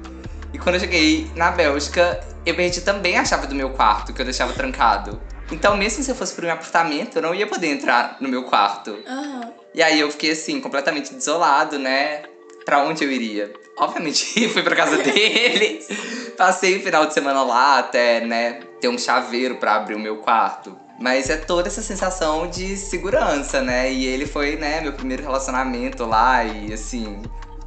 E 0.52 0.58
quando 0.58 0.74
eu 0.74 0.80
cheguei 0.80 1.30
na 1.36 1.52
Bélgica, 1.52 2.20
eu 2.44 2.54
perdi 2.56 2.80
também 2.80 3.16
a 3.16 3.24
chave 3.24 3.46
do 3.46 3.54
meu 3.54 3.70
quarto, 3.70 4.12
que 4.12 4.20
eu 4.20 4.24
deixava 4.24 4.52
trancado. 4.52 5.20
Então, 5.52 5.76
mesmo 5.76 6.02
se 6.02 6.10
eu 6.10 6.16
fosse 6.16 6.34
pro 6.34 6.44
meu 6.44 6.54
apartamento, 6.54 7.16
eu 7.16 7.22
não 7.22 7.34
ia 7.34 7.46
poder 7.46 7.68
entrar 7.68 8.16
no 8.20 8.28
meu 8.28 8.42
quarto. 8.44 8.98
Aham. 9.06 9.59
E 9.74 9.82
aí 9.82 10.00
eu 10.00 10.10
fiquei 10.10 10.32
assim, 10.32 10.60
completamente 10.60 11.14
desolado, 11.14 11.78
né? 11.78 12.22
Pra 12.64 12.82
onde 12.82 13.04
eu 13.04 13.10
iria? 13.10 13.52
Obviamente, 13.76 14.48
fui 14.50 14.62
pra 14.62 14.76
casa 14.76 14.98
dele. 14.98 15.84
Passei 16.36 16.76
o 16.78 16.82
final 16.82 17.06
de 17.06 17.14
semana 17.14 17.42
lá 17.42 17.78
até, 17.78 18.20
né, 18.20 18.60
ter 18.80 18.88
um 18.88 18.98
chaveiro 18.98 19.56
pra 19.56 19.76
abrir 19.76 19.94
o 19.94 19.98
meu 19.98 20.18
quarto. 20.18 20.76
Mas 20.98 21.30
é 21.30 21.36
toda 21.36 21.68
essa 21.68 21.82
sensação 21.82 22.48
de 22.48 22.76
segurança, 22.76 23.62
né? 23.62 23.90
E 23.90 24.04
ele 24.04 24.26
foi, 24.26 24.56
né, 24.56 24.80
meu 24.80 24.92
primeiro 24.92 25.22
relacionamento 25.22 26.04
lá 26.04 26.44
e 26.44 26.72
assim, 26.72 27.22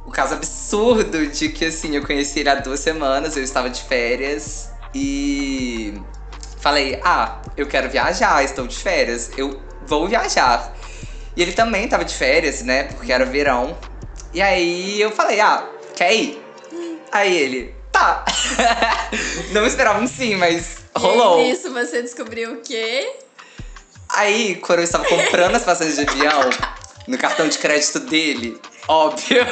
o 0.06 0.10
caso 0.10 0.34
absurdo 0.34 1.26
de 1.26 1.48
que 1.48 1.64
assim, 1.64 1.96
eu 1.96 2.04
conheci 2.04 2.40
ele 2.40 2.50
há 2.50 2.54
duas 2.56 2.80
semanas, 2.80 3.36
eu 3.36 3.42
estava 3.42 3.68
de 3.68 3.82
férias 3.82 4.72
e 4.94 6.00
falei, 6.60 7.00
ah, 7.04 7.42
eu 7.56 7.66
quero 7.66 7.90
viajar, 7.90 8.42
estou 8.44 8.66
de 8.66 8.76
férias, 8.76 9.32
eu 9.36 9.60
vou 9.86 10.06
viajar. 10.06 10.72
E 11.36 11.42
ele 11.42 11.52
também 11.52 11.88
tava 11.88 12.04
de 12.04 12.14
férias, 12.14 12.62
né? 12.62 12.84
Porque 12.84 13.12
era 13.12 13.24
verão. 13.24 13.76
E 14.32 14.40
aí 14.40 15.00
eu 15.00 15.10
falei, 15.10 15.40
ah, 15.40 15.68
quer 15.94 16.14
ir? 16.14 16.42
Aí 17.10 17.36
ele, 17.36 17.74
tá. 17.92 18.24
Não 19.52 19.66
esperava 19.66 20.00
um 20.00 20.06
sim, 20.06 20.36
mas 20.36 20.78
rolou. 20.94 21.40
E 21.40 21.48
nisso 21.48 21.72
você 21.72 22.02
descobriu 22.02 22.54
o 22.54 22.56
quê? 22.60 23.12
Aí, 24.10 24.56
quando 24.56 24.80
eu 24.80 24.84
estava 24.84 25.04
comprando 25.04 25.56
as 25.56 25.64
passagens 25.64 25.96
de 25.96 26.08
avião, 26.08 26.50
no 27.06 27.18
cartão 27.18 27.48
de 27.48 27.58
crédito 27.58 28.00
dele, 28.00 28.60
óbvio, 28.86 29.44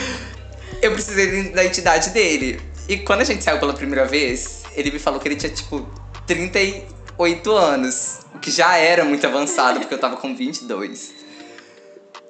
eu 0.82 0.92
precisei 0.92 1.50
da 1.50 1.64
identidade 1.64 2.10
dele. 2.10 2.60
E 2.88 2.98
quando 2.98 3.22
a 3.22 3.24
gente 3.24 3.42
saiu 3.42 3.58
pela 3.58 3.72
primeira 3.72 4.04
vez, 4.04 4.62
ele 4.74 4.90
me 4.90 4.98
falou 4.98 5.18
que 5.18 5.28
ele 5.28 5.36
tinha, 5.36 5.52
tipo, 5.52 5.88
38 7.16 7.52
anos. 7.52 8.18
O 8.34 8.38
que 8.38 8.50
já 8.50 8.76
era 8.76 9.04
muito 9.04 9.26
avançado, 9.26 9.80
porque 9.80 9.94
eu 9.94 9.98
tava 9.98 10.16
com 10.16 10.34
22. 10.34 11.12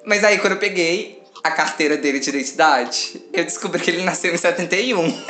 Mas 0.05 0.23
aí, 0.23 0.37
quando 0.39 0.53
eu 0.53 0.59
peguei 0.59 1.21
a 1.43 1.51
carteira 1.51 1.97
dele 1.97 2.19
de 2.19 2.29
identidade, 2.29 3.21
eu 3.33 3.43
descobri 3.43 3.81
que 3.81 3.91
ele 3.91 4.03
nasceu 4.03 4.33
em 4.33 4.37
71. 4.37 5.23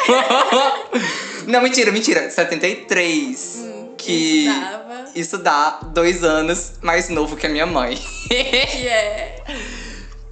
Não, 1.47 1.61
mentira, 1.61 1.91
mentira. 1.91 2.29
73. 2.29 3.57
que 3.97 4.45
Isso 4.45 4.51
dava. 4.61 5.05
isso 5.15 5.37
dá 5.39 5.79
dois 5.93 6.23
anos 6.23 6.73
mais 6.81 7.09
novo 7.09 7.35
que 7.35 7.47
a 7.47 7.49
minha 7.49 7.65
mãe. 7.65 7.97
Que 8.27 8.87
é. 8.87 9.43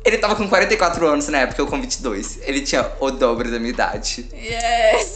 Ele 0.05 0.19
tava 0.19 0.35
com 0.35 0.47
44 0.47 1.07
anos 1.07 1.27
na 1.29 1.39
época, 1.39 1.59
eu 1.59 1.65
com 1.65 1.81
22. 1.81 2.39
Ele 2.43 2.61
tinha 2.61 2.91
o 2.99 3.09
dobro 3.09 3.49
da 3.49 3.57
minha 3.57 3.71
idade. 3.71 4.29
Yes! 4.33 5.15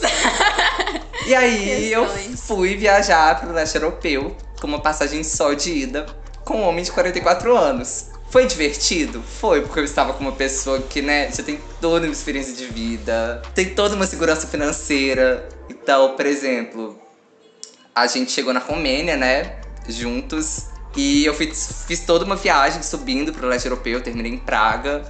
E 1.28 1.36
aí 1.36 1.94
eu 1.94 2.08
fui 2.36 2.76
viajar 2.76 3.40
pro 3.40 3.54
leste 3.54 3.76
europeu 3.76 4.36
com 4.60 4.66
uma 4.66 4.82
passagem 4.82 5.24
só 5.24 5.54
de 5.54 5.72
ida 5.72 6.08
com 6.44 6.56
um 6.56 6.68
homem 6.68 6.84
de 6.84 6.92
44 6.92 7.56
anos. 7.56 8.08
Foi 8.32 8.48
divertido? 8.48 9.22
Foi, 9.22 9.62
porque 9.62 9.80
eu 9.80 9.84
estava 9.84 10.14
com 10.14 10.22
uma 10.22 10.32
pessoa 10.32 10.82
que, 10.82 11.02
né, 11.02 11.32
já 11.32 11.44
tem 11.44 11.60
toda 11.80 12.06
uma 12.06 12.12
experiência 12.12 12.54
de 12.54 12.66
vida, 12.66 13.44
tem 13.54 13.74
toda 13.76 13.96
uma 13.96 14.08
segurança 14.08 14.48
financeira. 14.48 15.48
Então, 15.70 16.16
por 16.16 16.26
exemplo, 16.26 17.00
a 17.94 18.08
gente 18.08 18.32
chegou 18.32 18.54
na 18.54 18.60
Romênia, 18.60 19.16
né, 19.16 19.58
juntos, 19.88 20.66
e 20.96 21.26
eu 21.26 21.34
fiz, 21.34 21.86
fiz 21.88 22.02
toda 22.02 22.26
uma 22.26 22.36
viagem 22.36 22.82
subindo 22.82 23.32
para 23.32 23.46
o 23.46 23.50
leste 23.50 23.66
europeu, 23.66 24.02
terminei 24.02 24.34
em 24.34 24.38
Praga, 24.38 25.04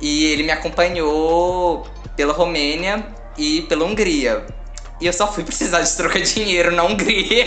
e 0.00 0.24
ele 0.26 0.42
me 0.42 0.50
acompanhou 0.50 1.86
pela 2.16 2.32
Romênia 2.32 3.06
e 3.36 3.62
pela 3.62 3.84
Hungria. 3.84 4.46
E 5.00 5.06
eu 5.06 5.12
só 5.12 5.30
fui 5.30 5.44
precisar 5.44 5.80
de 5.80 5.96
trocar 5.96 6.20
dinheiro 6.20 6.70
na 6.72 6.84
Hungria. 6.84 7.46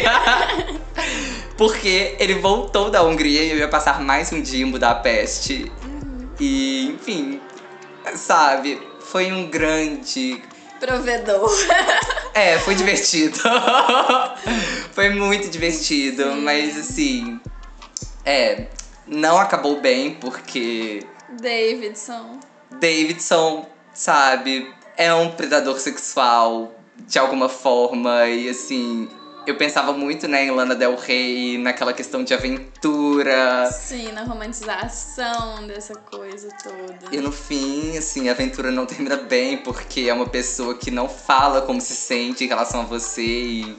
Porque 1.58 2.16
ele 2.20 2.36
voltou 2.36 2.92
da 2.92 3.02
Hungria 3.02 3.44
e 3.44 3.52
eu 3.52 3.58
ia 3.58 3.68
passar 3.68 4.00
mais 4.00 4.32
um 4.32 4.42
dia 4.42 4.64
em 4.64 4.70
Budapeste. 4.70 5.72
Uhum. 5.84 6.30
E, 6.40 6.90
enfim, 6.90 7.42
sabe, 8.16 8.80
foi 9.00 9.32
um 9.32 9.50
grande. 9.50 10.42
Provedor. 10.80 11.50
É, 12.34 12.60
foi 12.60 12.76
divertido. 12.76 13.40
foi 14.92 15.10
muito 15.10 15.50
divertido, 15.50 16.22
Sim. 16.22 16.42
mas 16.42 16.78
assim. 16.78 17.40
É, 18.28 18.68
não 19.08 19.40
acabou 19.40 19.80
bem 19.80 20.16
porque. 20.16 21.02
Davidson. 21.40 22.42
Davidson, 22.72 23.66
sabe, 23.94 24.70
é 24.98 25.14
um 25.14 25.32
predador 25.32 25.80
sexual 25.80 26.74
de 27.08 27.18
alguma 27.18 27.48
forma 27.48 28.28
e 28.28 28.50
assim, 28.50 29.08
eu 29.46 29.56
pensava 29.56 29.94
muito, 29.94 30.28
né, 30.28 30.44
em 30.44 30.52
Lana 30.52 30.76
Del 30.76 30.98
Rey, 30.98 31.58
naquela 31.58 31.94
questão 31.94 32.22
de 32.22 32.34
aventura. 32.34 33.72
Sim, 33.72 34.12
na 34.12 34.26
romantização 34.26 35.66
dessa 35.66 35.96
coisa 35.96 36.50
toda. 36.62 37.16
E 37.16 37.22
no 37.22 37.32
fim, 37.32 37.98
assim, 37.98 38.28
a 38.28 38.34
aventura 38.34 38.72
não 38.72 38.86
termina 38.86 39.16
bem, 39.16 39.58
porque 39.60 40.02
é 40.02 40.14
uma 40.14 40.28
pessoa 40.28 40.76
que 40.76 40.92
não 40.92 41.08
fala 41.08 41.62
como 41.62 41.80
se 41.80 41.96
sente 41.96 42.44
em 42.44 42.48
relação 42.48 42.82
a 42.82 42.84
você 42.84 43.24
e 43.24 43.78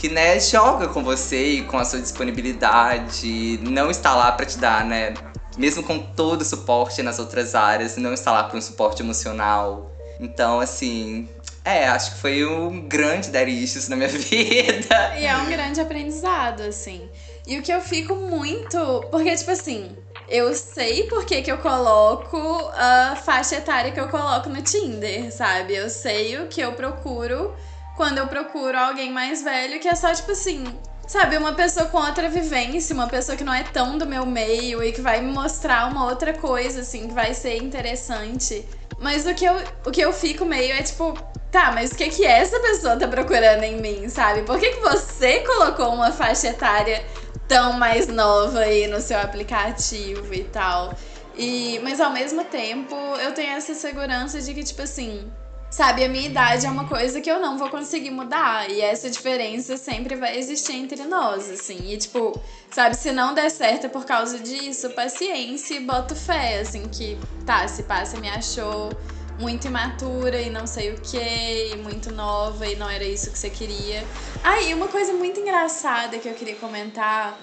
que, 0.00 0.08
né, 0.08 0.40
joga 0.40 0.88
com 0.88 1.04
você 1.04 1.56
e 1.56 1.62
com 1.62 1.76
a 1.76 1.84
sua 1.84 2.00
disponibilidade, 2.00 3.60
não 3.62 3.90
está 3.90 4.16
lá 4.16 4.32
para 4.32 4.46
te 4.46 4.56
dar, 4.56 4.82
né, 4.82 5.12
mesmo 5.58 5.82
com 5.82 5.98
todo 5.98 6.40
o 6.40 6.44
suporte 6.44 7.02
nas 7.02 7.18
outras 7.18 7.54
áreas, 7.54 7.98
não 7.98 8.14
está 8.14 8.32
lá 8.32 8.44
para 8.44 8.56
um 8.56 8.62
suporte 8.62 9.02
emocional. 9.02 9.92
Então, 10.18 10.58
assim, 10.58 11.28
é, 11.62 11.86
acho 11.86 12.14
que 12.14 12.20
foi 12.20 12.46
um 12.46 12.88
grande 12.88 13.28
daddy 13.28 13.62
issues 13.62 13.88
na 13.88 13.96
minha 13.96 14.08
vida. 14.10 15.18
E 15.18 15.26
é 15.26 15.36
um 15.36 15.50
grande 15.50 15.78
aprendizado, 15.82 16.62
assim. 16.62 17.06
E 17.46 17.58
o 17.58 17.62
que 17.62 17.72
eu 17.72 17.82
fico 17.82 18.14
muito. 18.14 19.04
Porque, 19.10 19.36
tipo 19.36 19.50
assim, 19.50 19.94
eu 20.28 20.54
sei 20.54 21.04
por 21.08 21.26
que, 21.26 21.42
que 21.42 21.52
eu 21.52 21.58
coloco 21.58 22.38
a 22.74 23.16
faixa 23.16 23.56
etária 23.56 23.92
que 23.92 24.00
eu 24.00 24.08
coloco 24.08 24.48
no 24.48 24.62
Tinder, 24.62 25.30
sabe? 25.30 25.74
Eu 25.74 25.90
sei 25.90 26.38
o 26.38 26.46
que 26.46 26.62
eu 26.62 26.72
procuro 26.72 27.54
quando 28.00 28.16
eu 28.16 28.26
procuro 28.26 28.78
alguém 28.78 29.12
mais 29.12 29.42
velho, 29.42 29.78
que 29.78 29.86
é 29.86 29.94
só, 29.94 30.10
tipo 30.14 30.32
assim, 30.32 30.64
sabe, 31.06 31.36
uma 31.36 31.52
pessoa 31.52 31.84
com 31.84 31.98
outra 31.98 32.30
vivência, 32.30 32.94
uma 32.94 33.06
pessoa 33.06 33.36
que 33.36 33.44
não 33.44 33.52
é 33.52 33.62
tão 33.62 33.98
do 33.98 34.06
meu 34.06 34.24
meio 34.24 34.82
e 34.82 34.90
que 34.90 35.02
vai 35.02 35.20
me 35.20 35.30
mostrar 35.30 35.86
uma 35.86 36.06
outra 36.06 36.32
coisa, 36.32 36.80
assim, 36.80 37.08
que 37.08 37.12
vai 37.12 37.34
ser 37.34 37.58
interessante. 37.58 38.66
Mas 38.98 39.26
o 39.26 39.34
que 39.34 39.44
eu, 39.44 39.54
o 39.84 39.90
que 39.90 40.00
eu 40.00 40.14
fico 40.14 40.46
meio 40.46 40.72
é 40.72 40.82
tipo, 40.82 41.12
tá, 41.52 41.72
mas 41.72 41.90
o 41.90 41.94
que 41.94 42.08
que 42.08 42.24
essa 42.24 42.58
pessoa 42.60 42.96
tá 42.96 43.06
procurando 43.06 43.64
em 43.64 43.78
mim, 43.82 44.08
sabe? 44.08 44.44
Por 44.44 44.58
que, 44.58 44.70
que 44.70 44.80
você 44.80 45.40
colocou 45.40 45.92
uma 45.92 46.10
faixa 46.10 46.48
etária 46.48 47.04
tão 47.46 47.74
mais 47.74 48.06
nova 48.06 48.60
aí 48.60 48.86
no 48.86 49.02
seu 49.02 49.20
aplicativo 49.20 50.32
e 50.32 50.44
tal? 50.44 50.94
E, 51.36 51.78
mas 51.82 52.00
ao 52.00 52.10
mesmo 52.10 52.44
tempo, 52.44 52.96
eu 53.22 53.34
tenho 53.34 53.50
essa 53.50 53.74
segurança 53.74 54.40
de 54.40 54.54
que, 54.54 54.64
tipo 54.64 54.80
assim, 54.80 55.30
sabe, 55.70 56.04
a 56.04 56.08
minha 56.08 56.26
idade 56.26 56.66
é 56.66 56.70
uma 56.70 56.86
coisa 56.86 57.20
que 57.20 57.30
eu 57.30 57.38
não 57.38 57.56
vou 57.56 57.70
conseguir 57.70 58.10
mudar. 58.10 58.68
E 58.68 58.80
essa 58.80 59.08
diferença 59.08 59.76
sempre 59.76 60.16
vai 60.16 60.36
existir 60.36 60.74
entre 60.74 61.04
nós, 61.04 61.48
assim. 61.48 61.92
E, 61.92 61.96
tipo, 61.96 62.38
sabe, 62.70 62.96
se 62.96 63.12
não 63.12 63.32
der 63.32 63.50
certo 63.50 63.86
é 63.86 63.88
por 63.88 64.04
causa 64.04 64.38
disso, 64.38 64.90
paciência 64.90 65.76
e 65.76 65.80
boto 65.80 66.16
fé, 66.16 66.60
assim, 66.60 66.88
que 66.88 67.16
tá, 67.46 67.66
se 67.68 67.84
passa 67.84 68.18
me 68.18 68.28
achou 68.28 68.90
muito 69.38 69.66
imatura 69.66 70.38
e 70.40 70.50
não 70.50 70.66
sei 70.66 70.92
o 70.92 71.00
que, 71.00 71.74
muito 71.78 72.12
nova 72.12 72.66
e 72.66 72.76
não 72.76 72.90
era 72.90 73.04
isso 73.04 73.30
que 73.30 73.38
você 73.38 73.48
queria. 73.48 74.04
Ah, 74.44 74.58
uma 74.74 74.88
coisa 74.88 75.14
muito 75.14 75.40
engraçada 75.40 76.18
que 76.18 76.28
eu 76.28 76.34
queria 76.34 76.56
comentar: 76.56 77.38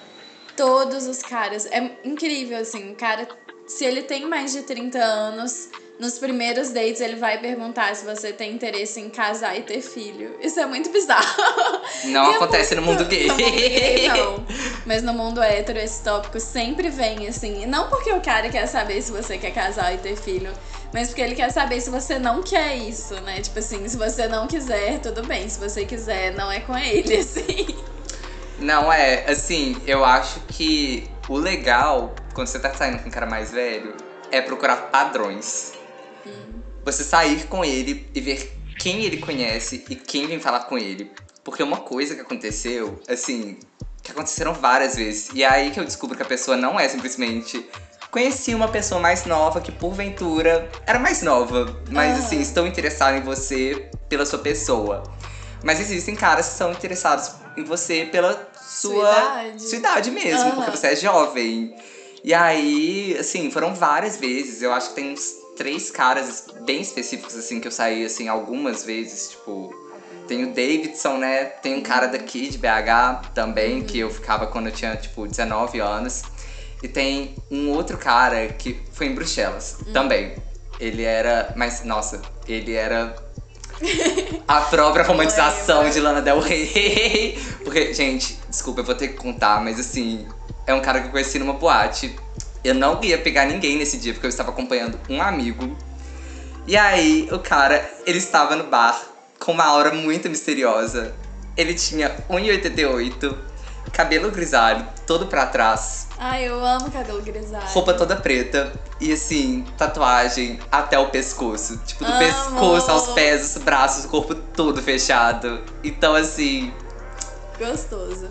todos 0.56 1.06
os 1.06 1.22
caras. 1.22 1.66
É 1.66 1.98
incrível, 2.04 2.58
assim, 2.58 2.92
o 2.92 2.94
cara, 2.94 3.26
se 3.66 3.84
ele 3.84 4.02
tem 4.02 4.28
mais 4.28 4.52
de 4.52 4.62
30 4.62 4.98
anos 4.98 5.68
nos 5.98 6.16
primeiros 6.18 6.70
dates 6.70 7.00
ele 7.00 7.16
vai 7.16 7.38
perguntar 7.38 7.94
se 7.96 8.04
você 8.04 8.32
tem 8.32 8.52
interesse 8.52 9.00
em 9.00 9.10
casar 9.10 9.58
e 9.58 9.62
ter 9.62 9.80
filho. 9.80 10.36
Isso 10.40 10.60
é 10.60 10.66
muito 10.66 10.90
bizarro. 10.90 11.26
Não 12.04 12.30
acontece 12.30 12.76
muito... 12.76 12.86
no 12.86 12.92
mundo 12.92 13.04
gay. 13.08 13.26
No 13.28 13.34
mundo 13.34 13.50
gay, 13.50 14.08
não. 14.08 14.46
Mas 14.86 15.02
no 15.02 15.12
mundo 15.12 15.42
hétero 15.42 15.78
esse 15.78 16.02
tópico 16.02 16.38
sempre 16.38 16.88
vem 16.88 17.26
assim. 17.26 17.66
Não 17.66 17.88
porque 17.88 18.12
o 18.12 18.20
cara 18.20 18.48
quer 18.48 18.66
saber 18.66 19.02
se 19.02 19.10
você 19.10 19.36
quer 19.36 19.50
casar 19.50 19.92
e 19.94 19.98
ter 19.98 20.16
filho, 20.16 20.52
mas 20.92 21.08
porque 21.08 21.22
ele 21.22 21.34
quer 21.34 21.50
saber 21.50 21.80
se 21.80 21.90
você 21.90 22.18
não 22.18 22.42
quer 22.42 22.76
isso, 22.76 23.14
né? 23.22 23.40
Tipo 23.40 23.58
assim, 23.58 23.88
se 23.88 23.96
você 23.96 24.28
não 24.28 24.46
quiser, 24.46 25.00
tudo 25.00 25.26
bem. 25.26 25.48
Se 25.48 25.58
você 25.58 25.84
quiser, 25.84 26.34
não 26.34 26.50
é 26.50 26.60
com 26.60 26.76
ele, 26.78 27.16
assim. 27.18 27.66
Não 28.58 28.92
é, 28.92 29.24
assim, 29.30 29.80
eu 29.86 30.04
acho 30.04 30.40
que 30.48 31.08
o 31.28 31.36
legal, 31.36 32.14
quando 32.34 32.48
você 32.48 32.58
tá 32.58 32.72
saindo 32.74 33.00
com 33.00 33.08
um 33.08 33.12
cara 33.12 33.26
mais 33.26 33.52
velho, 33.52 33.94
é 34.30 34.40
procurar 34.40 34.76
padrões 34.90 35.77
você 36.84 37.04
sair 37.04 37.46
com 37.46 37.64
ele 37.64 38.08
e 38.14 38.20
ver 38.20 38.58
quem 38.78 39.04
ele 39.04 39.18
conhece 39.18 39.84
e 39.88 39.94
quem 39.94 40.26
vem 40.26 40.40
falar 40.40 40.60
com 40.60 40.78
ele. 40.78 41.10
Porque 41.42 41.62
uma 41.62 41.78
coisa 41.78 42.14
que 42.14 42.20
aconteceu, 42.20 43.00
assim, 43.08 43.58
que 44.02 44.12
aconteceram 44.12 44.54
várias 44.54 44.96
vezes. 44.96 45.30
E 45.34 45.42
é 45.42 45.48
aí 45.48 45.70
que 45.70 45.80
eu 45.80 45.84
descubro 45.84 46.16
que 46.16 46.22
a 46.22 46.26
pessoa 46.26 46.56
não 46.56 46.78
é 46.78 46.88
simplesmente. 46.88 47.68
Conheci 48.10 48.54
uma 48.54 48.68
pessoa 48.68 49.00
mais 49.00 49.24
nova 49.26 49.60
que, 49.60 49.70
porventura, 49.70 50.70
era 50.86 50.98
mais 50.98 51.22
nova, 51.22 51.82
mas 51.90 52.18
assim, 52.18 52.40
estou 52.40 52.66
interessado 52.66 53.16
em 53.16 53.20
você 53.20 53.90
pela 54.08 54.24
sua 54.24 54.38
pessoa. 54.38 55.02
Mas 55.62 55.80
existem 55.80 56.14
caras 56.14 56.48
que 56.48 56.54
são 56.54 56.72
interessados 56.72 57.32
em 57.56 57.64
você 57.64 58.08
pela 58.10 58.48
sua, 58.54 58.90
sua 58.90 59.10
idade, 59.10 59.62
sua 59.62 59.78
idade 59.78 60.10
mesmo, 60.10 60.52
porque 60.52 60.70
você 60.70 60.88
é 60.88 60.96
jovem. 60.96 61.74
E 62.24 62.32
aí, 62.32 63.16
assim, 63.18 63.50
foram 63.50 63.74
várias 63.74 64.16
vezes. 64.16 64.62
Eu 64.62 64.72
acho 64.72 64.90
que 64.90 64.94
tem 64.96 65.12
uns 65.12 65.34
três 65.58 65.90
caras 65.90 66.46
bem 66.64 66.80
específicos, 66.80 67.36
assim, 67.36 67.60
que 67.60 67.66
eu 67.66 67.72
saí, 67.72 68.04
assim, 68.04 68.28
algumas 68.28 68.84
vezes, 68.84 69.30
tipo... 69.30 69.74
Tem 70.28 70.44
o 70.44 70.48
Davidson, 70.48 71.16
né? 71.16 71.44
Tem 71.46 71.74
um 71.74 71.80
cara 71.80 72.06
daqui 72.06 72.48
de 72.48 72.58
BH 72.58 73.30
também, 73.34 73.82
que 73.82 73.98
eu 73.98 74.10
ficava 74.10 74.46
quando 74.46 74.66
eu 74.66 74.72
tinha, 74.72 74.94
tipo, 74.94 75.26
19 75.26 75.80
anos. 75.80 76.22
E 76.82 76.86
tem 76.86 77.34
um 77.50 77.70
outro 77.70 77.96
cara 77.96 78.48
que 78.48 78.78
foi 78.92 79.06
em 79.06 79.14
Bruxelas 79.14 79.78
hum. 79.86 79.92
também. 79.92 80.36
Ele 80.78 81.02
era. 81.02 81.52
Mas, 81.56 81.82
nossa, 81.82 82.20
ele 82.46 82.74
era 82.74 83.16
a 84.46 84.60
própria 84.62 85.04
romantização 85.04 85.88
de 85.88 85.98
Lana 85.98 86.20
Del 86.20 86.40
Rey. 86.40 87.38
Porque, 87.64 87.94
gente, 87.94 88.38
desculpa, 88.48 88.80
eu 88.80 88.84
vou 88.84 88.94
ter 88.94 89.08
que 89.08 89.14
contar, 89.14 89.62
mas 89.62 89.80
assim, 89.80 90.26
é 90.66 90.74
um 90.74 90.80
cara 90.80 91.00
que 91.00 91.06
eu 91.06 91.10
conheci 91.10 91.38
numa 91.38 91.54
boate 91.54 92.14
eu 92.68 92.74
não 92.74 93.02
ia 93.02 93.18
pegar 93.18 93.46
ninguém 93.46 93.78
nesse 93.78 93.96
dia, 93.96 94.12
porque 94.12 94.26
eu 94.26 94.30
estava 94.30 94.50
acompanhando 94.50 95.00
um 95.08 95.22
amigo. 95.22 95.76
E 96.66 96.76
aí, 96.76 97.26
o 97.32 97.38
cara, 97.38 97.82
ele 98.06 98.18
estava 98.18 98.54
no 98.54 98.64
bar 98.64 99.00
com 99.38 99.52
uma 99.52 99.64
aura 99.64 99.90
muito 99.92 100.28
misteriosa. 100.28 101.14
Ele 101.56 101.72
tinha 101.72 102.14
1,88, 102.28 103.36
cabelo 103.90 104.30
grisalho, 104.30 104.86
todo 105.06 105.26
pra 105.26 105.46
trás. 105.46 106.08
Ai, 106.18 106.46
eu 106.46 106.62
amo 106.62 106.90
cabelo 106.90 107.22
grisalho. 107.22 107.66
Roupa 107.68 107.94
toda 107.94 108.16
preta. 108.16 108.70
E 109.00 109.12
assim, 109.12 109.64
tatuagem 109.78 110.60
até 110.70 110.98
o 110.98 111.08
pescoço. 111.08 111.78
Tipo, 111.86 112.04
do 112.04 112.10
amo. 112.10 112.18
pescoço 112.18 112.90
aos 112.90 113.08
pés, 113.14 113.56
os 113.56 113.62
braços, 113.62 114.04
o 114.04 114.08
corpo 114.08 114.34
todo 114.34 114.82
fechado. 114.82 115.62
Então, 115.82 116.14
assim. 116.14 116.72
Gostoso 117.58 118.28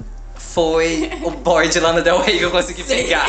foi 0.58 1.12
o 1.22 1.30
boy 1.30 1.70
de 1.70 1.80
Lana 1.80 2.02
Del 2.02 2.20
Rey 2.20 2.40
que 2.40 2.44
eu 2.44 2.50
consegui 2.50 2.82
Sim. 2.82 2.96
pegar. 2.96 3.28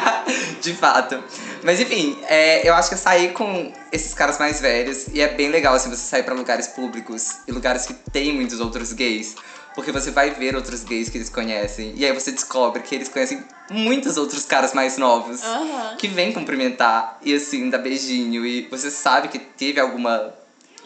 de 0.62 0.72
fato. 0.72 1.22
Mas 1.62 1.78
enfim, 1.78 2.18
é, 2.26 2.66
eu 2.66 2.72
acho 2.72 2.88
que 2.88 2.94
eu 2.94 2.98
saí 2.98 3.32
com 3.32 3.70
esses 3.92 4.14
caras 4.14 4.38
mais 4.38 4.62
velhos 4.62 5.08
e 5.12 5.20
é 5.20 5.28
bem 5.28 5.50
legal 5.50 5.74
assim 5.74 5.90
você 5.90 6.00
sair 6.00 6.22
para 6.22 6.32
lugares 6.32 6.68
públicos 6.68 7.32
e 7.46 7.52
lugares 7.52 7.84
que 7.84 7.92
tem 7.92 8.32
muitos 8.32 8.60
outros 8.60 8.94
gays. 8.94 9.36
Porque 9.74 9.92
você 9.92 10.10
vai 10.10 10.30
ver 10.30 10.56
outros 10.56 10.82
gays 10.84 11.10
que 11.10 11.18
eles 11.18 11.28
conhecem. 11.28 11.92
E 11.96 12.06
aí 12.06 12.12
você 12.12 12.32
descobre 12.32 12.82
que 12.82 12.94
eles 12.94 13.10
conhecem 13.10 13.44
muitos 13.70 14.16
outros 14.16 14.46
caras 14.46 14.72
mais 14.72 14.96
novos. 14.96 15.42
Uhum. 15.42 15.96
Que 15.98 16.08
vêm 16.08 16.32
cumprimentar 16.32 17.18
e 17.22 17.34
assim, 17.34 17.68
dar 17.68 17.76
beijinho. 17.76 18.46
E 18.46 18.68
você 18.68 18.90
sabe 18.90 19.28
que 19.28 19.38
teve 19.38 19.78
alguma 19.78 20.32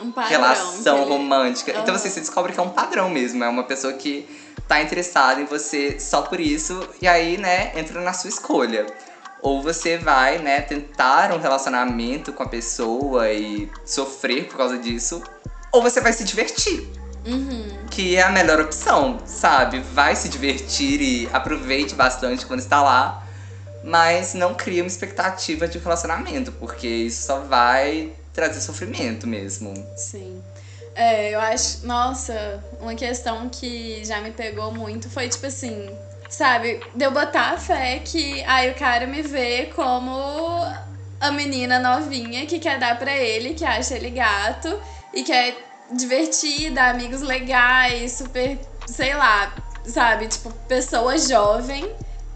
um 0.03 0.11
relação 0.11 1.05
romântica. 1.05 1.73
Uhum. 1.73 1.83
Então 1.83 1.95
assim, 1.95 2.11
você 2.11 2.19
descobre 2.19 2.53
que 2.53 2.59
é 2.59 2.63
um 2.65 2.71
padrão 2.71 3.09
mesmo. 3.09 3.45
É 3.45 3.49
uma 3.49 3.63
pessoa 3.63 3.93
que 3.93 4.27
tá 4.69 4.83
interessado 4.83 5.41
em 5.41 5.47
você 5.47 5.99
só 5.99 6.23
por 6.23 6.39
isso, 6.39 6.87
e 7.01 7.09
aí, 7.09 7.39
né, 7.39 7.73
entra 7.75 8.01
na 8.01 8.13
sua 8.13 8.29
escolha. 8.29 8.87
Ou 9.41 9.63
você 9.63 9.97
vai, 9.97 10.39
né, 10.39 10.61
tentar 10.61 11.33
um 11.33 11.39
relacionamento 11.39 12.33
com 12.33 12.43
a 12.43 12.49
pessoa 12.49 13.33
e 13.33 13.71
sofrer 13.85 14.47
por 14.47 14.59
causa 14.59 14.77
disso, 14.79 15.23
ou 15.73 15.83
você 15.83 16.01
vai 16.01 16.13
se 16.13 16.23
divertir. 16.23 16.87
Uhum. 17.27 17.87
Que 17.91 18.17
é 18.17 18.23
a 18.23 18.31
melhor 18.31 18.61
opção, 18.61 19.19
sabe? 19.27 19.81
Vai 19.81 20.15
se 20.15 20.29
divertir 20.29 21.01
e 21.01 21.29
aproveite 21.33 21.95
bastante 21.95 22.47
quando 22.47 22.61
está 22.61 22.83
lá, 22.83 23.27
mas 23.85 24.35
não 24.35 24.55
crie 24.55 24.81
uma 24.81 24.87
expectativa 24.87 25.67
de 25.67 25.79
um 25.79 25.81
relacionamento, 25.81 26.53
porque 26.53 26.87
isso 26.87 27.27
só 27.27 27.41
vai 27.41 28.13
trazer 28.33 28.61
sofrimento 28.61 29.27
mesmo. 29.27 29.75
Sim. 29.97 30.43
É, 30.99 31.33
eu 31.33 31.39
acho, 31.39 31.87
nossa, 31.87 32.61
uma 32.81 32.93
questão 32.93 33.49
que 33.49 34.05
já 34.05 34.21
me 34.21 34.33
pegou 34.33 34.73
muito 34.73 35.09
foi 35.09 35.29
tipo 35.29 35.47
assim, 35.47 35.97
sabe, 36.29 36.83
de 36.93 37.05
eu 37.05 37.13
botar 37.13 37.53
a 37.53 37.57
fé 37.57 38.01
que 38.05 38.43
aí 38.43 38.73
o 38.73 38.75
cara 38.75 39.07
me 39.07 39.23
vê 39.23 39.67
como 39.77 40.11
a 41.21 41.31
menina 41.31 41.79
novinha 41.79 42.47
que 42.47 42.59
quer 42.59 42.81
dar 42.81 42.99
pra 42.99 43.17
ele, 43.17 43.55
que 43.55 43.65
acha 43.65 43.95
ele 43.95 44.11
gato 44.11 44.77
e 45.15 45.23
quer 45.23 45.57
divertida, 45.93 46.87
amigos 46.91 47.23
legais, 47.23 48.15
super, 48.15 48.59
sei 48.85 49.15
lá, 49.15 49.55
sabe, 49.85 50.27
tipo, 50.27 50.51
pessoa 50.67 51.17
jovem. 51.17 51.89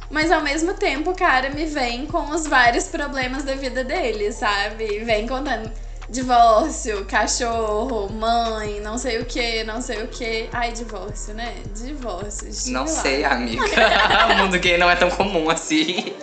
Mas 0.08 0.30
ao 0.30 0.40
mesmo 0.40 0.74
tempo 0.74 1.10
o 1.10 1.16
cara 1.16 1.50
me 1.50 1.66
vem 1.66 2.06
com 2.06 2.30
os 2.30 2.46
vários 2.46 2.84
problemas 2.84 3.42
da 3.42 3.56
vida 3.56 3.82
dele, 3.82 4.30
sabe? 4.30 5.00
Vem 5.00 5.26
contando 5.26 5.68
divórcio, 6.12 7.06
cachorro, 7.06 8.12
mãe, 8.12 8.80
não 8.80 8.98
sei 8.98 9.18
o 9.18 9.24
que, 9.24 9.64
não 9.64 9.80
sei 9.80 10.02
o 10.02 10.08
que. 10.08 10.46
Ai, 10.52 10.70
divórcio, 10.70 11.32
né? 11.32 11.54
Divórcio. 11.74 12.70
Não 12.70 12.82
lá. 12.82 12.86
sei, 12.86 13.24
amiga. 13.24 13.64
o 14.30 14.36
mundo 14.36 14.58
gay 14.58 14.76
não 14.76 14.90
é 14.90 14.94
tão 14.94 15.10
comum 15.10 15.48
assim. 15.48 16.14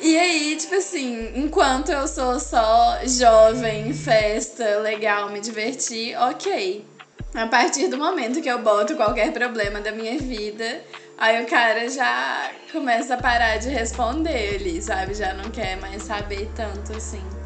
E 0.00 0.16
aí, 0.16 0.56
tipo 0.56 0.76
assim, 0.76 1.32
enquanto 1.34 1.90
eu 1.90 2.06
sou 2.06 2.38
só 2.38 3.00
jovem, 3.04 3.92
festa, 3.92 4.78
legal, 4.78 5.28
me 5.30 5.40
divertir, 5.40 6.16
ok. 6.16 6.86
A 7.34 7.46
partir 7.48 7.88
do 7.88 7.98
momento 7.98 8.40
que 8.40 8.48
eu 8.48 8.60
boto 8.60 8.94
qualquer 8.94 9.32
problema 9.32 9.80
da 9.80 9.90
minha 9.90 10.18
vida, 10.18 10.82
aí 11.18 11.42
o 11.42 11.46
cara 11.46 11.88
já 11.88 12.48
começa 12.72 13.14
a 13.14 13.18
parar 13.18 13.56
de 13.56 13.68
responder 13.68 14.54
ali, 14.54 14.80
sabe? 14.80 15.14
Já 15.14 15.34
não 15.34 15.50
quer 15.50 15.76
mais 15.78 16.04
saber 16.04 16.48
tanto 16.54 16.96
assim. 16.96 17.39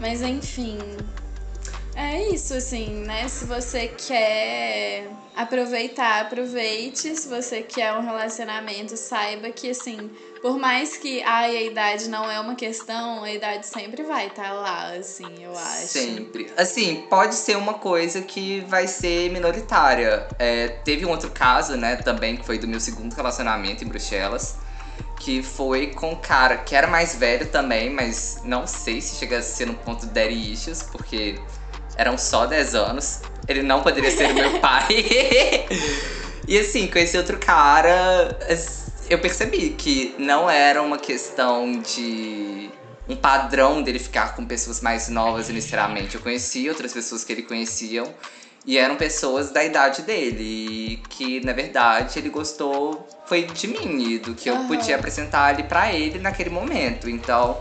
Mas 0.00 0.22
enfim. 0.22 0.78
É 1.94 2.28
isso, 2.28 2.54
assim, 2.54 3.04
né? 3.04 3.28
Se 3.28 3.44
você 3.44 3.88
quer 3.88 5.10
aproveitar, 5.36 6.22
aproveite. 6.22 7.14
Se 7.14 7.28
você 7.28 7.62
quer 7.62 7.92
um 7.92 8.00
relacionamento, 8.00 8.96
saiba 8.96 9.50
que, 9.50 9.68
assim, 9.68 10.10
por 10.40 10.58
mais 10.58 10.96
que 10.96 11.22
ai, 11.22 11.54
a 11.56 11.62
idade 11.62 12.08
não 12.08 12.30
é 12.30 12.40
uma 12.40 12.54
questão, 12.54 13.22
a 13.22 13.30
idade 13.30 13.66
sempre 13.66 14.02
vai 14.02 14.28
estar 14.28 14.44
tá 14.44 14.52
lá, 14.52 14.92
assim, 14.94 15.42
eu 15.42 15.52
acho. 15.52 15.88
Sempre. 15.88 16.50
Assim, 16.56 17.04
pode 17.10 17.34
ser 17.34 17.58
uma 17.58 17.74
coisa 17.74 18.22
que 18.22 18.60
vai 18.60 18.86
ser 18.86 19.30
minoritária. 19.30 20.26
É, 20.38 20.68
teve 20.68 21.04
um 21.04 21.10
outro 21.10 21.30
caso, 21.30 21.76
né, 21.76 21.96
também, 21.96 22.38
que 22.38 22.46
foi 22.46 22.58
do 22.58 22.66
meu 22.66 22.80
segundo 22.80 23.12
relacionamento 23.12 23.84
em 23.84 23.88
Bruxelas 23.88 24.56
que 25.20 25.42
foi 25.42 25.88
com 25.88 26.12
um 26.12 26.16
cara 26.16 26.56
que 26.56 26.74
era 26.74 26.86
mais 26.86 27.14
velho 27.14 27.46
também, 27.46 27.90
mas 27.90 28.40
não 28.42 28.66
sei 28.66 29.02
se 29.02 29.16
chega 29.16 29.38
a 29.38 29.42
ser 29.42 29.66
no 29.66 29.74
ponto 29.74 30.06
de 30.06 30.12
daddy 30.12 30.52
issues, 30.52 30.82
porque 30.82 31.38
eram 31.94 32.16
só 32.16 32.46
10 32.46 32.74
anos. 32.74 33.20
Ele 33.46 33.62
não 33.62 33.82
poderia 33.82 34.10
ser 34.10 34.32
meu 34.32 34.58
pai. 34.60 34.86
e 36.48 36.58
assim, 36.58 36.86
com 36.86 36.98
esse 36.98 37.18
outro 37.18 37.38
cara, 37.38 38.38
eu 39.10 39.18
percebi 39.18 39.70
que 39.70 40.14
não 40.18 40.48
era 40.48 40.82
uma 40.82 40.96
questão 40.96 41.70
de 41.80 42.70
um 43.06 43.14
padrão 43.14 43.82
dele 43.82 43.98
ficar 43.98 44.34
com 44.34 44.46
pessoas 44.46 44.80
mais 44.80 45.10
novas 45.10 45.50
inicialmente. 45.50 46.14
Eu 46.14 46.22
conhecia 46.22 46.70
outras 46.70 46.94
pessoas 46.94 47.24
que 47.24 47.32
ele 47.32 47.42
conheciam 47.42 48.06
e 48.66 48.76
eram 48.76 48.96
pessoas 48.96 49.50
da 49.50 49.64
idade 49.64 50.02
dele, 50.02 51.02
que 51.08 51.44
na 51.44 51.52
verdade 51.52 52.18
ele 52.18 52.28
gostou 52.28 53.06
foi 53.26 53.44
de 53.44 53.68
mim 53.68 54.02
e 54.02 54.18
do 54.18 54.34
que 54.34 54.50
eu 54.50 54.64
podia 54.64 54.96
apresentar 54.96 55.44
ali 55.46 55.62
para 55.62 55.92
ele 55.92 56.18
naquele 56.18 56.50
momento. 56.50 57.08
Então, 57.08 57.58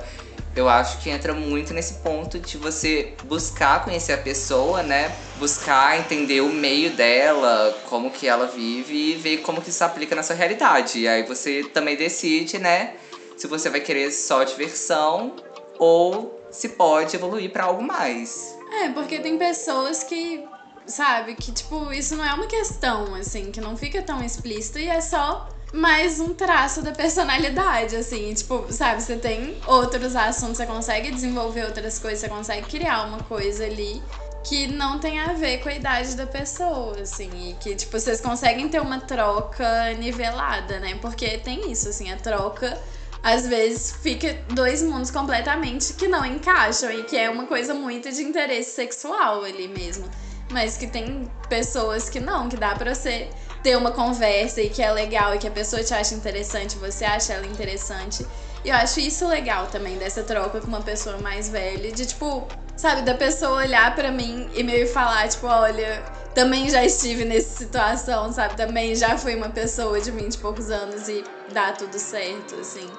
eu 0.55 0.67
acho 0.67 0.97
que 0.99 1.09
entra 1.09 1.33
muito 1.33 1.73
nesse 1.73 1.95
ponto 1.95 2.39
de 2.39 2.57
você 2.57 3.13
buscar 3.23 3.83
conhecer 3.83 4.13
a 4.13 4.17
pessoa, 4.17 4.81
né? 4.83 5.15
Buscar 5.37 5.97
entender 5.99 6.41
o 6.41 6.49
meio 6.49 6.91
dela, 6.91 7.77
como 7.85 8.11
que 8.11 8.27
ela 8.27 8.47
vive 8.47 9.11
e 9.11 9.15
ver 9.15 9.37
como 9.37 9.61
que 9.61 9.69
isso 9.69 9.83
aplica 9.83 10.15
na 10.15 10.23
sua 10.23 10.35
realidade. 10.35 10.99
E 10.99 11.07
aí 11.07 11.23
você 11.23 11.63
também 11.63 11.95
decide, 11.95 12.57
né? 12.57 12.95
Se 13.37 13.47
você 13.47 13.69
vai 13.69 13.79
querer 13.79 14.11
só 14.11 14.43
diversão 14.43 15.35
ou 15.77 16.43
se 16.51 16.69
pode 16.69 17.15
evoluir 17.15 17.51
para 17.51 17.65
algo 17.65 17.81
mais. 17.81 18.57
É, 18.83 18.89
porque 18.89 19.19
tem 19.19 19.37
pessoas 19.37 20.03
que 20.03 20.43
sabe? 20.89 21.35
Que, 21.35 21.51
tipo, 21.51 21.91
isso 21.93 22.15
não 22.15 22.25
é 22.25 22.33
uma 22.33 22.47
questão, 22.47 23.15
assim, 23.15 23.51
que 23.51 23.61
não 23.61 23.77
fica 23.77 24.01
tão 24.01 24.23
explícito 24.23 24.79
e 24.79 24.87
é 24.87 25.01
só 25.01 25.49
mais 25.73 26.19
um 26.19 26.33
traço 26.33 26.81
da 26.81 26.91
personalidade, 26.91 27.95
assim. 27.95 28.33
Tipo, 28.33 28.65
sabe, 28.71 29.01
você 29.01 29.15
tem 29.17 29.57
outros 29.67 30.15
assuntos, 30.15 30.57
você 30.57 30.65
consegue 30.65 31.11
desenvolver 31.11 31.65
outras 31.65 31.99
coisas, 31.99 32.19
você 32.19 32.29
consegue 32.29 32.67
criar 32.67 33.03
uma 33.03 33.19
coisa 33.19 33.65
ali 33.65 34.01
que 34.43 34.67
não 34.67 34.99
tem 34.99 35.19
a 35.19 35.33
ver 35.33 35.59
com 35.59 35.69
a 35.69 35.73
idade 35.73 36.15
da 36.15 36.25
pessoa, 36.25 36.99
assim, 37.01 37.29
e 37.49 37.53
que, 37.55 37.75
tipo, 37.75 37.99
vocês 37.99 38.21
conseguem 38.21 38.69
ter 38.69 38.81
uma 38.81 38.99
troca 38.99 39.93
nivelada, 39.93 40.79
né? 40.79 40.97
Porque 41.01 41.37
tem 41.37 41.71
isso, 41.71 41.89
assim, 41.89 42.11
a 42.11 42.17
troca 42.17 42.79
às 43.21 43.45
vezes 43.45 43.91
fica 44.01 44.33
dois 44.53 44.81
mundos 44.81 45.11
completamente 45.11 45.93
que 45.93 46.07
não 46.07 46.25
encaixam 46.25 46.89
e 46.91 47.03
que 47.03 47.17
é 47.17 47.29
uma 47.29 47.45
coisa 47.45 47.73
muito 47.73 48.09
de 48.09 48.23
interesse 48.23 48.71
sexual 48.71 49.43
ali 49.43 49.67
mesmo. 49.67 50.09
Mas 50.51 50.77
que 50.77 50.87
tem 50.87 51.29
pessoas 51.47 52.09
que 52.09 52.19
não, 52.19 52.49
que 52.49 52.57
dá 52.57 52.73
pra 52.75 52.93
você 52.93 53.29
ter 53.61 53.77
uma 53.77 53.91
conversa 53.91 54.61
e 54.61 54.69
que 54.69 54.81
é 54.81 54.91
legal 54.91 55.35
e 55.35 55.37
que 55.37 55.47
a 55.47 55.51
pessoa 55.51 55.83
te 55.83 55.93
acha 55.93 56.15
interessante, 56.15 56.77
você 56.77 57.05
acha 57.05 57.33
ela 57.33 57.45
interessante. 57.45 58.25
E 58.63 58.69
eu 58.69 58.75
acho 58.75 58.99
isso 58.99 59.27
legal 59.27 59.67
também, 59.67 59.97
dessa 59.97 60.23
troca 60.23 60.59
com 60.59 60.67
uma 60.67 60.81
pessoa 60.81 61.17
mais 61.19 61.49
velha, 61.49 61.91
de 61.91 62.05
tipo, 62.05 62.47
sabe, 62.75 63.03
da 63.03 63.13
pessoa 63.13 63.57
olhar 63.57 63.95
para 63.95 64.11
mim 64.11 64.49
e 64.53 64.63
meio 64.63 64.87
falar, 64.87 65.27
tipo, 65.27 65.47
olha, 65.47 66.03
também 66.33 66.69
já 66.69 66.83
estive 66.83 67.25
nessa 67.25 67.57
situação, 67.57 68.31
sabe? 68.33 68.55
Também 68.55 68.95
já 68.95 69.17
fui 69.17 69.35
uma 69.35 69.49
pessoa 69.49 69.99
de 70.01 70.11
20 70.11 70.35
e 70.35 70.37
poucos 70.39 70.69
anos 70.69 71.07
e 71.07 71.23
dá 71.53 71.71
tudo 71.71 71.97
certo, 71.97 72.55
assim. 72.55 72.89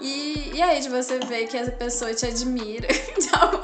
E, 0.00 0.52
e 0.54 0.62
aí, 0.62 0.80
de 0.80 0.88
você 0.88 1.18
ver 1.18 1.48
que 1.48 1.56
essa 1.56 1.72
pessoa 1.72 2.14
te 2.14 2.26
admira 2.26 2.86
de 3.18 3.28
algum 3.32 3.58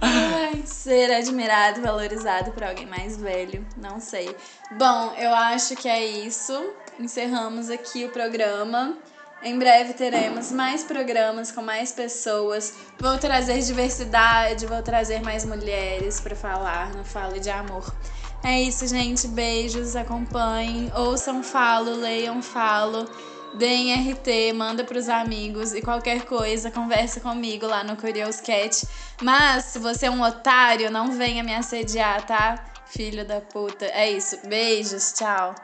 Ai, 0.00 0.62
ser 0.66 1.12
admirado, 1.12 1.80
valorizado 1.80 2.52
por 2.52 2.62
alguém 2.64 2.86
mais 2.86 3.16
velho, 3.16 3.66
não 3.76 3.98
sei. 3.98 4.34
Bom, 4.72 5.14
eu 5.18 5.32
acho 5.34 5.74
que 5.76 5.88
é 5.88 6.04
isso. 6.04 6.52
Encerramos 6.98 7.70
aqui 7.70 8.04
o 8.04 8.10
programa. 8.10 8.96
Em 9.42 9.58
breve 9.58 9.92
teremos 9.92 10.50
mais 10.50 10.82
programas 10.82 11.52
com 11.52 11.62
mais 11.62 11.92
pessoas. 11.92 12.74
Vou 12.98 13.18
trazer 13.18 13.60
diversidade, 13.60 14.66
vou 14.66 14.82
trazer 14.82 15.22
mais 15.22 15.44
mulheres 15.44 16.20
para 16.20 16.34
falar 16.34 16.94
no 16.94 17.04
Falo 17.04 17.38
de 17.38 17.50
Amor. 17.50 17.94
É 18.42 18.60
isso, 18.62 18.86
gente. 18.86 19.28
Beijos, 19.28 19.96
acompanhem, 19.96 20.90
ouçam 20.94 21.42
Falo, 21.42 21.96
leiam 21.96 22.40
Falo 22.42 23.08
deem 23.56 23.92
RT, 23.94 24.52
manda 24.54 24.84
pros 24.84 25.08
amigos 25.08 25.74
e 25.74 25.82
qualquer 25.82 26.24
coisa, 26.24 26.70
conversa 26.70 27.20
comigo 27.20 27.66
lá 27.66 27.82
no 27.82 27.96
Curious 27.96 28.40
Cat. 28.40 28.86
Mas 29.22 29.64
se 29.64 29.78
você 29.78 30.06
é 30.06 30.10
um 30.10 30.22
otário, 30.22 30.90
não 30.90 31.12
venha 31.12 31.42
me 31.42 31.54
assediar, 31.54 32.24
tá? 32.26 32.64
Filho 32.86 33.26
da 33.26 33.40
puta. 33.40 33.86
É 33.86 34.10
isso. 34.10 34.38
Beijos, 34.46 35.12
tchau. 35.12 35.54